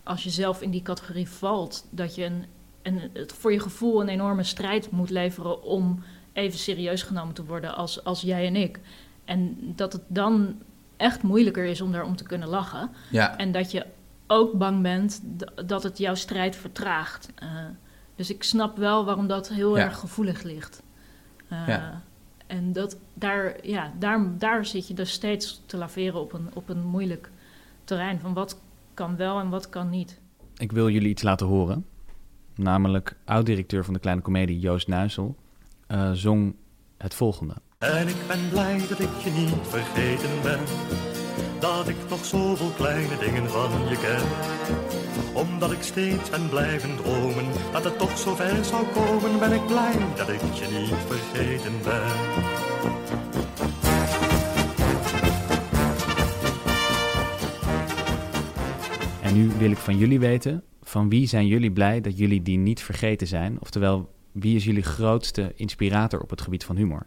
als 0.03 0.23
je 0.23 0.29
zelf 0.29 0.61
in 0.61 0.71
die 0.71 0.81
categorie 0.81 1.29
valt, 1.29 1.87
dat 1.91 2.15
je 2.15 2.23
een, 2.23 2.45
een, 2.83 3.01
het 3.13 3.33
voor 3.33 3.51
je 3.51 3.59
gevoel 3.59 4.01
een 4.01 4.09
enorme 4.09 4.43
strijd 4.43 4.91
moet 4.91 5.09
leveren 5.09 5.63
om 5.63 6.03
even 6.33 6.59
serieus 6.59 7.03
genomen 7.03 7.33
te 7.33 7.45
worden 7.45 7.75
als, 7.75 8.03
als 8.03 8.21
jij 8.21 8.45
en 8.47 8.55
ik. 8.55 8.79
En 9.25 9.57
dat 9.75 9.93
het 9.93 10.01
dan 10.07 10.61
echt 10.97 11.23
moeilijker 11.23 11.65
is 11.65 11.81
om 11.81 11.91
daarom 11.91 12.15
te 12.15 12.23
kunnen 12.23 12.47
lachen. 12.47 12.89
ja, 13.11 13.37
En 13.37 13.51
dat 13.51 13.71
je 13.71 13.85
ook 14.27 14.53
bang 14.57 14.81
bent 14.81 15.21
dat 15.65 15.83
het 15.83 15.97
jouw 15.97 16.15
strijd 16.15 16.55
vertraagt. 16.55 17.29
Eh, 17.35 17.47
dus 18.15 18.29
ik 18.29 18.43
snap 18.43 18.77
wel 18.77 19.05
waarom 19.05 19.27
dat 19.27 19.49
heel 19.49 19.77
Ja. 19.77 19.83
erg 19.83 19.99
gevoelig 19.99 20.43
ligt. 20.43 20.83
Eh, 21.47 21.67
Ja. 21.67 22.01
En 22.47 22.73
dat, 22.73 22.97
daar, 23.13 23.67
ja, 23.67 23.91
daar, 23.99 24.37
daar 24.37 24.65
zit 24.65 24.87
je 24.87 24.93
dus 24.93 25.11
steeds 25.11 25.61
te 25.65 25.77
laveren 25.77 26.19
op 26.21 26.33
een, 26.33 26.49
op 26.53 26.69
een 26.69 26.83
moeilijk 26.83 27.31
terrein. 27.83 28.19
Van 28.19 28.33
wat 28.33 28.59
kan 28.93 29.15
wel 29.15 29.39
en 29.39 29.49
wat 29.49 29.69
kan 29.69 29.89
niet. 29.89 30.19
Ik 30.57 30.71
wil 30.71 30.89
jullie 30.89 31.09
iets 31.09 31.23
laten 31.23 31.47
horen. 31.47 31.85
Namelijk 32.55 33.15
oud-directeur 33.25 33.85
van 33.85 33.93
de 33.93 33.99
Kleine 33.99 34.21
Comedie, 34.21 34.59
Joost 34.59 34.87
Nuisel, 34.87 35.35
eh, 35.87 36.11
zong 36.11 36.55
het 36.97 37.13
volgende. 37.13 37.53
En 37.77 38.07
ik 38.07 38.15
ben 38.27 38.49
blij 38.49 38.77
dat 38.89 38.99
ik 38.99 39.17
je 39.23 39.29
niet 39.29 39.67
vergeten 39.67 40.41
ben. 40.43 40.59
Dat 41.59 41.87
ik 41.87 41.95
nog 42.09 42.25
zoveel 42.25 42.69
kleine 42.69 43.17
dingen 43.17 43.49
van 43.49 43.71
je 43.89 43.97
ken. 43.97 44.27
Omdat 45.33 45.71
ik 45.71 45.81
steeds 45.81 46.29
ben 46.29 46.49
blijven 46.49 46.95
dromen 46.95 47.45
dat 47.71 47.83
het 47.83 47.97
toch 47.97 48.17
zo 48.17 48.35
ver 48.35 48.65
zou 48.65 48.85
komen, 48.93 49.39
ben 49.39 49.51
ik 49.51 49.67
blij 49.67 49.95
dat 50.15 50.29
ik 50.29 50.41
je 50.41 50.67
niet 50.79 50.93
vergeten 51.07 51.73
ben. 51.83 52.11
En 59.21 59.33
nu 59.33 59.51
wil 59.57 59.71
ik 59.71 59.77
van 59.77 59.97
jullie 59.97 60.19
weten, 60.19 60.63
van 60.93 61.09
wie 61.09 61.27
zijn 61.27 61.47
jullie 61.47 61.71
blij 61.71 62.01
dat 62.01 62.17
jullie 62.17 62.41
die 62.41 62.57
niet 62.57 62.81
vergeten 62.81 63.27
zijn? 63.27 63.61
Oftewel, 63.61 64.09
wie 64.31 64.55
is 64.55 64.63
jullie 64.63 64.83
grootste 64.83 65.51
inspirator 65.55 66.21
op 66.21 66.29
het 66.29 66.41
gebied 66.41 66.63
van 66.65 66.75
humor? 66.75 67.05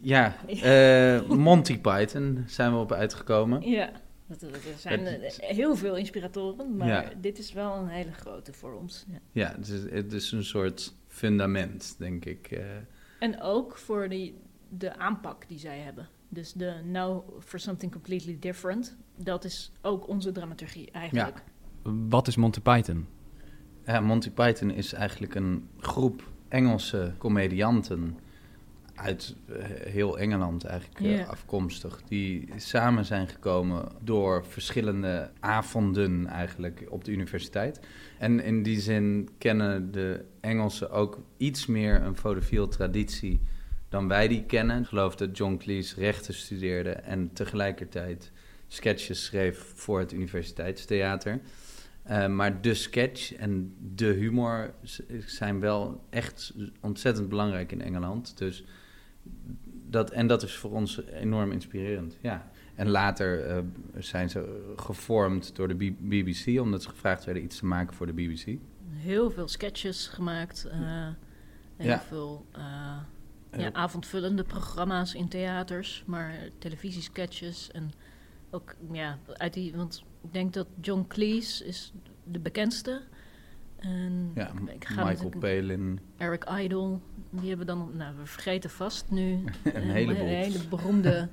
ja 0.00 0.36
eh, 0.46 1.28
Monty 1.46 1.78
Python 1.78 2.44
zijn 2.46 2.72
we 2.72 2.78
op 2.78 2.92
uitgekomen. 2.92 3.62
Ja, 3.70 3.90
er 4.28 4.36
zijn 4.76 5.06
eh, 5.06 5.32
heel 5.38 5.76
veel 5.76 5.96
inspiratoren, 5.96 6.76
maar 6.76 6.88
Ja. 6.88 7.10
dit 7.20 7.38
is 7.38 7.52
wel 7.52 7.74
een 7.76 7.88
hele 7.88 8.12
grote 8.12 8.52
voor 8.52 8.72
ons. 8.74 9.04
Ja. 9.08 9.18
Ja, 9.32 9.54
het 9.56 9.68
is, 9.68 9.82
het 9.90 10.12
is 10.12 10.32
een 10.32 10.44
soort 10.44 10.94
fundament, 11.06 11.94
denk 11.98 12.24
ik. 12.24 12.46
eh. 12.50 12.64
En 13.18 13.40
ook 13.42 13.76
voor 13.78 14.08
die, 14.08 14.34
de 14.68 14.96
aanpak 14.98 15.48
die 15.48 15.58
zij 15.58 15.78
hebben. 15.78 16.08
Dus 16.28 16.52
de 16.52 16.74
Now 16.84 17.40
for 17.44 17.58
Something 17.58 17.92
Completely 17.92 18.36
Different. 18.40 18.96
Dat 19.16 19.44
is 19.44 19.72
ook 19.82 20.08
onze 20.08 20.32
dramaturgie 20.32 20.90
eigenlijk. 20.90 21.42
Wat 21.82 22.26
is 22.26 22.36
Monty 22.36 22.60
Python? 22.60 23.06
Ja, 23.86 24.00
Monty 24.00 24.30
Python 24.30 24.70
is 24.70 24.92
eigenlijk 24.92 25.34
een 25.34 25.68
groep 25.78 26.22
Engelse 26.48 27.14
comedianten 27.18 28.18
uit 28.94 29.34
eh, 29.46 29.64
heel 29.92 30.18
Engeland 30.18 30.64
eigenlijk 30.64 31.00
eh, 31.00 31.28
afkomstig. 31.28 32.02
Die 32.08 32.48
samen 32.56 33.04
zijn 33.04 33.28
gekomen 33.28 33.88
door 34.00 34.44
verschillende 34.46 35.30
avonden 35.40 36.26
eigenlijk 36.26 36.86
op 36.88 37.04
de 37.04 37.10
universiteit. 37.10 37.80
En 38.18 38.40
in 38.40 38.62
die 38.62 38.80
zin 38.80 39.28
kennen 39.38 39.92
de 39.92 40.24
Engelsen 40.40 40.90
ook 40.90 41.18
iets 41.36 41.66
meer 41.66 42.02
een 42.02 42.16
vaudeville 42.16 42.68
traditie 42.68 43.40
dan 43.88 44.08
wij 44.08 44.28
die 44.28 44.44
kennen. 44.44 44.80
Ik 44.80 44.86
geloof 44.86 45.16
dat 45.16 45.36
John 45.36 45.56
Cleese 45.56 46.00
rechten 46.00 46.34
studeerde 46.34 46.90
en 46.90 47.32
tegelijkertijd 47.32 48.32
sketches 48.66 49.24
schreef 49.24 49.72
voor 49.74 49.98
het 49.98 50.12
universiteitstheater. 50.12 51.40
Uh, 52.10 52.26
maar 52.26 52.60
de 52.60 52.74
sketch 52.74 53.34
en 53.34 53.74
de 53.94 54.06
humor 54.06 54.74
zijn 55.26 55.60
wel 55.60 56.04
echt 56.10 56.54
ontzettend 56.80 57.28
belangrijk 57.28 57.72
in 57.72 57.82
Engeland. 57.82 58.38
Dus 58.38 58.64
dat, 59.90 60.10
en 60.10 60.26
dat 60.26 60.42
is 60.42 60.54
voor 60.56 60.70
ons 60.70 61.04
enorm 61.06 61.52
inspirerend. 61.52 62.16
Ja. 62.20 62.50
En 62.74 62.88
later 62.88 63.50
uh, 63.56 63.58
zijn 63.98 64.30
ze 64.30 64.72
gevormd 64.76 65.56
door 65.56 65.68
de 65.68 65.94
BBC, 65.98 66.60
omdat 66.60 66.82
ze 66.82 66.88
gevraagd 66.88 67.24
werden 67.24 67.42
iets 67.42 67.58
te 67.58 67.66
maken 67.66 67.94
voor 67.96 68.06
de 68.06 68.12
BBC. 68.12 68.58
Heel 68.88 69.30
veel 69.30 69.48
sketches 69.48 70.06
gemaakt. 70.06 70.64
eh, 70.64 70.78
heel 71.76 71.86
Ja. 71.88 72.00
veel 72.00 72.46
eh, 72.52 73.60
ja, 73.60 73.72
avondvullende 73.72 74.42
programma's 74.44 75.14
in 75.14 75.28
theaters. 75.28 76.02
Maar 76.06 76.34
televisiesketches. 76.58 77.70
En 77.70 77.90
ook 78.50 78.74
ja, 78.92 79.18
uit 79.32 79.54
die... 79.54 79.76
Want 79.76 80.04
ik 80.22 80.32
denk 80.32 80.52
dat 80.52 80.66
John 80.80 81.04
Cleese 81.08 81.64
is 81.64 81.92
de 82.24 82.38
bekendste. 82.38 83.00
En 83.78 84.30
Ja, 84.34 84.52
ik 84.74 84.84
ga 84.84 85.04
Michael 85.04 85.32
Palin. 85.38 86.00
Eric 86.16 86.44
Idle, 86.60 86.98
die 87.30 87.48
hebben 87.48 87.66
dan, 87.66 87.90
nou, 87.96 88.16
we 88.16 88.26
vergeten 88.26 88.70
vast 88.70 89.10
nu. 89.10 89.32
Een 89.74 89.82
heleboel. 89.90 90.22
Een 90.22 90.28
hele 90.28 90.58
beroemde. 90.70 91.28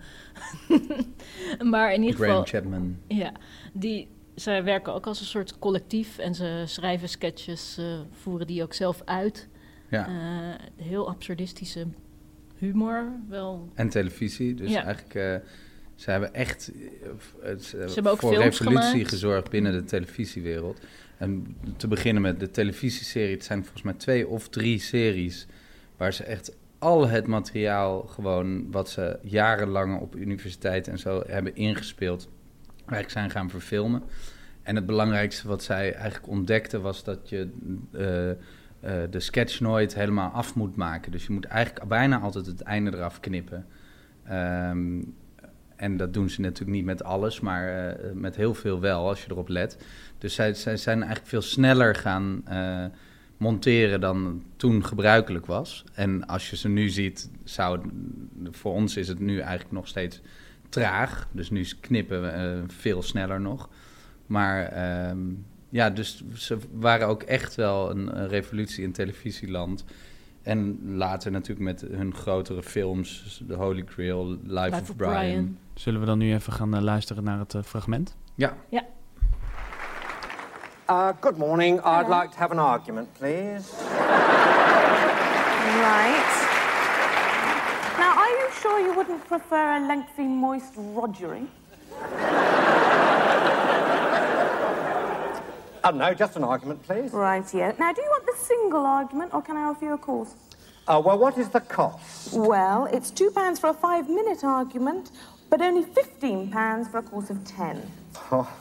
maar 1.71 1.93
in 1.93 2.01
ieder 2.03 2.15
Graham 2.19 2.43
geval, 2.45 2.61
Chapman. 2.61 2.97
ja, 3.07 3.31
die, 3.73 4.07
zij 4.35 4.63
werken 4.63 4.93
ook 4.93 5.07
als 5.07 5.19
een 5.19 5.25
soort 5.25 5.59
collectief 5.59 6.17
en 6.17 6.35
ze 6.35 6.63
schrijven 6.65 7.09
sketches, 7.09 7.79
voeren 8.11 8.47
die 8.47 8.63
ook 8.63 8.73
zelf 8.73 9.01
uit. 9.05 9.47
Ja. 9.89 10.07
Eh, 10.07 10.65
heel 10.85 11.07
absurdistische 11.09 11.87
humor, 12.57 13.11
wel. 13.29 13.69
En 13.73 13.89
televisie. 13.89 14.53
Dus 14.53 14.71
Ja. 14.71 14.83
eigenlijk, 14.83 15.15
eh, 15.15 15.49
ze 15.95 16.11
hebben 16.11 16.33
echt 16.33 16.71
eh, 17.41 17.51
eh, 17.51 17.93
hebben 17.93 18.17
voor 18.17 18.35
revolutie 18.35 18.65
gemaakt. 18.65 19.09
gezorgd 19.09 19.49
binnen 19.49 19.71
de 19.71 19.83
televisiewereld. 19.83 20.79
En 21.17 21.57
te 21.77 21.87
beginnen 21.87 22.21
met 22.21 22.39
de 22.39 22.51
televisieserie. 22.51 23.35
Het 23.35 23.43
zijn 23.43 23.61
volgens 23.61 23.83
mij 23.83 23.93
twee 23.93 24.27
of 24.27 24.49
drie 24.49 24.79
series 24.79 25.47
waar 25.97 26.13
ze 26.13 26.23
echt 26.23 26.55
al 26.79 27.07
het 27.07 27.27
materiaal 27.27 28.01
gewoon 28.01 28.71
wat 28.71 28.89
ze 28.89 29.19
jarenlang 29.21 29.99
op 29.99 30.15
universiteit 30.15 30.87
en 30.87 30.99
zo 30.99 31.23
hebben 31.27 31.55
ingespeeld, 31.55 32.29
eigenlijk 32.75 33.09
zijn 33.09 33.29
gaan 33.29 33.49
verfilmen. 33.49 34.03
En 34.63 34.75
het 34.75 34.85
belangrijkste 34.85 35.47
wat 35.47 35.63
zij 35.63 35.93
eigenlijk 35.93 36.27
ontdekten 36.27 36.81
was 36.81 37.03
dat 37.03 37.29
je 37.29 37.49
eh, 38.85 38.91
de 39.09 39.19
sketch 39.19 39.59
nooit 39.59 39.95
helemaal 39.95 40.29
af 40.29 40.55
moet 40.55 40.75
maken. 40.75 41.11
Dus 41.11 41.25
je 41.25 41.33
moet 41.33 41.45
eigenlijk 41.45 41.87
bijna 41.87 42.19
altijd 42.19 42.45
het 42.45 42.61
einde 42.61 42.97
eraf 42.97 43.19
knippen. 43.19 43.65
Ehm, 44.23 45.01
en 45.75 45.97
dat 45.97 46.13
doen 46.13 46.29
ze 46.29 46.41
natuurlijk 46.41 46.71
niet 46.77 46.85
met 46.85 47.03
alles, 47.03 47.39
maar 47.39 47.89
eh, 47.89 48.11
met 48.13 48.35
heel 48.35 48.53
veel 48.53 48.79
wel, 48.79 49.07
als 49.07 49.23
je 49.23 49.31
erop 49.31 49.47
let. 49.47 49.77
Dus 50.17 50.33
zij, 50.33 50.53
zij 50.53 50.77
zijn 50.77 50.97
eigenlijk 50.97 51.27
veel 51.29 51.41
sneller 51.41 51.95
gaan 51.95 52.41
eh, 52.45 52.85
monteren 53.37 54.01
dan 54.01 54.43
toen 54.55 54.85
gebruikelijk 54.85 55.45
was. 55.45 55.83
En 55.93 56.25
als 56.27 56.49
je 56.49 56.55
ze 56.57 56.67
nu 56.69 56.89
ziet, 56.89 57.29
zou 57.43 57.79
het- 57.79 58.55
voor 58.57 58.73
ons 58.73 58.97
is 58.97 59.07
het 59.07 59.19
nu 59.19 59.39
eigenlijk 59.39 59.71
nog 59.71 59.87
steeds 59.87 60.21
traag. 60.69 61.27
Dus 61.31 61.49
nu 61.49 61.65
knippen 61.79 62.21
we 62.21 62.27
eh, 62.27 62.51
veel 62.67 63.01
sneller 63.01 63.41
nog. 63.41 63.69
Maar 64.25 64.63
ehm, 64.65 65.19
ja, 65.69 65.89
dus 65.89 66.23
ze 66.33 66.57
waren 66.71 67.07
ook 67.07 67.23
echt 67.23 67.55
wel 67.55 67.89
een, 67.91 68.19
een 68.19 68.27
revolutie 68.27 68.83
in 68.83 68.91
televisieland. 68.91 69.85
En 70.45 70.79
later 70.97 71.31
natuurlijk 71.31 71.65
met 71.65 71.81
hun 71.91 72.13
grotere 72.13 72.63
films, 72.63 73.41
The 73.47 73.53
Holy 73.53 73.83
Grail, 73.85 74.27
Life, 74.27 74.39
Life 74.47 74.75
of 74.81 74.89
of 74.89 74.95
Brian. 74.95 75.13
Brian. 75.13 75.57
Zullen 75.73 75.99
we 75.99 76.05
dan 76.05 76.17
nu 76.17 76.33
even 76.33 76.53
gaan 76.53 76.75
eh, 76.75 76.81
luisteren 76.81 77.23
naar 77.23 77.39
het 77.39 77.53
eh, 77.53 77.61
fragment? 77.63 78.15
Ja, 78.35 78.53
Uh, 80.89 81.07
good 81.19 81.37
morning. 81.37 81.79
I'd 81.79 82.07
like 82.07 82.29
to 82.29 82.37
have 82.37 82.51
an 82.51 82.59
argument, 82.59 83.07
please. 83.13 83.73
Right. 85.81 86.33
Now, 87.97 88.17
are 88.17 88.29
you 88.29 88.49
sure 88.61 88.79
you 88.79 88.93
wouldn't 88.95 89.25
prefer 89.27 89.75
a 89.75 89.79
lengthy, 89.87 90.21
moist 90.21 90.75
Rogering? 90.95 91.47
Oh, 95.85 95.91
no, 95.91 96.15
just 96.15 96.35
an 96.35 96.43
argument, 96.43 96.81
please. 96.81 97.11
Right, 97.11 97.45
yeah. 97.53 97.71
Now, 97.77 97.93
do 97.93 98.01
you 98.01 98.07
want 98.09 98.25
the 98.25 98.33
single 98.43 98.87
argument, 98.87 99.35
or 99.35 99.41
can 99.43 99.55
I 99.55 99.65
offer 99.65 99.85
you 99.85 99.93
a 99.93 99.97
course? 99.99 100.33
Uh, 100.87 100.99
well, 101.05 101.19
what 101.19 101.37
is 101.37 101.49
the 101.49 101.59
cost? 101.59 102.33
Well, 102.33 102.85
it's 102.87 103.11
two 103.11 103.29
pounds 103.29 103.59
for 103.59 103.69
a 103.69 103.73
five-minute 103.73 104.43
argument, 104.43 105.11
but 105.51 105.61
only 105.61 105.83
fifteen 105.83 106.49
pounds 106.49 106.87
for 106.87 106.97
a 106.97 107.03
course 107.03 107.29
of 107.29 107.45
ten. 107.45 107.91
Oh, 108.31 108.51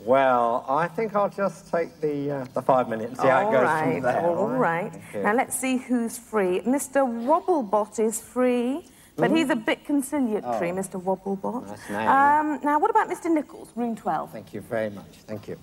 well, 0.00 0.66
I 0.68 0.86
think 0.88 1.16
I'll 1.16 1.30
just 1.30 1.70
take 1.70 1.98
the, 2.02 2.30
uh, 2.30 2.44
the 2.52 2.60
five 2.60 2.90
minutes 2.90 3.08
and 3.12 3.18
see 3.20 3.26
how 3.28 3.40
it 3.40 3.44
All 3.44 3.52
goes 3.52 3.62
right, 3.62 3.92
from 3.94 4.02
there. 4.02 4.20
all 4.26 4.48
right. 4.48 4.92
You. 5.14 5.22
Now 5.22 5.34
let's 5.34 5.58
see 5.58 5.78
who's 5.78 6.18
free. 6.18 6.60
Mr. 6.60 7.06
Wobblebot 7.06 7.98
is 7.98 8.20
free, 8.20 8.84
but 9.16 9.30
he's 9.30 9.48
a 9.48 9.56
bit 9.56 9.86
conciliatory, 9.86 10.72
Mr. 10.72 11.02
Wobblebot. 11.02 11.66
Nice 11.68 11.88
name. 11.90 12.08
Um, 12.08 12.60
now, 12.62 12.78
what 12.78 12.90
about 12.90 13.08
Mr. 13.08 13.30
Nichols, 13.32 13.70
room 13.76 13.96
12? 13.96 14.32
Thank 14.32 14.52
you 14.52 14.60
very 14.60 14.90
much. 14.90 15.12
Thank 15.26 15.48
you. 15.48 15.56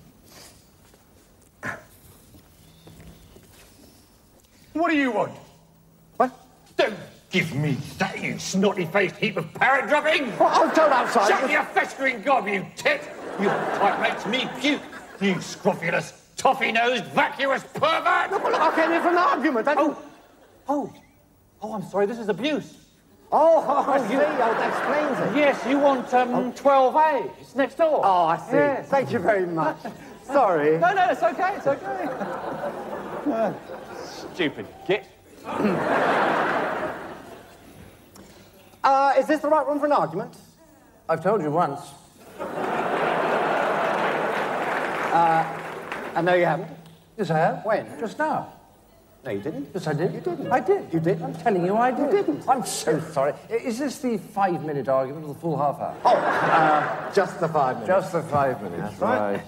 What 4.72 4.90
do 4.90 4.96
you 4.96 5.10
want? 5.10 5.32
What? 6.16 6.32
Don't 6.76 6.94
give 7.30 7.54
me 7.54 7.76
that, 7.98 8.22
you 8.22 8.38
snotty-faced 8.38 9.16
heap 9.16 9.36
of 9.36 9.52
parrot 9.54 9.88
dropping! 9.88 10.26
Well, 10.38 10.48
I'll 10.48 10.74
go 10.74 10.82
outside. 10.82 11.28
Shut 11.28 11.50
your 11.50 11.64
festering 11.64 12.22
gob, 12.22 12.46
you 12.48 12.66
tit! 12.76 13.02
Your 13.40 13.50
pipe 13.50 14.00
makes 14.00 14.26
me 14.26 14.48
puke, 14.60 14.80
you 15.20 15.40
scrofulous, 15.40 16.12
toffee-nosed, 16.36 17.04
vacuous 17.06 17.62
pervert! 17.74 18.30
Well, 18.30 18.50
look, 18.52 18.60
I 18.60 18.74
came 18.74 18.90
here 18.90 19.02
for 19.02 19.08
an 19.08 19.18
argument. 19.18 19.68
I 19.68 19.74
Oh, 19.76 20.02
oh, 20.68 20.92
oh, 21.62 21.72
I'm 21.74 21.82
sorry, 21.82 22.06
this 22.06 22.18
is 22.18 22.28
abuse. 22.28 22.74
Oh, 23.30 23.60
I 23.60 23.98
see. 24.08 24.14
Oh, 24.14 24.18
that 24.18 24.68
explains 24.70 25.18
it. 25.18 25.38
Yes, 25.38 25.66
you 25.68 25.78
want 25.78 26.12
um, 26.14 26.50
12A. 26.54 27.30
It's 27.40 27.54
next 27.54 27.74
door. 27.74 28.00
Oh, 28.02 28.24
I 28.24 28.38
see. 28.38 28.56
Yes. 28.56 28.88
Thank 28.88 29.12
you 29.12 29.18
very 29.18 29.46
much. 29.46 29.76
Sorry. 30.24 30.78
No, 30.80 30.94
no, 30.94 31.10
it's 31.10 31.22
okay, 31.22 31.56
it's 31.56 31.66
okay. 31.66 32.08
Stupid 34.38 34.66
git. 34.86 35.04
Uh, 38.84 39.12
is 39.18 39.26
this 39.26 39.40
the 39.40 39.48
right 39.48 39.66
room 39.66 39.80
for 39.80 39.86
an 39.86 39.92
argument? 39.92 40.32
I've 41.08 41.22
told 41.22 41.42
you 41.42 41.50
once. 41.50 41.80
I 46.14 46.20
know 46.22 46.34
you 46.34 46.44
haven't. 46.44 46.70
Yes, 47.18 47.30
I 47.30 47.38
have. 47.38 47.64
When? 47.64 47.86
Just 47.98 48.18
now. 48.18 48.52
No, 49.24 49.32
you 49.32 49.40
didn't. 49.40 49.68
Yes, 49.74 49.88
I 49.88 49.92
did. 49.92 50.14
You 50.14 50.20
didn't. 50.20 50.52
I 50.52 50.60
did. 50.60 50.94
You 50.94 51.00
did. 51.00 51.20
I'm 51.20 51.34
telling 51.34 51.66
you, 51.66 51.76
I 51.76 51.90
did. 51.90 52.10
didn't. 52.10 52.48
I'm 52.48 52.64
so 52.64 53.00
sorry. 53.00 53.34
Is 53.50 53.80
this 53.80 53.98
the 53.98 54.16
five-minute 54.16 54.88
argument 54.88 55.24
or 55.26 55.34
the 55.34 55.40
full 55.40 55.56
half 55.56 55.80
hour? 55.80 55.96
Oh, 56.04 56.14
uh, 56.16 57.12
just 57.12 57.40
the 57.40 57.48
five 57.48 57.80
minutes. 57.80 57.88
Just 57.88 58.12
the 58.12 58.22
five 58.22 58.62
minutes. 58.62 58.98
That's 58.98 59.00
right. 59.00 59.42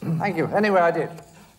Thank 0.18 0.36
you. 0.36 0.46
Anyway, 0.46 0.80
I 0.80 0.92
did. 0.92 1.10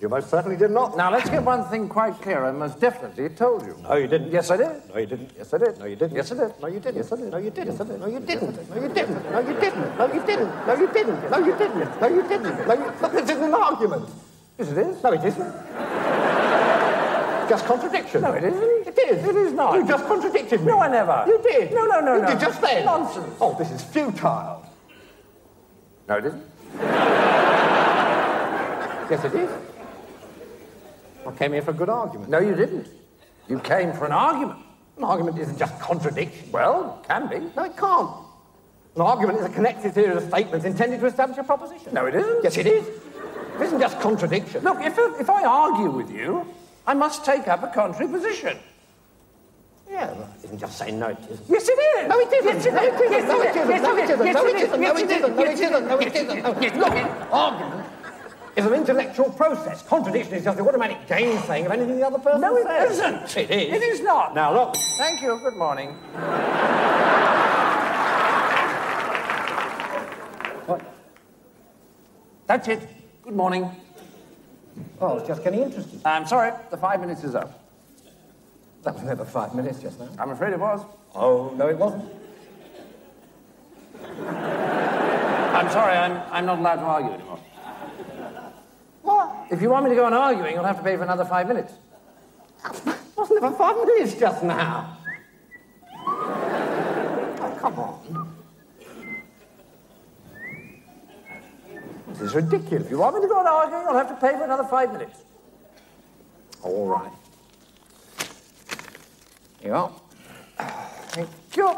You 0.04 0.10
most 0.10 0.30
certainly 0.30 0.58
did 0.58 0.72
not. 0.72 0.98
Now, 0.98 1.10
let's 1.10 1.30
get 1.30 1.44
one 1.44 1.64
thing 1.70 1.88
quite 1.88 2.22
clear. 2.22 2.44
I 2.44 2.52
most 2.52 2.78
definitely 2.78 3.30
told 3.30 3.66
you. 3.66 3.74
No, 3.84 3.96
you 3.96 4.08
didn't. 4.08 4.34
Yes, 4.34 4.52
I 4.52 4.58
did. 4.58 4.82
No, 4.90 4.98
you 4.98 5.06
didn't. 5.06 5.32
Yes, 5.34 5.54
I 5.54 5.58
did. 5.60 5.80
No, 5.80 5.86
you 5.86 5.96
didn't. 5.96 6.16
Yes, 6.18 6.30
I 6.30 6.36
did. 6.36 6.60
No, 6.60 6.68
you 6.68 6.80
didn't. 6.82 6.98
Yes, 6.98 7.12
I 7.14 7.16
did. 7.16 7.32
No, 7.32 7.38
you 7.38 7.50
didn't. 7.50 7.72
Yes, 7.72 7.80
I 7.80 7.84
did. 7.86 8.00
No, 8.02 8.08
you 8.08 8.20
didn't. 8.20 8.70
No, 8.70 8.76
you 8.76 8.90
didn't. 8.90 9.32
No, 9.32 9.40
you 9.40 9.54
didn't. 9.56 9.98
No, 9.98 10.08
you 10.12 10.20
didn't. 10.28 10.68
No, 10.68 10.76
you 10.76 10.92
didn't. 10.92 11.32
No, 11.32 11.38
you 11.40 11.56
didn't. 11.56 12.02
No, 12.02 12.08
you 12.10 12.28
didn't. 12.28 12.68
No, 12.68 12.74
you... 12.74 12.84
Did 12.92 13.02
look, 13.02 13.12
this 13.14 13.30
isn't 13.30 13.44
an 13.44 13.54
argument. 13.54 14.10
Yes, 14.58 14.72
it 14.72 14.78
is. 14.78 15.02
No, 15.04 15.14
it 15.14 15.24
isn't. 15.24 15.54
Just 17.48 17.66
contradiction. 17.66 18.22
No, 18.24 18.34
it 18.34 18.44
isn't. 18.44 18.88
It 18.88 19.00
is. 19.08 19.24
It 19.24 19.36
is 19.38 19.54
not. 19.54 19.76
You 19.76 19.88
just 19.88 20.06
contradicted 20.06 20.60
me. 20.60 20.68
No, 20.68 20.82
I 20.82 20.90
never. 20.90 21.24
You 21.28 21.42
did. 21.42 21.72
No, 21.72 21.86
no, 21.86 22.02
no, 22.02 22.16
you 22.16 22.22
no. 22.24 22.28
You 22.28 22.34
did 22.34 22.42
just 22.42 22.60
then. 22.60 22.84
Nonsense. 22.84 23.38
Oh, 23.40 23.56
this 23.58 23.72
is 23.72 23.82
futile. 23.82 24.66
No, 26.10 26.18
it 26.18 26.26
isn't. 26.26 26.44
Yes, 29.10 29.24
it 29.24 29.36
is. 29.36 29.50
I 31.26 31.32
came 31.32 31.54
here 31.54 31.62
for 31.62 31.72
a 31.72 31.74
good 31.74 31.90
argument. 31.90 32.30
No, 32.30 32.40
you 32.40 32.56
didn't. 32.56 32.88
You 33.48 33.60
came 33.60 33.94
for 33.94 34.06
an 34.06 34.12
argument. 34.12 34.60
An 34.98 35.04
argument 35.04 35.38
isn't 35.40 35.58
just 35.58 35.80
contradiction. 35.80 36.52
Well, 36.52 37.00
it 37.04 37.08
can 37.08 37.28
be. 37.28 37.40
No, 37.56 37.64
it 37.64 37.76
can't. 37.78 38.10
An 38.96 39.02
argument 39.02 39.40
is 39.40 39.46
a 39.46 39.50
connected 39.50 39.94
series 39.94 40.18
of 40.18 40.30
statements 40.30 40.66
intended 40.66 41.00
to 41.00 41.06
establish 41.08 41.38
a 41.40 41.44
proposition. 41.44 41.94
No, 41.94 42.06
it 42.06 42.16
isn't. 42.16 42.44
Yes, 42.44 42.58
it 42.58 42.68
is. 42.68 42.86
It 42.88 43.62
isn't 43.62 43.80
just 43.80 44.00
contradiction. 44.00 44.64
Look, 44.64 44.78
if, 44.82 44.98
if 45.20 45.30
I 45.30 45.44
argue 45.44 45.90
with 45.92 46.12
you, 46.12 46.46
I 46.86 46.94
must 46.94 47.26
take 47.26 47.48
up 47.48 47.64
a 47.64 47.68
contrary 47.68 48.12
position. 48.12 48.58
Yeah, 49.90 50.12
well, 50.14 50.30
it 50.40 50.46
isn't 50.46 50.60
just 50.60 50.78
saying 50.78 50.98
no, 51.00 51.08
it 51.10 51.18
isn't. 51.30 51.50
Yes, 51.50 51.68
it 51.70 51.72
is. 51.74 52.08
No, 52.08 52.20
it 52.20 52.34
isn't. 52.34 52.56
Yes, 52.56 52.66
it 52.66 52.74
no, 52.74 52.82
it 52.84 52.94
is. 52.94 53.12
isn't. 53.12 53.28
No, 53.28 53.42
it 53.42 53.50
isn't. 53.50 53.70
Yes, 53.70 53.84
No, 53.84 53.96
it 53.98 54.10
isn't. 54.10 54.26
Yes, 54.26 54.34
No, 54.34 54.46
it 54.46 54.56
it 54.56 54.56
is. 54.56 54.64
isn't. 54.64 54.80
No, 54.80 54.94
Yes, 54.94 55.00
it 55.00 55.04
it 55.04 55.12
is. 55.12 55.20
isn't. 55.20 55.36
No, 55.36 55.44
Yes, 55.44 55.60
it 55.60 55.64
isn't. 55.64 55.88
No, 55.88 55.98
it 55.98 56.04
Yes, 56.04 56.16
isn't. 56.16 56.38
it 56.38 56.44
No, 56.44 56.52
is. 56.62 56.74
Look, 56.74 56.94
argument 57.32 57.83
is 58.56 58.66
an 58.66 58.74
intellectual 58.74 59.30
process. 59.32 59.82
Contradiction 59.88 60.34
is 60.36 60.44
just 60.44 60.58
the 60.58 60.64
automatic 60.64 61.08
gainsaying 61.08 61.66
of 61.66 61.72
anything 61.72 61.98
the 61.98 62.06
other 62.06 62.20
person 62.20 62.42
No, 62.42 62.56
it 62.56 62.66
says. 62.66 62.92
isn't. 63.00 63.38
It 63.38 63.52
is. 63.52 63.74
It 63.74 63.84
is 63.84 64.02
not. 64.02 64.36
Now, 64.36 64.54
look. 64.54 64.76
Thank 64.98 65.22
you. 65.22 65.40
Good 65.44 65.56
morning. 65.56 65.90
What? 70.66 70.82
That's 72.48 72.68
it. 72.68 72.88
Good 73.24 73.36
morning. 73.36 73.70
Oh, 75.02 75.08
I 75.08 75.14
was 75.14 75.28
just 75.28 75.44
getting 75.44 75.62
interested. 75.62 76.02
I'm 76.06 76.26
sorry, 76.28 76.52
the 76.72 76.78
five 76.78 77.00
minutes 77.02 77.24
is 77.24 77.36
up. 77.36 77.60
That 78.84 78.94
was 78.96 79.04
never 79.04 79.24
five 79.26 79.54
minutes 79.56 79.80
just 79.80 80.00
now. 80.00 80.10
I'm 80.20 80.30
afraid 80.32 80.54
it 80.54 80.60
was. 80.60 80.82
Oh, 81.16 81.54
no, 81.56 81.68
it 81.68 81.78
wasn't. 81.78 82.06
I'm 85.56 85.70
sorry, 85.70 85.96
I'm, 85.96 86.22
I'm 86.32 86.46
not 86.46 86.60
allowed 86.60 86.76
to 86.76 86.82
argue 86.82 87.12
anymore. 87.14 87.33
What? 89.04 89.48
If 89.52 89.62
you 89.62 89.70
want 89.70 89.84
me 89.84 89.90
to 89.92 89.96
go 89.96 90.06
on 90.06 90.14
arguing, 90.14 90.56
you'll 90.56 90.64
have 90.64 90.78
to 90.78 90.84
pay 90.84 90.96
for 90.96 91.04
another 91.04 91.26
five 91.26 91.48
minutes. 91.48 91.74
Wasn't 93.16 93.42
never 93.42 93.56
five 93.56 93.76
minutes 93.76 94.16
just 94.16 94.44
now. 94.44 94.98
Oh, 96.08 97.58
come 97.60 97.80
on. 97.80 98.34
This 102.08 102.22
is 102.22 102.36
ridiculous. 102.36 102.86
If 102.86 102.92
you 102.92 102.98
want 102.98 103.16
me 103.16 103.22
to 103.22 103.28
go 103.28 103.40
on 103.40 103.48
arguing, 103.48 103.84
you'll 103.84 103.98
have 103.98 104.10
to 104.10 104.16
pay 104.16 104.34
for 104.38 104.44
another 104.44 104.64
five 104.64 104.92
minutes. 104.94 105.20
All 106.62 106.88
right. 106.88 107.12
Here 109.60 109.72
you 109.72 109.76
are. 109.76 109.92
Thank 111.10 111.30
you. 111.56 111.78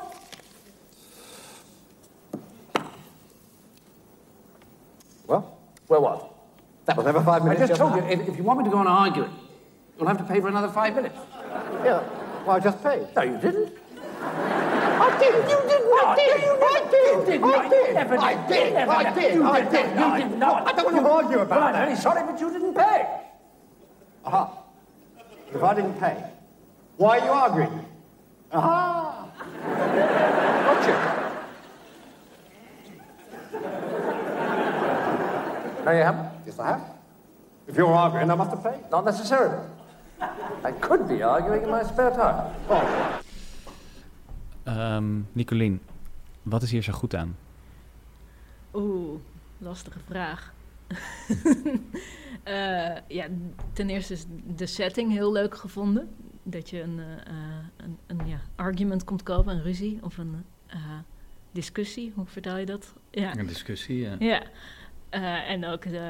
Well, 5.27 5.57
Well, 5.87 6.01
what? 6.01 6.34
That 6.85 6.97
was 6.97 7.05
never 7.05 7.21
five 7.23 7.43
I 7.45 7.55
just 7.55 7.75
told 7.75 7.91
now. 7.91 7.97
you, 7.97 8.03
if, 8.21 8.29
if 8.29 8.37
you 8.37 8.43
want 8.43 8.59
me 8.59 8.65
to 8.65 8.71
go 8.71 8.77
on 8.77 8.87
arguing, 8.87 9.33
you'll 9.97 10.07
have 10.07 10.17
to 10.17 10.23
pay 10.23 10.39
for 10.39 10.47
another 10.47 10.69
five 10.69 10.95
minutes. 10.95 11.17
Yeah. 11.83 12.03
Well, 12.45 12.55
I 12.55 12.59
just 12.59 12.81
paid. 12.83 13.07
No, 13.15 13.21
you 13.23 13.37
didn't. 13.37 13.73
I 14.21 15.17
did. 15.19 15.33
You 15.35 15.59
didn't. 15.67 15.89
No, 15.89 15.97
I 16.05 16.15
did. 16.15 16.41
you 16.41 16.53
I 16.61 16.87
did. 16.91 17.25
did 17.25 17.43
I 17.43 17.69
did. 17.69 18.05
I 18.19 18.47
did. 18.47 18.49
did. 18.49 18.67
You 18.67 18.73
never 18.73 18.97
I 18.97 19.03
did. 19.03 19.21
did. 19.21 19.33
You 19.35 19.43
I 19.45 19.61
did 19.61 19.71
did. 19.71 19.85
You 19.99 20.29
did 20.29 20.37
not. 20.39 20.67
I 20.67 20.71
don't 20.73 20.85
want 20.93 20.97
to 21.05 21.09
argue 21.11 21.39
about 21.39 21.49
Well, 21.59 21.67
I'm 21.67 21.73
that. 21.73 21.85
very 21.85 21.97
sorry, 21.97 22.23
but 22.25 22.39
you 22.39 22.51
didn't 22.51 22.73
pay. 22.75 23.07
Aha. 24.25 24.51
If 25.53 25.63
I 25.63 25.73
didn't 25.73 25.99
pay, 25.99 26.23
why 26.97 27.19
are 27.19 27.25
you 27.25 27.31
arguing? 27.31 27.85
Aha. 28.51 29.27
Gotcha. 30.65 30.95
No, 35.85 35.91
you 35.91 36.03
haven't. 36.03 36.34
Yes, 36.45 36.59
I 36.59 36.63
have. 36.63 36.81
If 37.67 37.75
you're 37.75 37.93
arguing, 37.93 38.31
I 38.31 38.35
must 38.35 38.51
have 38.51 38.63
paid. 38.63 38.89
Not 38.91 39.05
necessarily. 39.05 39.57
I 40.63 40.71
could 40.79 41.07
be 41.07 41.23
arguing 41.23 41.63
in 41.63 41.69
my 41.69 41.83
spare 41.83 42.11
time. 42.11 42.53
Oh. 42.69 42.83
Ehm 44.63 45.21
Nicolien, 45.33 45.81
wat 46.43 46.61
is 46.63 46.71
hier 46.71 46.83
zo 46.83 46.93
goed 46.93 47.15
aan? 47.15 47.37
Oeh, 48.73 49.19
lastige 49.57 49.99
vraag. 50.07 50.53
Eh, 52.43 52.95
ja, 53.07 53.25
ten 53.73 53.89
eerste 53.89 54.13
is 54.13 54.25
de 54.55 54.65
setting 54.65 55.11
heel 55.11 55.31
leuk 55.31 55.55
gevonden. 55.57 56.15
Dat 56.43 56.69
je 56.69 56.81
een, 56.81 56.99
eh, 56.99 57.05
eh, 57.27 57.65
een, 57.77 57.97
een 58.07 58.27
ja, 58.27 58.39
argument 58.55 59.03
komt 59.03 59.23
kopen, 59.23 59.53
een 59.53 59.63
ruzie 59.63 59.99
of 60.01 60.17
een 60.17 60.43
eh, 60.67 60.79
discussie. 61.51 62.11
Hoe 62.15 62.25
vertaal 62.25 62.57
je 62.57 62.65
dat? 62.65 62.93
Ja, 63.11 63.37
Een 63.37 63.47
discussie, 63.47 63.99
ja. 63.99 64.15
ja. 64.19 64.43
Eh, 65.09 65.49
en 65.49 65.65
ook 65.65 65.85
eh, 65.85 66.01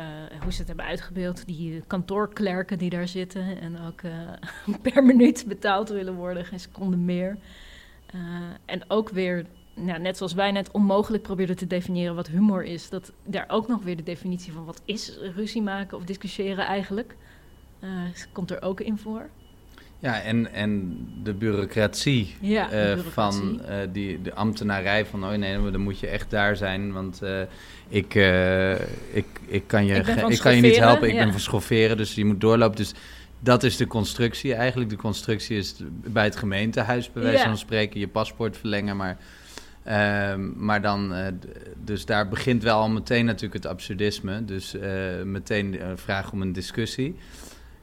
hoe 0.42 0.52
ze 0.52 0.58
het 0.58 0.68
hebben 0.68 0.86
uitgebeeld, 0.86 1.46
die 1.46 1.84
kantoorklerken 1.88 2.78
die 2.78 2.90
daar 2.90 3.08
zitten 3.08 3.62
en 3.62 3.80
ook 3.88 4.02
eh, 4.02 4.74
per 4.92 5.04
minuut 5.04 5.46
betaald 5.48 5.90
willen 5.90 6.14
worden, 6.14 6.46
geen 6.46 6.60
seconde 6.60 6.98
meer. 6.98 7.38
En 8.66 8.84
ook 8.88 9.10
weer, 9.10 9.46
net 9.74 10.18
zoals 10.18 10.34
wij 10.34 10.52
net 10.52 10.72
onmogelijk 10.72 11.24
probeerden 11.24 11.56
te 11.56 11.68
definiëren 11.68 12.16
wat 12.16 12.28
humor 12.28 12.64
is, 12.64 12.90
dat 12.90 13.12
daar 13.24 13.46
ook 13.48 13.68
nog 13.68 13.84
weer 13.84 13.98
de 13.98 14.04
definitie 14.04 14.54
van 14.54 14.66
wat 14.66 14.82
is 14.86 15.18
ruzie 15.36 15.62
maken 15.62 15.98
of 15.98 16.04
discussiëren 16.04 16.66
eigenlijk, 16.66 17.16
komt 18.32 18.52
er 18.52 18.62
ook 18.62 18.80
in 18.80 18.98
voor. 18.98 19.30
Ja, 20.00 20.22
en, 20.22 20.54
en 20.54 20.98
de 21.24 21.34
bureaucratie, 21.34 22.36
Ja, 22.42 22.68
de 22.68 22.76
eh, 22.76 22.82
bureaucratie. 22.82 23.12
van 23.12 23.62
eh, 23.66 23.78
die, 23.92 24.22
de 24.22 24.34
ambtenarij 24.34 25.06
van... 25.06 25.24
oh 25.24 25.32
nee, 25.32 25.58
maar 25.58 25.72
dan 25.72 25.82
moet 25.82 26.00
je 26.00 26.08
echt 26.08 26.30
daar 26.30 26.56
zijn, 26.56 26.94
want 26.94 27.22
eh, 27.22 27.42
ik, 27.88 28.16
ik, 29.14 29.26
ik 29.46 29.64
kan 29.68 29.86
je, 29.86 29.96
Ik 30.28 30.40
kan 30.40 30.56
je 30.56 30.62
niet 30.62 30.78
helpen. 30.78 31.08
Ik 31.08 31.14
ja. 31.14 31.24
ben 31.24 31.32
van 31.32 31.40
schofferen, 31.42 31.98
dus 31.98 32.16
je 32.16 32.26
moet 32.26 32.42
doorlopen. 32.42 32.76
Dus 32.76 32.94
dat 33.40 33.64
is 33.64 33.78
de 33.78 33.88
constructie 33.88 34.54
eigenlijk. 34.54 34.90
De 34.90 34.96
constructie 34.96 35.58
is 35.58 35.76
bij 35.88 36.24
het 36.24 36.36
gemeentehuis, 36.36 37.12
bij 37.12 37.24
wijze 37.24 37.38
Ja. 37.38 37.46
van 37.46 37.58
spreken, 37.58 38.00
je 38.00 38.08
paspoort 38.08 38.58
verlengen. 38.58 38.98
Maar, 38.98 39.18
ehm, 39.84 40.66
maar 40.66 40.82
dan, 40.82 41.14
dus 41.84 42.06
daar 42.06 42.28
begint 42.28 42.64
wel 42.64 42.80
al 42.80 42.90
meteen 42.90 43.26
natuurlijk 43.26 43.64
het 43.64 43.72
absurdisme. 43.72 44.46
Dus 44.46 44.76
meteen 45.24 45.72
de 45.72 45.94
vraag 45.96 46.32
om 46.32 46.42
een 46.42 46.54
discussie. 46.54 47.16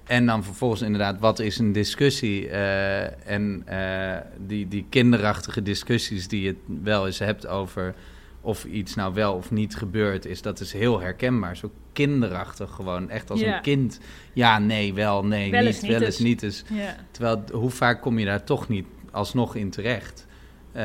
En 0.04 0.26
dan 0.26 0.44
vervolgens 0.44 0.82
inderdaad, 0.82 1.18
wat 1.18 1.38
is 1.38 1.58
een 1.58 1.72
discussie? 1.72 2.48
Eh, 2.48 3.30
en 3.30 3.62
eh, 3.66 4.20
die, 4.46 4.68
die 4.68 4.86
kinderachtige 4.88 5.62
discussies 5.62 6.28
die 6.28 6.42
je 6.42 6.56
wel 6.82 7.06
eens 7.06 7.18
hebt 7.18 7.46
over 7.46 7.94
of 8.40 8.64
iets 8.64 8.94
nou 8.94 9.14
wel 9.14 9.34
of 9.34 9.50
niet 9.50 9.76
gebeurt, 9.76 10.24
is 10.26 10.42
dat 10.42 10.60
is 10.60 10.72
heel 10.72 11.00
herkenbaar. 11.00 11.56
Zo 11.56 11.70
kinderachtig 11.92 12.70
gewoon, 12.70 13.10
echt 13.10 13.30
als 13.30 13.40
Ja. 13.40 13.56
een 13.56 13.62
kind. 13.62 14.00
Ja, 14.32 14.58
nee, 14.58 14.94
wel, 14.94 15.24
nee, 15.24 15.50
Wel 15.50 15.62
niet, 15.64 15.80
wel 15.86 16.00
eens 16.00 16.18
niet. 16.18 16.40
Dus, 16.40 16.64
Ja. 16.72 16.96
Terwijl, 17.10 17.42
hoe 17.52 17.70
vaak 17.70 18.00
kom 18.00 18.18
je 18.18 18.24
daar 18.24 18.44
toch 18.44 18.68
niet 18.68 18.86
alsnog 19.10 19.54
in 19.56 19.70
terecht? 19.70 20.26
Eh, 20.72 20.82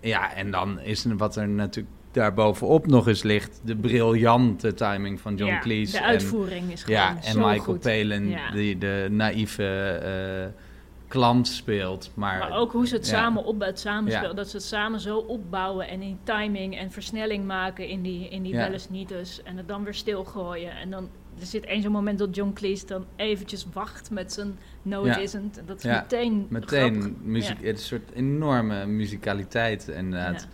ja, 0.00 0.34
en 0.34 0.50
dan 0.50 0.80
is 0.80 1.04
er 1.04 1.16
wat 1.16 1.36
er 1.36 1.48
natuurlijk 1.48 1.93
daarbovenop 2.14 2.86
nog 2.86 3.08
eens 3.08 3.22
ligt, 3.22 3.60
de 3.64 3.76
briljante 3.76 4.74
timing 4.74 5.20
van 5.20 5.34
John 5.34 5.50
Ja, 5.52 5.58
Cleese. 5.58 5.92
de 5.92 5.98
en- 5.98 6.04
uitvoering 6.04 6.72
is 6.72 6.82
gewoon 6.82 7.00
ja, 7.00 7.08
en 7.22 7.36
Michael 7.38 7.58
goed. 7.58 7.80
Palin, 7.80 8.28
Ja. 8.28 8.50
die 8.50 8.78
de 8.78 9.06
naïeve 9.10 9.64
eh, 9.88 10.60
klant 11.08 11.48
speelt. 11.48 12.10
Maar, 12.14 12.38
Maar 12.38 12.58
ook 12.58 12.72
hoe 12.72 12.86
ze 12.86 12.94
het 12.94 13.06
ja. 13.06 13.12
samen 13.16 13.44
op 13.44 13.60
het 13.60 13.78
samenspel, 13.80 14.28
Ja. 14.28 14.34
dat 14.34 14.48
ze 14.48 14.56
het 14.56 14.66
samen 14.66 15.00
zo 15.00 15.18
opbouwen 15.18 15.88
en 15.88 16.02
in 16.02 16.18
timing 16.22 16.78
en 16.78 16.90
versnelling 16.90 17.44
maken 17.46 17.88
in 17.88 18.02
die, 18.02 18.28
in 18.28 18.42
die 18.42 18.52
Ja. 18.52 18.58
wel 18.58 18.72
eens 18.72 18.88
niet 18.90 19.08
dus. 19.08 19.42
En 19.42 19.56
het 19.56 19.68
dan 19.68 19.84
weer 19.84 19.94
stilgooien. 19.94 20.70
En 20.76 20.90
dan 20.90 21.08
er 21.40 21.46
zit 21.46 21.64
één 21.64 21.82
zo'n 21.82 21.92
moment 21.92 22.18
dat 22.18 22.34
John 22.36 22.52
Cleese 22.52 22.86
dan 22.86 23.04
eventjes 23.16 23.66
wacht 23.72 24.10
met 24.10 24.32
zijn 24.32 24.58
no 24.82 25.00
it 25.04 25.14
Ja. 25.14 25.20
isn't. 25.20 25.60
Dat 25.66 25.76
is 25.76 25.82
Ja, 25.82 26.00
meteen 26.00 26.46
meteen 26.48 27.00
grappig. 27.00 27.10
muziek, 27.22 27.56
het 27.62 27.78
is 27.78 27.90
een 27.90 27.98
soort 27.98 28.10
enorme 28.14 28.86
muzikaliteit 28.86 29.88
inderdaad. 29.88 30.40
Ja. 30.40 30.48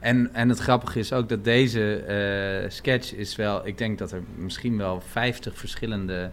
En, 0.00 0.34
en 0.34 0.48
het 0.48 0.58
grappige 0.58 0.98
is 0.98 1.12
ook 1.12 1.28
dat 1.28 1.44
deze 1.44 1.94
eh, 1.96 2.70
sketch 2.70 3.14
is 3.14 3.36
wel... 3.36 3.66
Ik 3.66 3.78
denk 3.78 3.98
dat 3.98 4.12
er 4.12 4.22
misschien 4.36 4.76
wel 4.76 5.00
50 5.00 5.58
verschillende 5.58 6.30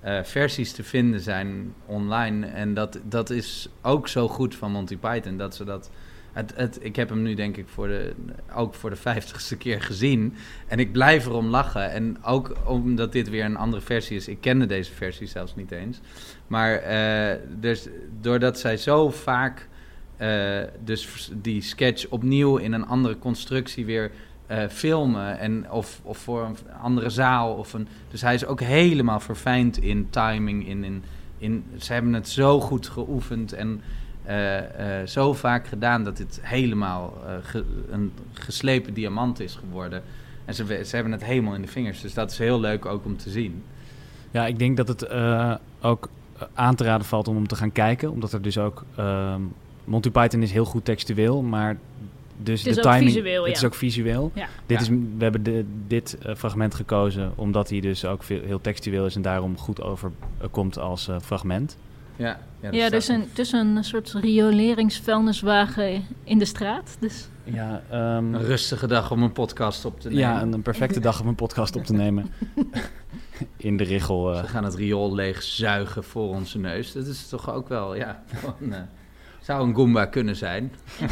eh, 0.00 0.22
versies 0.22 0.72
te 0.72 0.82
vinden 0.84 1.20
zijn 1.20 1.74
online. 1.86 2.46
En 2.46 2.74
dat, 2.74 2.98
dat 3.02 3.30
is 3.30 3.68
ook 3.82 4.08
zo 4.08 4.28
goed 4.28 4.54
van 4.54 4.70
Monty 4.70 4.96
Python. 4.96 5.36
Dat 5.36 5.54
ze 5.54 5.64
dat... 5.64 5.90
Het, 6.32 6.78
ik 6.80 6.96
heb 6.96 7.08
hem 7.08 7.22
nu 7.22 7.34
denk 7.34 7.56
ik 7.56 7.68
voor 7.68 7.88
de, 7.88 8.14
ook 8.54 8.74
voor 8.74 8.90
de 8.90 8.96
vijftigste 8.96 9.56
keer 9.56 9.82
gezien. 9.82 10.34
En 10.66 10.78
ik 10.78 10.92
blijf 10.92 11.26
erom 11.26 11.46
lachen. 11.46 11.90
En 11.90 12.24
ook 12.24 12.56
omdat 12.64 13.12
dit 13.12 13.28
weer 13.28 13.44
een 13.44 13.56
andere 13.56 13.82
versie 13.82 14.16
is. 14.16 14.28
Ik 14.28 14.40
kende 14.40 14.66
deze 14.66 14.92
versie 14.92 15.26
zelfs 15.26 15.54
niet 15.54 15.70
eens. 15.70 16.00
Maar 16.46 16.74
eh, 16.74 17.38
dus, 17.58 17.88
doordat 18.20 18.58
zij 18.58 18.76
zo 18.76 19.10
vaak 19.10 19.68
eh, 20.20 20.62
dus 20.84 21.30
die 21.34 21.62
sketch 21.62 22.06
opnieuw 22.08 22.56
in 22.56 22.72
een 22.72 22.86
andere 22.86 23.18
constructie 23.18 23.84
weer 23.84 24.10
eh, 24.46 24.68
filmen. 24.68 25.38
En, 25.38 25.70
of, 25.70 26.00
of 26.02 26.18
voor 26.18 26.44
een 26.44 26.56
andere 26.80 27.10
zaal. 27.10 27.54
Of 27.54 27.72
een, 27.72 27.88
dus 28.10 28.20
hij 28.20 28.34
is 28.34 28.46
ook 28.46 28.60
helemaal 28.60 29.20
verfijnd 29.20 29.78
in 29.78 30.10
timing. 30.10 30.68
In, 30.68 30.84
in, 30.84 31.02
in, 31.38 31.64
ze 31.78 31.92
hebben 31.92 32.12
het 32.12 32.28
zo 32.28 32.60
goed 32.60 32.88
geoefend 32.88 33.52
en 33.52 33.80
eh, 34.22 35.06
zo 35.06 35.32
vaak 35.32 35.66
gedaan 35.66 36.04
dat 36.04 36.16
dit 36.16 36.40
helemaal 36.42 37.14
een 37.90 38.12
geslepen 38.32 38.94
diamant 38.94 39.40
is 39.40 39.54
geworden. 39.54 40.02
En 40.44 40.54
ze, 40.54 40.64
ze 40.84 40.94
hebben 40.94 41.12
het 41.12 41.24
helemaal 41.24 41.54
in 41.54 41.62
de 41.62 41.68
vingers. 41.68 42.00
Dus 42.00 42.14
dat 42.14 42.30
is 42.30 42.38
heel 42.38 42.60
leuk 42.60 42.86
ook 42.86 43.04
om 43.04 43.16
te 43.16 43.30
zien. 43.30 43.62
Ja, 44.30 44.46
ik 44.46 44.58
denk 44.58 44.76
dat 44.76 44.88
het 44.88 45.10
ook 45.80 46.08
aan 46.54 46.74
te 46.74 46.84
raden 46.84 47.06
valt 47.06 47.28
om 47.28 47.34
hem 47.34 47.48
te 47.48 47.56
gaan 47.56 47.72
kijken. 47.72 48.10
Omdat 48.10 48.32
er 48.32 48.42
dus 48.42 48.58
ook... 48.58 48.84
Monty 49.84 50.10
Python 50.10 50.42
is 50.42 50.52
heel 50.52 50.64
goed 50.64 50.84
textueel, 50.84 51.42
maar... 51.42 51.76
Dus 52.42 52.58
Het 52.62 52.68
is 52.68 52.74
de 52.74 52.82
ook 52.88 52.92
timing, 52.92 53.10
visueel, 53.12 53.42
Het 53.42 53.50
ja. 53.52 53.56
is 53.58 53.64
ook 53.64 53.74
visueel. 53.74 54.30
Ja. 54.34 54.46
Dit 54.66 54.76
Ja. 54.78 54.82
is, 54.82 54.88
we 54.88 55.22
hebben 55.22 55.42
de, 55.42 55.64
dit 55.86 56.18
eh, 56.22 56.34
fragment 56.34 56.74
gekozen 56.74 57.32
omdat 57.34 57.70
hij 57.70 57.80
dus 57.80 58.04
ook 58.04 58.22
veel, 58.22 58.40
heel 58.44 58.60
textueel 58.60 59.06
is 59.06 59.16
en 59.16 59.22
daarom 59.22 59.58
goed 59.58 59.82
overkomt 59.82 60.78
als 60.78 61.08
eh, 61.08 61.16
fragment. 61.22 61.76
Ja, 62.16 62.40
ja, 62.60 62.70
Ja, 62.72 62.88
dus 62.90 63.08
een, 63.08 63.20
het 63.20 63.38
is 63.38 63.52
een 63.52 63.84
soort 63.84 64.12
rioleringsvuilniswagen 64.12 66.04
in 66.24 66.38
de 66.38 66.44
straat. 66.44 66.96
Dus 67.00 67.28
Ja, 67.44 67.82
ehm, 67.90 68.34
Een 68.34 68.42
rustige 68.44 68.86
dag 68.86 69.10
om 69.10 69.22
een 69.22 69.32
podcast 69.32 69.84
op 69.84 70.00
te 70.00 70.08
nemen. 70.08 70.22
ja 70.22 70.42
een, 70.42 70.52
een 70.52 70.62
perfecte 70.62 71.00
dag 71.00 71.20
om 71.20 71.26
een 71.28 71.34
podcast 71.34 71.76
op 71.76 71.84
te 71.84 71.92
nemen. 71.92 72.26
In 73.56 73.76
de 73.76 73.84
richel. 73.84 74.34
eh. 74.34 74.40
We 74.40 74.46
gaan 74.48 74.64
het 74.64 74.74
riool 74.74 75.14
leeg 75.14 75.42
zuigen 75.42 76.04
voor 76.04 76.28
onze 76.28 76.58
neus. 76.58 76.92
Dat 76.92 77.06
is 77.06 77.28
toch 77.28 77.52
ook 77.54 77.68
wel, 77.68 77.94
ja, 77.94 78.22
gewoon, 78.34 78.74
zou 79.40 79.68
een 79.68 79.74
Goomba 79.74 80.06
kunnen 80.06 80.36
zijn. 80.36 80.72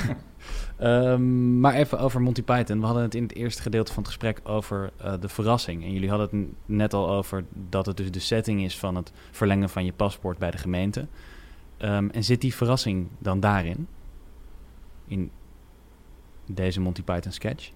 Ehm, 0.79 1.61
maar 1.61 1.75
even 1.75 1.99
over 1.99 2.21
Monty 2.21 2.43
Python. 2.43 2.81
We 2.81 2.85
hadden 2.85 3.03
het 3.03 3.15
in 3.15 3.23
het 3.23 3.35
eerste 3.35 3.63
gedeelte 3.63 3.93
van 3.93 4.03
het 4.03 4.13
gesprek 4.13 4.41
over 4.43 4.91
eh, 4.97 5.13
de 5.21 5.29
verrassing. 5.29 5.85
En 5.85 5.93
jullie 5.93 6.09
hadden 6.09 6.29
het 6.31 6.49
net 6.67 6.95
al 6.95 7.11
over 7.11 7.45
dat 7.69 7.87
het 7.87 7.97
dus 7.97 8.11
de 8.11 8.21
setting 8.21 8.65
is 8.65 8.79
van 8.79 8.95
het 8.95 9.13
verlengen 9.31 9.69
van 9.69 9.85
je 9.85 9.93
paspoort 9.93 10.39
bij 10.39 10.51
de 10.51 10.59
gemeente. 10.59 11.07
Ehm, 11.77 12.09
en 12.09 12.25
zit 12.25 12.41
die 12.41 12.55
verrassing 12.55 13.09
dan 13.19 13.41
daarin? 13.41 13.89
In 15.07 15.31
deze 16.47 16.81
Monty 16.81 17.03
Python 17.03 17.33
sketch? 17.33 17.71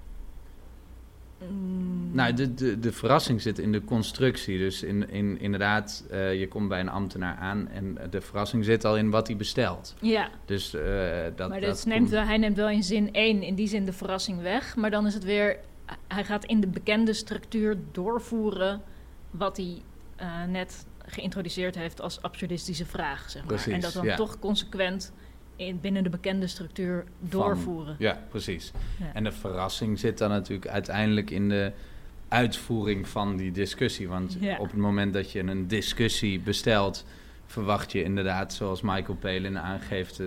Mm, 1.51 2.15
Nou, 2.15 2.33
de, 2.35 2.55
de, 2.55 2.79
de 2.79 2.93
verrassing 2.93 3.43
zit 3.43 3.59
in 3.59 3.73
de 3.73 3.85
constructie. 3.85 4.59
Dus 4.59 4.83
in, 4.83 5.11
in, 5.11 5.41
inderdaad, 5.41 6.05
eh, 6.11 6.39
je 6.41 6.49
komt 6.49 6.69
bij 6.69 6.81
een 6.81 6.89
ambtenaar 6.89 7.37
aan 7.37 7.69
en 7.69 7.99
de 8.11 8.21
verrassing 8.21 8.65
zit 8.65 8.85
al 8.85 8.97
in 8.97 9.11
wat 9.11 9.27
hij 9.27 9.37
bestelt. 9.37 9.95
ja, 10.01 10.29
Dus 10.45 10.75
eh, 10.75 10.83
dat... 11.37 11.49
maar 11.49 11.61
dat 11.61 11.69
dat 11.77 11.85
neemt 11.87 11.99
komt- 11.99 12.11
wel, 12.11 12.23
hij 12.25 12.37
neemt 12.39 12.57
wel 12.57 12.69
in 12.71 12.83
zin 12.83 13.13
1 13.13 13.43
in 13.43 13.55
die 13.55 13.69
zin 13.69 13.85
de 13.85 13.93
verrassing 13.93 14.41
weg. 14.43 14.77
Maar 14.77 14.91
dan 14.91 15.07
is 15.07 15.15
het 15.15 15.25
weer, 15.25 15.57
hij 16.09 16.25
gaat 16.25 16.45
in 16.45 16.61
de 16.61 16.67
bekende 16.69 17.13
structuur 17.13 17.77
doorvoeren 17.93 18.83
wat 19.31 19.57
hij 19.57 19.83
eh, 20.17 20.45
net 20.49 20.87
geïntroduceerd 21.07 21.75
heeft 21.75 22.01
als 22.01 22.23
absurdistische 22.23 22.87
vraag. 22.87 23.31
Zeg 23.31 23.43
maar. 23.43 23.53
Precies, 23.53 23.73
en 23.73 23.81
dat 23.81 23.93
dan 23.93 24.05
ja. 24.05 24.17
toch 24.17 24.39
consequent 24.39 25.13
in, 25.57 25.81
binnen 25.81 26.03
de 26.03 26.11
bekende 26.11 26.47
structuur 26.47 27.05
van- 27.21 27.29
doorvoeren. 27.31 27.97
Ja, 27.99 28.19
precies. 28.29 28.73
Ja. 28.99 29.11
En 29.15 29.25
de 29.25 29.33
verrassing 29.33 29.99
zit 29.99 30.19
dan 30.19 30.31
natuurlijk 30.31 30.69
uiteindelijk 30.69 31.31
in 31.31 31.49
de 31.49 31.73
uitvoering 32.29 33.09
van 33.09 33.37
die 33.37 33.53
discussie. 33.53 34.09
Want 34.09 34.37
Ja. 34.41 34.57
op 34.59 34.67
het 34.71 34.81
moment 34.81 35.13
dat 35.13 35.31
je 35.33 35.41
een 35.41 35.69
discussie 35.69 36.41
bestelt, 36.41 37.05
verwacht 37.47 37.93
je 37.93 38.03
inderdaad, 38.03 38.53
zoals 38.53 38.81
Michael 38.83 39.17
Palin 39.21 39.59
aangeeft, 39.59 40.21
eh, 40.21 40.27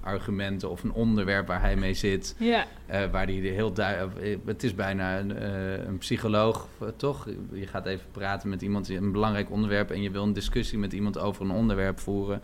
argumenten 0.00 0.70
of 0.70 0.82
een 0.82 0.92
onderwerp 0.92 1.46
waar 1.46 1.60
hij 1.60 1.76
mee 1.76 1.94
zit. 1.94 2.34
Ja, 2.38 2.66
eh, 2.86 3.10
waar 3.10 3.24
hij 3.26 3.34
heel 3.34 3.72
duidelijk. 3.72 4.38
Het 4.46 4.62
is 4.62 4.74
bijna 4.74 5.18
een, 5.18 5.36
eh, 5.36 5.86
een 5.86 5.98
psycholoog, 5.98 6.68
eh, 6.80 6.88
toch? 6.96 7.28
Je 7.52 7.66
gaat 7.66 7.86
even 7.86 8.06
praten 8.12 8.48
met 8.48 8.62
iemand, 8.62 8.88
een 8.88 9.12
belangrijk 9.12 9.50
onderwerp, 9.50 9.90
en 9.90 10.02
je 10.02 10.10
wil 10.10 10.22
een 10.22 10.32
discussie 10.32 10.78
met 10.78 10.92
iemand 10.92 11.18
over 11.18 11.44
een 11.44 11.50
onderwerp 11.50 11.98
voeren. 12.00 12.40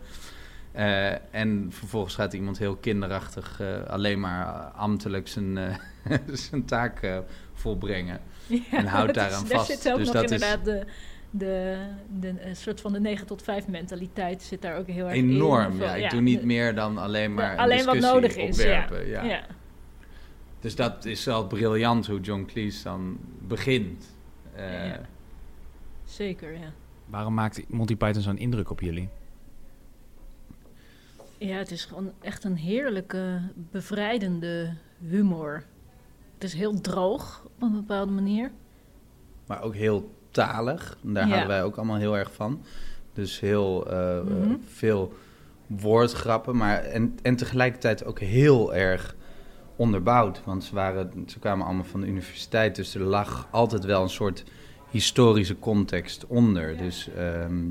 Eh, 0.73 1.35
en 1.35 1.67
vervolgens 1.69 2.15
gaat 2.15 2.33
iemand 2.33 2.57
heel 2.57 2.75
kinderachtig 2.75 3.59
eh, 3.61 3.83
alleen 3.83 4.19
maar 4.19 4.45
ambtelijk 4.71 5.27
zijn, 5.27 5.57
eh, 5.57 5.75
zijn 6.33 6.65
taak 6.65 7.01
eh, 7.01 7.17
volbrengen. 7.53 8.19
Ja, 8.47 8.59
En 8.71 8.85
houdt 8.85 9.13
daaraan 9.13 9.43
is- 9.43 9.49
vast. 9.51 9.67
Daar 9.67 9.77
zit 9.77 9.91
ook 9.91 9.97
Dus 9.97 10.05
nog 10.11 10.15
dat 10.15 10.23
is- 10.23 10.31
inderdaad 10.31 10.65
de, 10.65 10.85
de, 11.29 11.77
de, 12.19 12.33
een 12.47 12.55
soort 12.55 12.81
van 12.81 12.93
de 12.93 12.99
9 12.99 13.25
tot 13.27 13.41
5 13.43 13.67
mentaliteit 13.67 14.41
zit 14.41 14.61
daar 14.61 14.77
ook 14.77 14.87
heel 14.87 15.05
erg 15.05 15.15
in. 15.15 15.29
Enorm, 15.29 15.77
ja. 15.81 15.93
Ik 15.95 16.09
doe 16.09 16.21
niet 16.21 16.39
de- 16.39 16.45
meer 16.45 16.75
dan 16.75 16.97
alleen 16.97 17.33
maar 17.33 17.45
de- 17.47 17.51
een 17.53 17.59
alleen 17.59 17.85
wat 17.85 17.93
discussie 17.93 18.13
nodig 18.21 18.35
is. 18.35 18.57
Ja. 18.63 18.63
opwerpen. 18.83 19.07
Ja. 19.07 19.23
Ja. 19.23 19.43
Dus 20.59 20.75
dat 20.75 21.05
is 21.05 21.25
wel 21.25 21.47
briljant 21.47 22.07
hoe 22.07 22.19
John 22.19 22.45
Cleese 22.45 22.83
dan 22.83 23.17
begint. 23.47 24.15
Eh, 24.55 24.87
Ja. 24.87 24.99
Zeker, 26.03 26.51
ja. 26.53 26.71
Waarom 27.05 27.33
maakt 27.33 27.69
Monty 27.69 27.95
Python 27.95 28.21
zo'n 28.21 28.37
indruk 28.37 28.69
op 28.69 28.79
jullie? 28.81 29.09
Ja, 31.47 31.57
het 31.57 31.71
is 31.71 31.85
gewoon 31.85 32.11
echt 32.21 32.43
een 32.43 32.55
heerlijke, 32.55 33.39
bevrijdende 33.71 34.73
humor. 34.99 35.63
Het 36.33 36.43
is 36.43 36.53
heel 36.53 36.81
droog 36.81 37.41
op 37.45 37.61
een 37.61 37.71
bepaalde 37.71 38.11
manier. 38.11 38.51
Maar 39.47 39.61
ook 39.61 39.75
heel 39.75 40.15
talig. 40.31 40.97
Daar 41.01 41.23
Ja. 41.23 41.27
houden 41.29 41.47
wij 41.47 41.63
ook 41.63 41.75
allemaal 41.75 41.97
heel 41.97 42.17
erg 42.17 42.33
van. 42.33 42.61
Dus 43.13 43.39
heel 43.39 43.91
eh, 43.91 44.17
eh, 44.17 44.25
Mhm. 44.25 44.55
veel 44.65 45.13
woordgrappen. 45.67 46.55
Maar 46.57 46.83
en, 46.83 47.17
en 47.21 47.35
tegelijkertijd 47.35 48.05
ook 48.05 48.19
heel 48.19 48.73
erg 48.73 49.15
onderbouwd. 49.75 50.43
Want 50.43 50.63
ze, 50.63 50.75
waren, 50.75 51.23
ze 51.27 51.39
kwamen 51.39 51.65
allemaal 51.65 51.83
van 51.85 52.01
de 52.01 52.07
universiteit. 52.07 52.75
Dus 52.75 52.95
er 52.95 53.01
lag 53.01 53.47
altijd 53.51 53.85
wel 53.85 54.01
een 54.03 54.09
soort 54.09 54.43
historische 54.89 55.59
context 55.59 56.25
onder. 56.27 56.77
Dus, 56.77 57.09
ehm, 57.17 57.69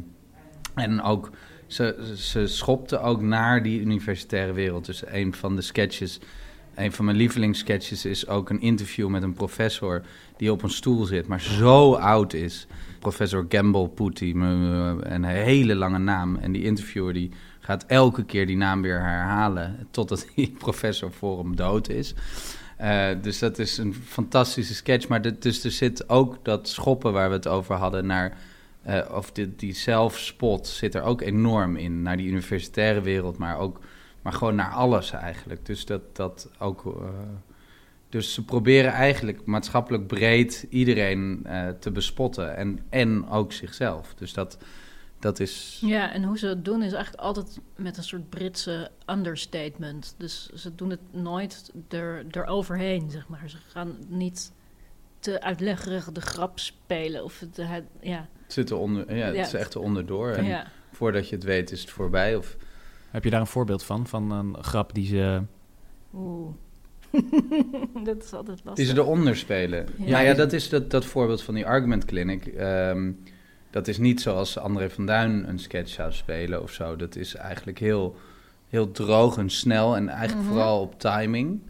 en 0.74 1.02
ook 1.02 1.30
ze, 1.72 2.12
ze 2.16 2.46
schopte 2.46 2.98
ook 2.98 3.20
naar 3.20 3.62
die 3.62 3.80
universitaire 3.80 4.52
wereld. 4.52 4.86
Dus 4.86 5.02
een 5.06 5.34
van 5.34 5.56
de 5.56 5.62
sketches, 5.62 6.18
een 6.74 6.92
van 6.92 7.04
mijn 7.04 7.16
lievelingssketches 7.16 8.04
is 8.04 8.28
ook 8.28 8.50
een 8.50 8.60
interview 8.60 9.08
met 9.08 9.22
een 9.22 9.34
professor 9.34 10.02
die 10.36 10.52
op 10.52 10.62
een 10.62 10.70
stoel 10.70 11.04
zit, 11.04 11.26
maar 11.26 11.40
zo 11.40 11.94
oud 11.94 12.32
is. 12.32 12.66
Professor 12.98 13.46
Gamble 13.48 13.88
Putty, 13.88 14.34
een 14.34 15.24
hele 15.24 15.74
lange 15.74 15.98
naam. 15.98 16.36
En 16.36 16.52
die 16.52 16.62
interviewer 16.62 17.12
die 17.12 17.30
gaat 17.60 17.84
elke 17.86 18.24
keer 18.24 18.46
die 18.46 18.56
naam 18.56 18.82
weer 18.82 19.00
herhalen 19.00 19.86
totdat 19.90 20.26
die 20.34 20.54
professor 20.58 21.12
voor 21.12 21.38
hem 21.38 21.56
dood 21.56 21.88
is. 21.88 22.14
Uh, 22.80 23.08
dus 23.22 23.38
dat 23.38 23.58
is 23.58 23.78
een 23.78 23.94
fantastische 23.94 24.74
sketch. 24.74 25.08
Maar 25.08 25.38
dus 25.38 25.64
er 25.64 25.70
zit 25.70 26.08
ook 26.08 26.38
dat 26.42 26.68
schoppen 26.68 27.12
waar 27.12 27.28
we 27.28 27.34
het 27.34 27.48
over 27.48 27.74
hadden 27.74 28.06
naar. 28.06 28.36
Uh, 28.86 29.00
of 29.14 29.32
die, 29.32 29.74
zelfspot 29.74 30.66
zit 30.66 30.94
er 30.94 31.02
ook 31.02 31.20
enorm 31.20 31.76
in. 31.76 32.02
Naar 32.02 32.16
die 32.16 32.28
universitaire 32.28 33.00
wereld, 33.00 33.38
maar 33.38 33.58
ook. 33.58 33.80
Maar 34.22 34.32
gewoon 34.32 34.54
naar 34.54 34.70
alles 34.70 35.10
eigenlijk. 35.10 35.66
Dus 35.66 35.84
dat, 35.86 36.16
dat 36.16 36.50
ook. 36.58 36.84
Uh, 36.84 37.08
dus 38.08 38.34
ze 38.34 38.44
proberen 38.44 38.92
eigenlijk 38.92 39.44
maatschappelijk 39.44 40.06
breed 40.06 40.66
iedereen 40.68 41.46
te 41.80 41.90
bespotten. 41.90 42.56
En, 42.56 42.78
en 42.88 43.28
ook 43.28 43.52
zichzelf. 43.52 44.14
Dus 44.14 44.32
dat 44.32 44.58
dat 45.22 45.40
is... 45.40 45.78
Ja, 45.84 46.12
en 46.12 46.24
hoe 46.24 46.38
ze 46.38 46.46
het 46.46 46.64
doen 46.64 46.82
is 46.82 46.92
eigenlijk 46.92 47.24
altijd 47.24 47.60
met 47.76 47.96
een 47.96 48.02
soort 48.02 48.28
Britse 48.28 48.90
understatement. 49.06 50.14
Dus 50.18 50.48
ze 50.48 50.74
doen 50.74 50.90
het 50.90 51.00
nooit 51.10 51.72
er, 51.88 52.24
eroverheen, 52.30 53.10
zeg 53.10 53.28
maar. 53.28 53.50
Ze 53.50 53.56
gaan 53.68 53.96
niet 54.08 54.52
te 55.18 55.40
uitleggerig 55.40 56.12
de 56.12 56.20
grap 56.20 56.58
spelen. 56.58 57.24
Of 57.24 57.40
het, 57.40 57.62
ja. 58.00 58.28
Het 58.54 58.68
zit 58.68 58.70
er 58.70 58.82
onder, 58.82 59.14
ja, 59.16 59.26
het 59.26 59.46
is 59.46 59.54
echt 59.54 59.76
onderdoor. 59.76 60.30
En 60.30 60.44
ja. 60.44 60.66
voordat 60.92 61.28
je 61.28 61.34
het 61.34 61.44
weet 61.44 61.70
is 61.70 61.80
het 61.80 61.90
voorbij. 61.90 62.36
Of... 62.36 62.56
Heb 63.10 63.24
je 63.24 63.30
daar 63.30 63.40
een 63.40 63.46
voorbeeld 63.46 63.84
van? 63.84 64.06
Van 64.06 64.30
een 64.30 64.56
grap 64.64 64.94
die 64.94 65.06
ze... 65.06 65.42
Oeh. 66.14 66.54
dat 68.04 68.22
is 68.24 68.32
altijd 68.32 68.60
lastig. 68.64 68.74
Die 68.74 68.84
ze 68.84 69.00
eronder 69.00 69.36
spelen. 69.36 69.86
Ja, 69.96 70.10
nou 70.10 70.24
ja, 70.24 70.34
dat 70.34 70.52
is 70.52 70.68
dat, 70.68 70.90
dat 70.90 71.04
voorbeeld 71.04 71.42
van 71.42 71.54
die 71.54 71.66
Argument 71.66 72.04
Clinic. 72.04 72.46
Um, 72.46 73.22
dat 73.70 73.88
is 73.88 73.98
niet 73.98 74.20
zoals 74.20 74.58
André 74.58 74.90
van 74.90 75.06
Duin 75.06 75.48
een 75.48 75.58
sketch 75.58 75.90
zou 75.90 76.12
spelen 76.12 76.62
of 76.62 76.70
zo. 76.70 76.96
Dat 76.96 77.16
is 77.16 77.34
eigenlijk 77.34 77.78
heel, 77.78 78.16
heel 78.68 78.90
droog 78.90 79.36
en 79.36 79.50
snel 79.50 79.96
en 79.96 80.08
eigenlijk 80.08 80.40
mhm. 80.40 80.48
vooral 80.48 80.80
op 80.80 81.00
timing. 81.00 81.60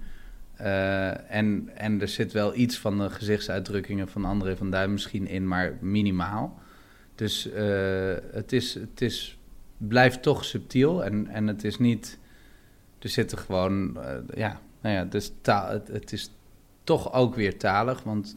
Uh, 0.60 1.32
en, 1.34 1.70
en 1.74 2.00
er 2.00 2.08
zit 2.08 2.32
wel 2.32 2.54
iets 2.54 2.78
van 2.78 2.98
de 2.98 3.10
gezichtsuitdrukkingen 3.10 4.08
van 4.08 4.24
André 4.24 4.56
van 4.56 4.70
Duin 4.70 4.92
misschien 4.92 5.26
in, 5.26 5.48
maar 5.48 5.78
minimaal. 5.80 6.60
Dus 7.14 7.46
uh, 7.46 8.14
het, 8.32 8.52
is, 8.52 8.74
het 8.74 9.00
is, 9.00 9.38
blijft 9.76 10.22
toch 10.22 10.44
subtiel 10.44 11.04
en, 11.04 11.26
en 11.26 11.46
het 11.46 11.64
is 11.64 11.78
niet... 11.78 12.18
Er 12.98 13.08
zitten 13.08 13.38
gewoon, 13.38 13.96
uh, 13.96 14.16
ja, 14.34 14.60
nou 14.80 14.94
ja, 14.94 15.04
dus 15.04 15.32
taal, 15.40 15.68
het, 15.70 16.12
is 16.12 16.30
toch 16.84 17.12
ook 17.12 17.34
weer 17.34 17.58
talig, 17.58 18.02
want 18.02 18.36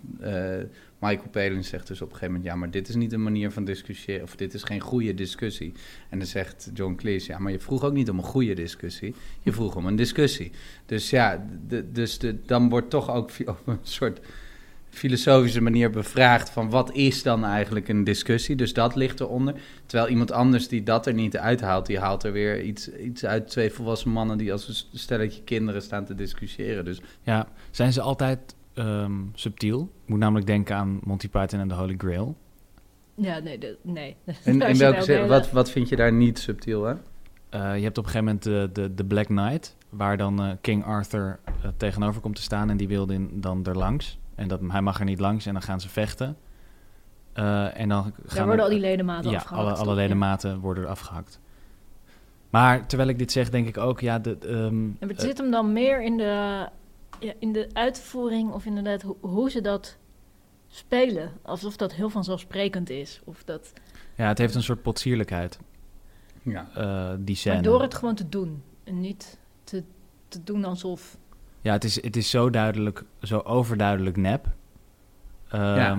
Michael 0.99 1.29
Palin 1.29 1.63
zegt 1.63 1.87
dus 1.87 2.01
op 2.01 2.07
een 2.07 2.13
gegeven 2.13 2.33
moment... 2.33 2.51
ja, 2.51 2.59
maar 2.59 2.71
dit 2.71 2.87
is 2.87 2.95
niet 2.95 3.13
een 3.13 3.23
manier 3.23 3.51
van 3.51 3.65
discussiëren... 3.65 4.23
of 4.23 4.35
dit 4.35 4.53
is 4.53 4.63
geen 4.63 4.79
goede 4.79 5.13
discussie. 5.13 5.73
En 6.09 6.17
dan 6.17 6.27
zegt 6.27 6.69
John 6.73 6.95
Cleese... 6.95 7.31
ja, 7.31 7.39
maar 7.39 7.51
je 7.51 7.59
vroeg 7.59 7.83
ook 7.83 7.93
niet 7.93 8.09
om 8.09 8.17
een 8.17 8.23
goede 8.23 8.53
discussie. 8.53 9.15
Je 9.41 9.53
vroeg 9.53 9.75
om 9.75 9.85
een 9.85 9.95
discussie. 9.95 10.51
Dus 10.85 11.09
ja, 11.09 11.45
dus 11.91 12.17
de, 12.17 12.41
dan 12.45 12.69
wordt 12.69 12.89
toch 12.89 13.09
ook 13.09 13.31
een 13.65 13.79
soort 13.81 14.19
filosofische 14.95 15.61
manier 15.61 15.89
bevraagd... 15.89 16.49
van 16.49 16.69
wat 16.69 16.93
is 16.93 17.23
dan 17.23 17.45
eigenlijk 17.45 17.87
een 17.87 18.03
discussie? 18.03 18.55
Dus 18.55 18.73
dat 18.73 18.95
ligt 18.95 19.19
eronder. 19.19 19.53
Terwijl 19.85 20.09
iemand 20.09 20.31
anders 20.31 20.67
die 20.67 20.83
dat 20.83 21.05
er 21.05 21.13
niet 21.13 21.37
uithaalt... 21.37 21.85
die 21.85 21.99
haalt 21.99 22.23
er 22.23 22.31
weer 22.31 22.61
iets, 22.61 22.89
iets 22.89 23.25
uit 23.25 23.47
twee 23.47 23.71
volwassen 23.71 24.11
mannen... 24.11 24.37
die 24.37 24.51
als 24.51 24.67
een 24.67 24.99
stelletje 24.99 25.43
kinderen 25.43 25.81
staan 25.81 26.05
te 26.05 26.15
discussiëren. 26.15 26.85
Dus 26.85 27.01
ja, 27.23 27.47
zijn 27.71 27.93
ze 27.93 28.01
altijd 28.01 28.55
Ehm, 28.75 29.21
subtiel. 29.33 29.89
Ik 30.03 30.09
moet 30.09 30.19
namelijk 30.19 30.47
denken 30.47 30.75
aan 30.75 30.99
Monty 31.03 31.29
Python 31.29 31.59
en 31.59 31.67
de 31.67 31.73
Holy 31.73 31.95
Grail. 31.97 32.35
Ja, 33.15 33.39
nee. 33.39 33.57
De, 33.57 33.77
nee. 33.81 34.15
En 34.43 34.61
in 34.69 34.77
welke 34.77 35.01
zin, 35.01 35.27
wat, 35.27 35.51
wat 35.51 35.71
vind 35.71 35.89
je 35.89 35.95
daar 35.95 36.13
niet 36.13 36.39
subtiel 36.39 36.83
hè? 36.83 36.93
Uh, 36.93 37.77
je 37.77 37.83
hebt 37.83 37.97
op 37.97 38.05
een 38.05 38.11
gegeven 38.11 38.25
moment 38.25 38.43
de, 38.43 38.69
de, 38.73 38.93
de 38.93 39.05
Black 39.05 39.25
Knight, 39.25 39.75
waar 39.89 40.17
dan 40.17 40.45
uh, 40.45 40.51
King 40.61 40.85
Arthur 40.85 41.39
uh, 41.47 41.71
tegenover 41.77 42.21
komt 42.21 42.35
te 42.35 42.41
staan 42.41 42.69
en 42.69 42.77
die 42.77 42.87
wil 42.87 43.07
dan 43.31 43.65
er 43.65 43.77
langs. 43.77 44.17
En 44.35 44.47
dat, 44.47 44.59
hij 44.67 44.81
mag 44.81 44.99
er 44.99 45.05
niet 45.05 45.19
langs 45.19 45.45
en 45.45 45.53
dan 45.53 45.61
gaan 45.61 45.81
ze 45.81 45.89
vechten. 45.89 46.37
en 47.33 47.89
dan 47.89 48.03
gaan 48.03 48.35
Daar 48.35 48.45
worden 48.45 48.65
al 48.65 48.71
die 48.71 48.79
ledematen 48.79 49.31
ja, 49.31 49.37
afgehakt. 49.37 49.67
Alle, 49.67 49.73
alle 49.73 49.95
ledematen 49.95 50.49
ja. 50.49 50.57
worden 50.57 50.87
afgehakt. 50.87 51.39
Maar 52.49 52.87
terwijl 52.87 53.09
ik 53.09 53.17
dit 53.17 53.31
zeg, 53.31 53.49
denk 53.49 53.67
ik 53.67 53.77
ook, 53.77 53.99
ja... 53.99 54.19
De, 54.19 54.37
um, 54.47 54.97
het 54.99 55.21
zit 55.21 55.37
hem 55.37 55.51
dan 55.51 55.73
meer 55.73 56.03
in 56.03 56.17
de 56.17 56.67
ja, 57.19 57.33
in 57.39 57.51
de 57.51 57.69
uitvoering 57.73 58.51
of 58.51 58.65
inderdaad 58.65 59.03
hoe 59.19 59.49
ze 59.49 59.61
dat 59.61 59.97
spelen. 60.67 61.31
Alsof 61.41 61.77
dat 61.77 61.93
heel 61.93 62.09
vanzelfsprekend 62.09 62.89
is. 62.89 63.21
Of 63.23 63.43
dat... 63.43 63.73
Ja, 64.15 64.27
het 64.27 64.37
heeft 64.37 64.55
een 64.55 64.63
soort 64.63 64.81
potsierlijkheid. 64.81 65.59
Ja. 66.41 66.67
Uh, 66.77 67.13
die 67.19 67.35
scène. 67.35 67.55
Maar 67.55 67.63
door 67.63 67.81
het 67.81 67.93
gewoon 67.93 68.15
te 68.15 68.29
doen. 68.29 68.63
En 68.83 68.99
niet 68.99 69.39
te, 69.63 69.83
te 70.27 70.43
doen 70.43 70.65
alsof... 70.65 71.17
Ja, 71.65 71.71
het 71.71 71.83
is, 71.83 72.01
het 72.01 72.15
is 72.15 72.29
zo 72.29 72.49
duidelijk, 72.49 73.03
zo 73.21 73.39
overduidelijk 73.39 74.17
nep. 74.17 74.45
Um, 75.53 75.59
ja. 75.61 75.97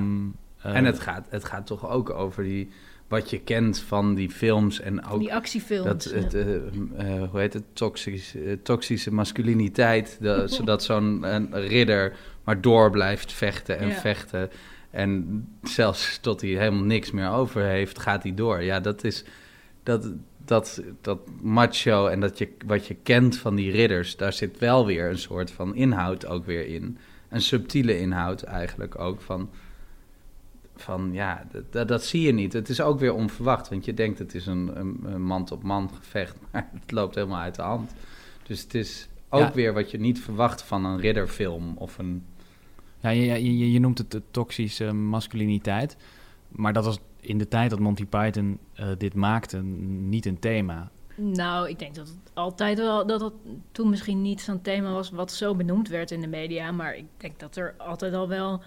Uh, 0.66 0.76
en 0.76 0.84
het 0.84 1.00
gaat, 1.00 1.26
het 1.28 1.44
gaat 1.44 1.66
toch 1.66 1.88
ook 1.88 2.10
over 2.10 2.42
die 2.42 2.70
wat 3.08 3.30
je 3.30 3.40
kent 3.40 3.78
van 3.78 4.14
die 4.14 4.30
films 4.30 4.80
en 4.80 5.04
ook 5.04 5.20
die 5.20 5.34
actiefilms. 5.34 5.86
Dat, 5.86 6.04
het, 6.04 6.34
uh, 6.34 6.46
uh, 6.46 7.30
hoe 7.30 7.40
heet 7.40 7.52
het? 7.52 7.62
Toxische, 7.72 8.44
uh, 8.44 8.56
toxische 8.62 9.12
masculiniteit. 9.12 10.18
De, 10.20 10.42
zodat 10.56 10.82
zo'n 10.82 11.24
ridder 11.52 12.16
maar 12.44 12.60
door 12.60 12.90
blijft 12.90 13.32
vechten 13.32 13.78
en 13.78 13.88
ja. 13.88 13.94
vechten. 13.94 14.50
En 14.90 15.44
zelfs 15.62 16.18
tot 16.18 16.40
hij 16.40 16.50
helemaal 16.50 16.84
niks 16.84 17.10
meer 17.10 17.30
over 17.30 17.62
heeft, 17.62 17.98
gaat 17.98 18.22
hij 18.22 18.34
door. 18.34 18.62
Ja, 18.62 18.80
dat 18.80 19.04
is 19.04 19.24
dat, 19.82 20.12
dat, 20.48 20.82
dat 21.00 21.18
macho 21.40 22.06
en 22.06 22.20
dat 22.20 22.38
je, 22.38 22.48
wat 22.66 22.86
je 22.86 22.94
kent 22.94 23.36
van 23.36 23.54
die 23.54 23.70
ridders, 23.70 24.16
daar 24.16 24.32
zit 24.32 24.58
wel 24.58 24.86
weer 24.86 25.10
een 25.10 25.18
soort 25.18 25.50
van 25.50 25.74
inhoud 25.74 26.26
ook 26.26 26.46
weer 26.46 26.66
in. 26.66 26.98
Een 27.28 27.40
subtiele 27.40 27.98
inhoud 27.98 28.42
eigenlijk 28.42 28.98
ook 28.98 29.20
van 29.20 29.48
van 30.76 31.10
ja, 31.12 31.46
dat, 31.70 31.88
dat 31.88 32.04
zie 32.04 32.20
je 32.20 32.32
niet. 32.32 32.52
Het 32.52 32.68
is 32.68 32.80
ook 32.80 32.98
weer 32.98 33.14
onverwacht, 33.14 33.68
want 33.68 33.84
je 33.84 33.94
denkt 33.94 34.18
het 34.18 34.34
is 34.34 34.46
een, 34.46 34.70
een, 34.74 35.22
man-op-man 35.22 35.90
gevecht, 35.94 36.36
maar 36.52 36.68
het 36.80 36.90
loopt 36.90 37.14
helemaal 37.14 37.40
uit 37.40 37.54
de 37.54 37.62
hand. 37.62 37.94
Dus 38.46 38.60
het 38.60 38.74
is 38.74 39.08
ook 39.28 39.54
weer 39.54 39.72
wat 39.72 39.90
je 39.90 39.98
niet 39.98 40.20
verwacht 40.20 40.62
van 40.62 40.84
een 40.84 41.00
ridderfilm 41.00 41.74
of 41.76 41.98
een... 41.98 42.24
Ja, 43.00 43.10
je, 43.10 43.58
je, 43.58 43.72
je 43.72 43.80
noemt 43.80 43.98
het 43.98 44.10
de 44.10 44.22
toxische 44.30 44.92
masculiniteit, 44.92 45.96
maar 46.48 46.72
dat 46.72 46.84
was 46.84 46.98
in 47.20 47.38
de 47.38 47.48
tijd 47.48 47.70
dat 47.70 47.78
Monty 47.78 48.06
Python 48.06 48.58
uh, 48.80 48.86
dit 48.98 49.14
maakte 49.14 49.62
niet 49.62 50.26
een 50.26 50.38
thema. 50.38 50.90
Nou, 51.14 51.68
ik 51.68 51.78
denk 51.78 51.94
dat 51.94 52.06
het 52.06 52.30
altijd 52.34 52.78
wel, 52.78 53.06
dat 53.06 53.20
het 53.20 53.32
toen 53.72 53.90
misschien 53.90 54.22
niet 54.22 54.40
zo'n 54.40 54.62
thema 54.62 54.92
was 54.92 55.10
wat 55.10 55.32
zo 55.32 55.54
benoemd 55.54 55.88
werd 55.88 56.10
in 56.10 56.20
de 56.20 56.26
media, 56.26 56.70
maar 56.70 56.96
ik 56.96 57.06
denk 57.16 57.38
dat 57.38 57.56
er 57.56 57.74
altijd 57.78 58.14
al 58.14 58.28
wel 58.28 58.62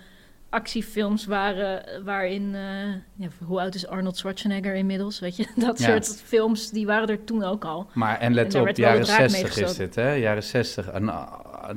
actiefilms 0.50 1.26
waren 1.26 2.04
waarin... 2.04 2.54
Uh, 2.54 2.94
ja, 3.16 3.28
hoe 3.46 3.60
oud 3.60 3.76
is 3.76 3.88
Arnold 3.88 4.18
Schwarzenegger 4.18 4.76
inmiddels? 4.76 5.20
Weet 5.20 5.36
je, 5.36 5.48
dat 5.66 5.80
soort 5.80 6.22
films, 6.26 6.70
die 6.70 6.86
waren 6.86 7.08
er 7.08 7.24
toen 7.24 7.44
ook 7.44 7.66
al. 7.66 7.90
Maar 7.94 8.20
en 8.20 8.34
let 8.34 8.56
en 8.56 8.62
op, 8.62 8.76
jaren 8.76 9.06
60 9.06 9.58
is 9.58 9.76
dit, 9.76 9.96
hè? 9.96 10.12
Jaren 10.12 10.44
60. 10.44 10.88
En 10.88 11.10
eh, 11.10 11.32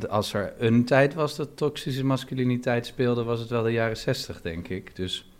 als 0.08 0.32
er 0.32 0.54
een 0.58 0.84
tijd 0.84 1.14
was 1.14 1.36
dat 1.36 1.56
toxische 1.56 2.04
masculiniteit 2.04 2.86
speelde... 2.86 3.22
was 3.22 3.40
het 3.40 3.50
wel 3.50 3.62
de 3.62 3.72
jaren 3.72 3.96
60, 3.96 4.40
denk 4.40 4.68
ik. 4.68 4.96
Dus 4.96 5.31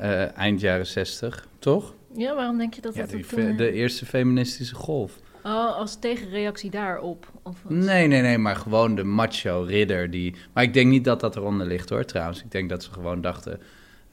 uh, 0.00 0.36
eind 0.38 0.60
jaren 0.60 0.86
60, 0.86 1.46
toch? 1.58 1.94
Ja, 2.14 2.34
waarom 2.34 2.58
denk 2.58 2.74
je 2.74 2.80
dat 2.80 2.94
ja, 2.94 3.00
dat... 3.00 3.10
Die 3.10 3.26
toen, 3.26 3.56
de 3.56 3.72
eerste 3.72 4.06
feministische 4.06 4.74
golf. 4.74 5.18
Oh, 5.42 5.76
als 5.76 5.98
tegenreactie 5.98 6.70
daarop? 6.70 7.32
Of 7.42 7.56
nee, 7.68 8.06
nee, 8.06 8.22
nee, 8.22 8.38
maar 8.38 8.56
gewoon 8.56 8.94
de 8.94 9.04
macho 9.04 9.62
ridder 9.62 10.10
die... 10.10 10.34
Maar 10.52 10.62
ik 10.62 10.74
denk 10.74 10.90
niet 10.90 11.04
dat 11.04 11.20
dat 11.20 11.36
eronder 11.36 11.66
ligt 11.66 11.88
hoor, 11.88 12.04
trouwens. 12.04 12.42
Ik 12.42 12.50
denk 12.50 12.68
dat 12.68 12.82
ze 12.82 12.92
gewoon 12.92 13.20
dachten... 13.20 13.60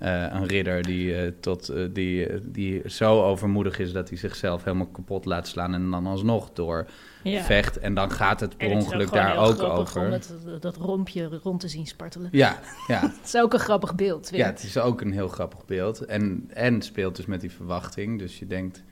Uh, 0.02 0.24
een 0.30 0.46
ridder 0.46 0.84
die, 0.84 1.24
uh, 1.24 1.32
tot, 1.40 1.72
uh, 1.72 1.88
die, 1.94 2.28
die 2.52 2.90
zo 2.90 3.24
overmoedig 3.24 3.80
is 3.80 3.92
dat 3.92 4.10
hij 4.10 4.18
zichzelf 4.18 4.64
helemaal 4.64 4.88
kapot 4.88 5.26
laat 5.26 5.48
slaan 5.48 5.74
en 5.74 5.92
dan 5.92 6.06
alsnog 6.06 6.50
door 6.54 6.88
ja. 7.24 7.42
vecht. 7.44 7.80
En 7.80 7.94
dan 7.94 8.12
gaat 8.12 8.40
het 8.40 8.58
per 8.58 8.70
ongeluk 8.70 9.12
daar 9.12 9.38
ook 9.38 9.62
over. 9.62 10.02
Om 10.02 10.20
dat 10.60 10.76
rompje 10.76 11.40
rond 11.44 11.60
te 11.60 11.68
zien 11.68 11.88
spartelen. 11.88 12.30
Ja, 12.32 12.60
ja. 12.88 13.02
het 13.02 13.26
is 13.26 13.38
ook 13.38 13.54
een 13.54 13.60
grappig 13.60 13.96
beeld. 13.96 14.30
Weer. 14.30 14.40
Ja, 14.40 14.46
het 14.46 14.64
is 14.64 14.78
ook 14.78 15.02
een 15.02 15.12
heel 15.12 15.28
grappig 15.28 15.66
beeld. 15.66 16.06
En, 16.06 16.50
en 16.54 16.82
speelt 16.82 17.16
dus 17.16 17.26
met 17.26 17.42
die 17.42 17.52
verwachting. 17.52 18.20
Dus 18.20 18.40
je 18.40 18.48
denkt, 18.48 18.84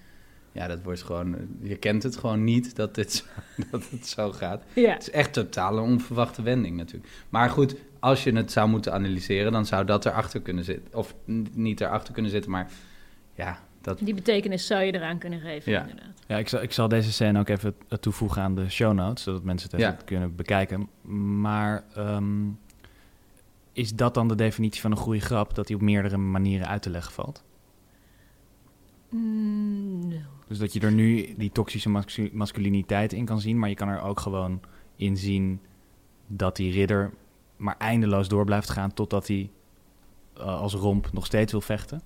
ja, 0.55 0.67
dat 0.67 0.83
wordt 0.83 1.03
gewoon. 1.03 1.35
Je 1.61 1.75
kent 1.75 2.03
het 2.03 2.17
gewoon 2.17 2.43
niet 2.43 2.75
dat, 2.75 2.95
dit, 2.95 3.25
dat 3.71 3.89
het 3.89 4.07
zo 4.07 4.31
gaat. 4.31 4.63
Ja. 4.73 4.91
Het 4.93 5.01
is 5.01 5.11
echt 5.11 5.33
totaal 5.33 5.77
een 5.77 5.83
onverwachte 5.83 6.41
wending 6.41 6.77
natuurlijk. 6.77 7.13
Maar 7.29 7.49
goed, 7.49 7.75
als 7.99 8.23
je 8.23 8.31
het 8.35 8.51
zou 8.51 8.69
moeten 8.69 8.93
analyseren, 8.93 9.51
dan 9.51 9.65
zou 9.65 9.85
dat 9.85 10.05
erachter 10.05 10.41
kunnen 10.41 10.63
zitten. 10.63 10.93
Of 10.93 11.15
niet 11.53 11.81
erachter 11.81 12.13
kunnen 12.13 12.31
zitten, 12.31 12.51
maar 12.51 12.69
ja, 13.35 13.59
Dat, 13.81 13.99
Die 13.99 14.13
betekenis 14.13 14.67
zou 14.67 14.83
je 14.83 14.93
eraan 14.93 15.17
kunnen 15.17 15.39
geven, 15.39 15.71
Ja. 15.71 15.81
inderdaad. 15.81 16.13
Ja, 16.27 16.37
ik 16.37 16.47
zal, 16.49 16.61
ik 16.61 16.71
zal 16.71 16.87
deze 16.87 17.11
scène 17.11 17.39
ook 17.39 17.49
even 17.49 17.75
eh, 17.89 17.97
toevoegen 17.97 18.41
aan 18.41 18.55
de 18.55 18.69
show 18.69 18.93
notes, 18.93 19.23
zodat 19.23 19.43
mensen 19.43 19.69
het 19.71 19.79
even 19.79 19.91
Ja. 19.93 19.99
kunnen 20.05 20.35
bekijken. 20.35 20.89
Maar 21.41 21.83
ehm, 21.95 22.45
is 23.73 23.93
dat 23.95 24.13
dan 24.13 24.27
de 24.27 24.35
definitie 24.35 24.81
van 24.81 24.91
een 24.91 24.97
goede 24.97 25.19
grap, 25.19 25.55
dat 25.55 25.67
die 25.67 25.75
op 25.75 25.81
meerdere 25.81 26.17
manieren 26.17 26.67
uit 26.67 26.81
te 26.81 26.89
leggen 26.89 27.13
valt? 27.13 27.43
Mm, 29.15 30.07
no. 30.07 30.15
Dus 30.47 30.57
dat 30.57 30.73
je 30.73 30.79
er 30.79 30.91
nu 30.91 31.33
die 31.37 31.51
toxische 31.51 31.89
mascu- 31.89 32.29
masculiniteit 32.33 33.13
in 33.13 33.25
kan 33.25 33.39
zien, 33.41 33.59
maar 33.59 33.69
je 33.69 33.75
kan 33.75 33.87
er 33.87 34.01
ook 34.01 34.19
gewoon 34.19 34.59
in 34.95 35.17
zien 35.17 35.59
dat 36.27 36.55
die 36.55 36.71
ridder 36.71 37.11
maar 37.57 37.75
eindeloos 37.77 38.27
door 38.27 38.45
blijft 38.45 38.69
gaan 38.69 38.93
totdat 38.93 39.27
hij 39.27 39.49
eh, 40.37 40.59
als 40.61 40.73
romp 40.73 41.09
nog 41.13 41.25
steeds 41.25 41.51
wil 41.51 41.61
vechten. 41.61 42.01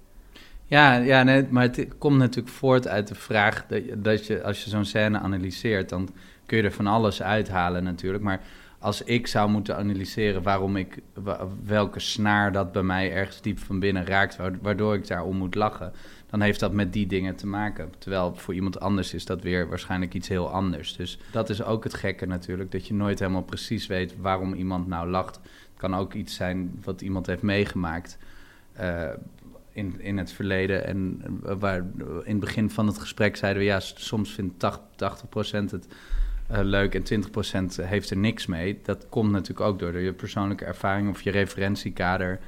Ja, 0.65 0.95
ja 0.95 1.23
nee, 1.23 1.45
maar 1.49 1.63
het 1.63 1.87
komt 1.97 2.17
natuurlijk 2.17 2.55
voort 2.55 2.87
uit 2.87 3.07
de 3.07 3.15
vraag 3.15 3.65
dat 3.67 3.85
je, 3.85 4.01
dat 4.01 4.25
je 4.27 4.43
als 4.43 4.63
je 4.63 4.69
zo'n 4.69 4.85
scène 4.85 5.19
analyseert, 5.19 5.89
dan 5.89 6.09
kun 6.45 6.57
je 6.57 6.63
er 6.63 6.71
van 6.71 6.87
alles 6.87 7.21
uithalen 7.21 7.83
natuurlijk. 7.83 8.23
Maar 8.23 8.41
als 8.79 9.03
ik 9.03 9.27
zou 9.27 9.49
moeten 9.49 9.77
analyseren 9.77 10.43
waarom 10.43 10.75
ik, 10.75 10.99
welke 11.63 11.99
snaar 11.99 12.51
dat 12.51 12.71
bij 12.71 12.83
mij 12.83 13.11
ergens 13.11 13.41
diep 13.41 13.59
van 13.59 13.79
binnen 13.79 14.05
raakt, 14.05 14.35
wa- 14.35 14.51
waardoor 14.61 14.93
ik 14.95 15.07
daarom 15.07 15.37
moet 15.37 15.55
lachen, 15.55 15.91
dan 16.29 16.41
heeft 16.41 16.59
dat 16.59 16.73
met 16.73 16.93
die 16.93 17.07
dingen 17.07 17.35
te 17.35 17.47
maken. 17.47 17.93
Terwijl 17.97 18.35
voor 18.35 18.53
iemand 18.53 18.79
anders 18.79 19.13
is 19.13 19.25
dat 19.25 19.41
weer 19.41 19.69
waarschijnlijk 19.69 20.13
iets 20.13 20.27
heel 20.27 20.49
anders. 20.49 20.95
Dus 20.95 21.19
dat 21.31 21.49
is 21.49 21.63
ook 21.63 21.83
het 21.83 21.93
gekke 21.93 22.25
natuurlijk, 22.25 22.71
dat 22.71 22.87
je 22.87 22.93
nooit 22.93 23.19
helemaal 23.19 23.43
precies 23.43 23.87
weet 23.87 24.15
waarom 24.17 24.53
iemand 24.53 24.87
nou 24.87 25.09
lacht. 25.09 25.35
Het 25.35 25.77
kan 25.77 25.95
ook 25.95 26.13
iets 26.13 26.35
zijn 26.35 26.79
wat 26.83 27.01
iemand 27.01 27.25
heeft 27.25 27.41
meegemaakt. 27.41 28.17
eh, 28.73 29.09
in, 29.71 29.95
in 30.01 30.17
het 30.17 30.31
verleden. 30.31 30.85
En 30.85 31.21
eh, 31.45 31.55
waar, 31.59 31.77
in 32.23 32.31
het 32.31 32.39
begin 32.39 32.69
van 32.69 32.87
het 32.87 32.97
gesprek 32.97 33.35
zeiden 33.35 33.61
we... 33.61 33.67
ja, 33.67 33.79
soms 33.79 34.31
vindt 34.31 34.59
80, 34.59 35.25
80% 35.25 35.71
het 35.71 35.87
eh, 36.47 36.59
leuk 36.61 36.95
en 36.95 37.23
20% 37.81 37.85
heeft 37.85 38.09
er 38.09 38.17
niks 38.17 38.45
mee. 38.45 38.79
Dat 38.83 39.05
komt 39.09 39.31
natuurlijk 39.31 39.67
ook 39.67 39.79
door 39.79 39.99
je 39.99 40.13
persoonlijke 40.13 40.65
ervaring... 40.65 41.09
of 41.09 41.21
je 41.21 41.31
referentiekader... 41.31 42.39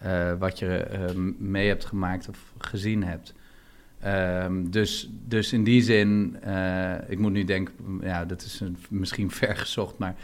eh, 0.00 0.32
wat 0.38 0.58
je 0.58 0.76
eh, 0.76 1.14
mee 1.38 1.68
hebt 1.68 1.84
gemaakt 1.84 2.28
of 2.28 2.52
gezien 2.58 3.04
hebt. 3.04 3.34
Ehm, 4.00 4.70
dus, 4.70 5.10
dus 5.26 5.52
in 5.52 5.64
die 5.64 5.82
zin, 5.82 6.36
eh, 6.42 6.94
ik 7.08 7.18
moet 7.18 7.32
nu 7.32 7.44
denken, 7.44 7.74
ja, 8.02 8.24
dat 8.24 8.42
is 8.42 8.60
een, 8.60 8.76
misschien 8.88 9.30
vergezocht, 9.44 9.98
maar 9.98 10.14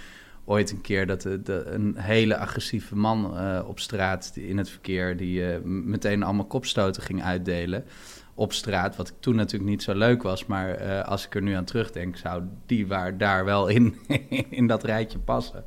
ooit 0.44 0.70
een 0.70 0.80
keer 0.80 1.06
dat 1.06 1.24
een 1.24 1.94
hele 1.96 2.36
agressieve 2.36 2.96
man 2.96 3.40
op 3.64 3.80
straat 3.80 4.32
in 4.34 4.58
het 4.58 4.70
verkeer, 4.70 5.16
die 5.16 5.42
meteen 5.64 6.22
allemaal 6.22 6.44
kopstoten 6.44 7.02
ging 7.02 7.22
uitdelen 7.22 7.84
op 8.34 8.52
straat, 8.52 8.96
wat 8.96 9.12
toen 9.20 9.36
natuurlijk 9.36 9.70
niet 9.70 9.82
zo 9.82 9.94
leuk 9.94 10.22
was, 10.22 10.46
maar 10.46 11.02
als 11.02 11.26
ik 11.26 11.34
er 11.34 11.42
nu 11.42 11.52
aan 11.52 11.64
terugdenk, 11.64 12.16
zou 12.16 12.42
die 12.66 12.86
waar 12.86 13.18
daar 13.18 13.44
wel 13.44 13.68
in, 13.68 13.96
in 14.50 14.66
dat 14.66 14.84
rijtje 14.84 15.18
passen. 15.18 15.64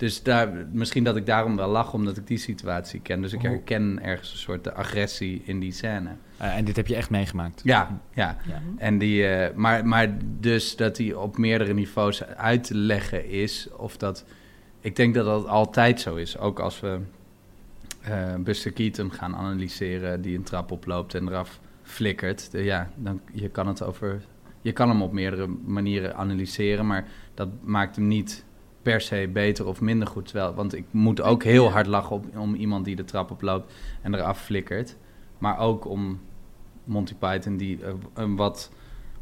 Dus 0.00 0.22
daar, 0.22 0.48
misschien 0.72 1.04
dat 1.04 1.16
ik 1.16 1.26
daarom 1.26 1.56
wel 1.56 1.68
lach, 1.68 1.92
omdat 1.92 2.16
ik 2.16 2.26
die 2.26 2.38
situatie 2.38 3.00
ken. 3.00 3.22
Dus 3.22 3.32
ik 3.32 3.40
Hoe- 3.40 3.48
herken 3.48 4.02
ergens 4.02 4.32
een 4.32 4.38
soort 4.38 4.64
de 4.64 4.72
agressie 4.74 5.42
in 5.44 5.60
die 5.60 5.72
scène. 5.72 6.08
Eh, 6.36 6.56
en 6.56 6.64
dit 6.64 6.76
heb 6.76 6.86
je 6.86 6.94
echt 6.96 7.10
meegemaakt. 7.10 7.60
Ja, 7.64 8.00
ja. 8.14 8.36
Ja. 8.46 8.62
En 8.76 8.98
die, 8.98 9.26
eh, 9.26 9.54
maar, 9.56 9.86
maar 9.86 10.16
dus 10.40 10.76
dat 10.76 10.96
die 10.96 11.18
op 11.18 11.38
meerdere 11.38 11.72
niveaus 11.74 12.24
uit 12.24 12.64
te 12.64 12.74
leggen 12.74 13.28
is, 13.28 13.68
of 13.76 13.96
dat. 13.96 14.24
Ik 14.80 14.96
denk 14.96 15.14
dat 15.14 15.24
dat 15.24 15.46
altijd 15.46 16.00
zo 16.00 16.14
is. 16.14 16.38
Ook 16.38 16.58
als 16.60 16.80
we 16.80 16.98
eh 18.00 18.34
Buster 18.38 18.72
Keaton 18.72 19.12
gaan 19.12 19.36
analyseren, 19.36 20.22
die 20.22 20.36
een 20.36 20.42
trap 20.42 20.70
oploopt 20.70 21.14
en 21.14 21.28
eraf 21.28 21.60
flikkert. 21.82 22.50
De- 22.50 22.64
ja, 22.64 22.90
dan 22.96 23.20
je 23.32 23.48
kan 23.48 23.66
het 23.66 23.82
over. 23.82 24.20
Je 24.60 24.72
kan 24.72 24.88
hem 24.88 25.02
op 25.02 25.12
meerdere 25.12 25.46
manieren 25.64 26.16
analyseren, 26.16 26.86
maar 26.86 27.06
dat 27.34 27.48
maakt 27.62 27.96
hem 27.96 28.06
niet 28.06 28.44
per 28.82 29.00
se 29.00 29.28
beter 29.32 29.66
of 29.66 29.80
minder 29.80 30.08
goed. 30.08 30.26
Terwijl, 30.26 30.54
want 30.54 30.74
ik 30.74 30.84
moet 30.90 31.20
ook 31.20 31.42
heel 31.42 31.70
hard 31.70 31.86
lachen 31.86 32.16
op, 32.16 32.36
om 32.36 32.54
iemand 32.54 32.84
die 32.84 32.96
de 32.96 33.04
trap 33.04 33.30
oploopt 33.30 33.72
en 34.02 34.14
eraf 34.14 34.40
flikkert. 34.44 34.96
Maar 35.38 35.58
ook 35.58 35.84
om 35.86 36.20
Monty 36.84 37.14
Python 37.14 37.56
die 37.56 37.84
eh, 37.84 37.92
een 38.14 38.36
wat 38.36 38.70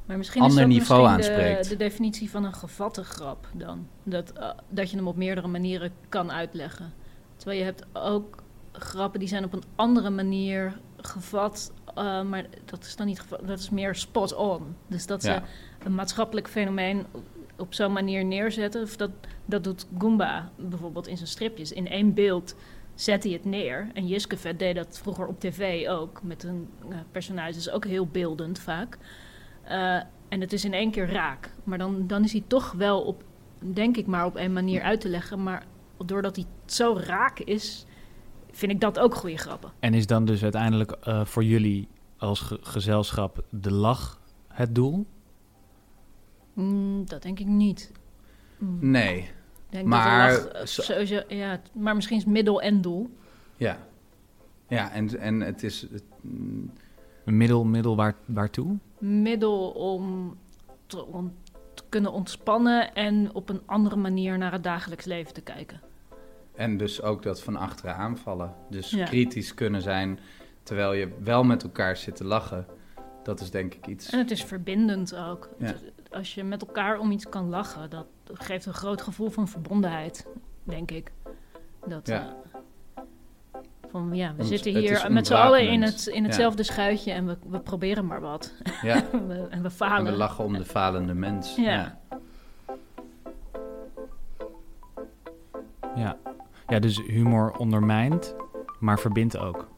Maar 0.06 0.16
misschien 0.16 0.42
ander 0.42 0.56
is 0.56 0.62
dat 0.64 0.72
niveau 0.72 1.16
misschien 1.16 1.34
aanspreekt. 1.34 1.62
De, 1.62 1.68
de 1.68 1.76
definitie 1.84 2.30
van 2.30 2.44
een 2.44 2.54
gevatte 2.54 3.04
grap 3.04 3.46
dan. 3.54 3.86
Dat, 4.02 4.32
eh, 4.32 4.50
dat 4.68 4.90
je 4.90 4.96
hem 4.96 5.06
op 5.08 5.16
meerdere 5.16 5.48
manieren 5.48 5.92
kan 6.08 6.32
uitleggen. 6.32 6.92
Terwijl 7.36 7.58
je 7.58 7.64
hebt 7.64 7.86
ook 7.92 8.42
grappen 8.72 9.20
die 9.20 9.28
zijn 9.28 9.44
op 9.44 9.52
een 9.52 9.62
andere 9.76 10.10
manier 10.10 10.78
gevat. 10.96 11.72
eh, 11.94 12.22
maar 12.22 12.46
dat 12.64 12.84
is 12.84 12.96
dan 12.96 13.06
niet 13.06 13.20
gevat, 13.20 13.46
dat 13.46 13.58
is 13.58 13.70
meer 13.70 13.94
spot 13.94 14.34
on. 14.34 14.62
Dus 14.86 15.06
dat 15.06 15.22
ze 15.22 15.30
Ja. 15.30 15.42
een 15.84 15.94
maatschappelijk 15.94 16.48
fenomeen 16.48 17.06
op, 17.58 17.74
zo'n 17.74 17.92
manier 17.92 18.24
neerzetten. 18.24 18.82
Of 18.82 18.96
dat, 18.96 19.10
dat 19.44 19.64
doet 19.64 19.86
Goomba 19.98 20.50
bijvoorbeeld 20.56 21.06
in 21.06 21.16
zijn 21.16 21.28
stripjes. 21.28 21.72
In 21.72 21.88
één 21.88 22.14
beeld 22.14 22.54
zet 22.94 23.22
hij 23.24 23.32
het 23.32 23.44
neer. 23.44 23.90
En 23.94 24.06
Jiskevet 24.06 24.58
deed 24.58 24.74
dat 24.74 24.98
vroeger 25.02 25.26
op 25.26 25.40
tv 25.40 25.88
ook. 25.88 26.22
Met 26.22 26.42
een 26.44 26.68
eh, 26.88 26.96
personage. 27.12 27.58
Is 27.58 27.70
ook 27.70 27.84
heel 27.84 28.06
beeldend 28.06 28.58
vaak. 28.58 28.98
Eh, 29.62 29.94
en 30.28 30.40
het 30.40 30.52
is 30.52 30.64
in 30.64 30.72
één 30.74 30.90
keer 30.90 31.10
raak. 31.12 31.50
Maar 31.64 31.78
dan, 31.78 32.06
dan 32.06 32.24
is 32.24 32.32
hij 32.32 32.44
toch 32.46 32.72
wel 32.72 33.00
op, 33.00 33.22
denk 33.58 33.96
ik 33.96 34.06
maar, 34.06 34.24
op 34.24 34.36
een 34.36 34.52
manier 34.52 34.82
uit 34.82 35.00
te 35.00 35.08
leggen. 35.08 35.42
Maar 35.42 35.66
doordat 36.04 36.36
hij 36.36 36.44
zo 36.66 37.00
raak 37.06 37.38
is, 37.38 37.86
vind 38.50 38.72
ik 38.72 38.80
dat 38.80 38.98
ook 38.98 39.14
goede 39.14 39.36
grappen. 39.36 39.70
En 39.80 39.94
is 39.94 40.06
dan 40.06 40.24
dus 40.24 40.42
uiteindelijk 40.42 40.90
eh, 40.90 41.24
voor 41.24 41.44
jullie 41.44 41.88
als 42.18 42.40
ge- 42.40 42.58
gezelschap 42.62 43.44
de 43.50 43.72
lach 43.72 44.20
het 44.48 44.74
doel? 44.74 45.06
Mm, 46.62 47.06
dat 47.06 47.22
denk 47.22 47.38
ik 47.38 47.46
niet. 47.46 47.92
Mm. 48.58 48.78
Nee. 48.90 49.18
Ik 49.18 49.28
denk 49.68 49.86
Maar 49.86 50.30
dat 50.52 50.68
zo- 50.68 50.82
sowieso, 50.82 51.22
ja, 51.28 51.60
maar 51.74 51.94
misschien 51.94 52.16
is 52.16 52.24
middel 52.24 52.62
en 52.62 52.80
doel. 52.80 53.10
Ja. 53.56 53.78
Ja, 54.68 54.92
en, 54.92 55.18
en 55.20 55.40
het 55.40 55.62
is. 55.62 55.80
het- 55.92 56.02
mm, 56.20 56.70
Een 57.24 57.36
middel, 57.36 57.64
middel 57.64 57.96
waar, 57.96 58.14
waartoe? 58.24 58.76
Middel 58.98 59.70
om 59.70 60.36
te, 60.86 61.04
om 61.06 61.32
te 61.74 61.82
kunnen 61.88 62.12
ontspannen 62.12 62.94
en 62.94 63.34
op 63.34 63.48
een 63.48 63.60
andere 63.66 63.96
manier 63.96 64.38
naar 64.38 64.52
het 64.52 64.62
dagelijks 64.64 65.04
leven 65.04 65.34
te 65.34 65.40
kijken. 65.40 65.80
En 66.54 66.76
dus 66.76 67.02
ook 67.02 67.22
dat 67.22 67.42
van 67.42 67.56
achteren 67.56 67.94
aanvallen. 67.96 68.54
Dus 68.70 68.90
Ja. 68.90 69.04
kritisch 69.04 69.54
kunnen 69.54 69.82
zijn 69.82 70.18
terwijl 70.62 70.92
je 70.92 71.08
wel 71.22 71.44
met 71.44 71.62
elkaar 71.62 71.96
zit 71.96 72.16
te 72.16 72.24
lachen. 72.24 72.66
Dat 73.22 73.40
is 73.40 73.50
denk 73.50 73.74
ik 73.74 73.86
iets. 73.86 74.10
En 74.10 74.18
het 74.18 74.30
is 74.30 74.44
verbindend 74.44 75.16
ook. 75.16 75.48
Ja. 75.58 75.66
Het- 75.66 75.92
Als 76.10 76.34
je 76.34 76.44
met 76.44 76.60
elkaar 76.66 76.98
om 76.98 77.10
iets 77.10 77.28
kan 77.28 77.48
lachen, 77.48 77.90
dat 77.90 78.06
geeft 78.32 78.66
een 78.66 78.74
groot 78.74 79.02
gevoel 79.02 79.30
van 79.30 79.48
verbondenheid, 79.48 80.26
denk 80.62 80.90
ik. 80.90 81.12
Dat, 81.86 82.06
Ja. 82.06 82.34
eh, 82.94 83.02
van 83.90 84.14
ja, 84.14 84.34
we 84.36 84.44
zitten 84.44 84.76
hier 84.76 85.06
met 85.12 85.26
z'n 85.26 85.34
allen 85.34 85.68
in, 85.70 85.82
het, 85.82 86.06
in 86.06 86.20
Ja. 86.22 86.26
hetzelfde 86.26 86.62
schuitje 86.62 87.12
en 87.12 87.26
we, 87.26 87.36
we 87.48 87.60
proberen 87.60 88.06
maar 88.06 88.20
wat. 88.20 88.54
Ja. 88.82 89.04
we, 89.28 89.34
en 89.34 89.58
we 89.62 89.64
En 89.64 89.70
falen. 89.70 90.12
we 90.12 90.18
lachen 90.18 90.44
om 90.44 90.52
de 90.52 90.64
falende 90.64 91.14
mens. 91.14 91.56
Ja. 91.56 91.98
Ja. 95.96 96.16
ja, 96.68 96.78
dus 96.78 97.02
humor 97.06 97.56
ondermijnt, 97.56 98.34
maar 98.80 98.98
verbindt 98.98 99.36
ook. 99.38 99.68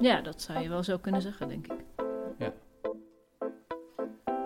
Ja, 0.00 0.20
dat 0.20 0.42
zou 0.42 0.58
je 0.58 0.68
wel 0.68 0.82
zo 0.82 0.98
kunnen 0.98 1.22
zeggen, 1.22 1.48
denk 1.48 1.66
ik. 1.66 1.84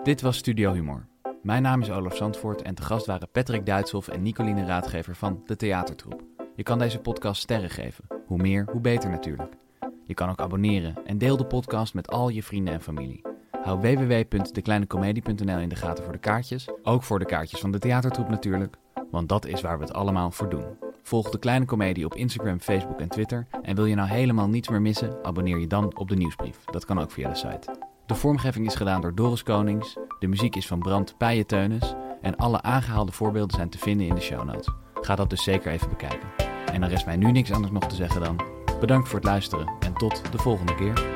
Dit 0.03 0.21
was 0.21 0.37
Studio 0.37 0.73
Humor. 0.73 1.05
Mijn 1.41 1.61
naam 1.61 1.81
is 1.81 1.91
Olaf 1.91 2.15
Zandvoort 2.15 2.61
en 2.61 2.75
te 2.75 2.81
gast 2.81 3.05
waren 3.05 3.29
Patrick 3.31 3.65
Duitshoff 3.65 4.07
en 4.07 4.21
Nicoline 4.21 4.65
Raadgever 4.65 5.15
van 5.15 5.41
De 5.45 5.55
Theatertroep. 5.55 6.23
Je 6.55 6.63
kan 6.63 6.79
deze 6.79 6.99
podcast 6.99 7.41
sterren 7.41 7.69
geven. 7.69 8.03
Hoe 8.25 8.37
meer, 8.37 8.67
hoe 8.71 8.81
beter 8.81 9.09
natuurlijk. 9.09 9.53
Je 10.05 10.13
kan 10.13 10.29
ook 10.29 10.39
abonneren 10.39 10.95
en 11.05 11.17
deel 11.17 11.37
de 11.37 11.45
podcast 11.45 11.93
met 11.93 12.07
al 12.07 12.29
je 12.29 12.43
vrienden 12.43 12.73
en 12.73 12.81
familie. 12.81 13.21
Hou 13.61 13.79
www.dekleinecomedie.nl 13.79 15.57
in 15.57 15.69
de 15.69 15.75
gaten 15.75 16.03
voor 16.03 16.13
de 16.13 16.19
kaartjes. 16.19 16.69
Ook 16.81 17.03
voor 17.03 17.19
de 17.19 17.25
kaartjes 17.25 17.59
van 17.59 17.71
De 17.71 17.79
Theatertroep 17.79 18.29
natuurlijk. 18.29 18.75
Want 19.11 19.29
dat 19.29 19.45
is 19.45 19.61
waar 19.61 19.77
we 19.77 19.83
het 19.83 19.93
allemaal 19.93 20.31
voor 20.31 20.49
doen. 20.49 20.65
Volg 21.03 21.29
De 21.29 21.39
Kleine 21.39 21.65
Comedie 21.65 22.05
op 22.05 22.15
Instagram, 22.15 22.59
Facebook 22.59 22.99
en 22.99 23.09
Twitter. 23.09 23.47
En 23.61 23.75
wil 23.75 23.85
je 23.85 23.95
nou 23.95 24.09
helemaal 24.09 24.47
niets 24.47 24.69
meer 24.69 24.81
missen? 24.81 25.17
Abonneer 25.23 25.59
je 25.59 25.67
dan 25.67 25.97
op 25.97 26.09
de 26.09 26.15
nieuwsbrief. 26.15 26.63
Dat 26.65 26.85
kan 26.85 26.99
ook 26.99 27.11
via 27.11 27.29
de 27.29 27.35
site. 27.35 27.82
De 28.13 28.19
vormgeving 28.19 28.65
is 28.65 28.75
gedaan 28.75 29.01
door 29.01 29.15
Doris 29.15 29.43
Konings. 29.43 29.97
De 30.19 30.27
muziek 30.27 30.55
is 30.55 30.67
van 30.67 30.79
Brand 30.79 31.17
Pijenteunis. 31.17 31.93
En 32.21 32.35
alle 32.35 32.61
aangehaalde 32.61 33.11
voorbeelden 33.11 33.55
zijn 33.55 33.69
te 33.69 33.77
vinden 33.77 34.07
in 34.07 34.15
de 34.15 34.21
show 34.21 34.43
notes. 34.43 34.69
Ga 34.93 35.15
dat 35.15 35.29
dus 35.29 35.43
zeker 35.43 35.71
even 35.71 35.89
bekijken. 35.89 36.29
En 36.71 36.81
dan 36.81 36.89
rest 36.89 37.05
mij 37.05 37.15
nu 37.15 37.31
niks 37.31 37.51
anders 37.51 37.71
nog 37.71 37.85
te 37.85 37.95
zeggen 37.95 38.21
dan... 38.21 38.41
Bedankt 38.79 39.07
voor 39.07 39.19
het 39.19 39.27
luisteren 39.27 39.71
en 39.79 39.93
tot 39.93 40.31
de 40.31 40.37
volgende 40.37 40.75
keer. 40.75 41.12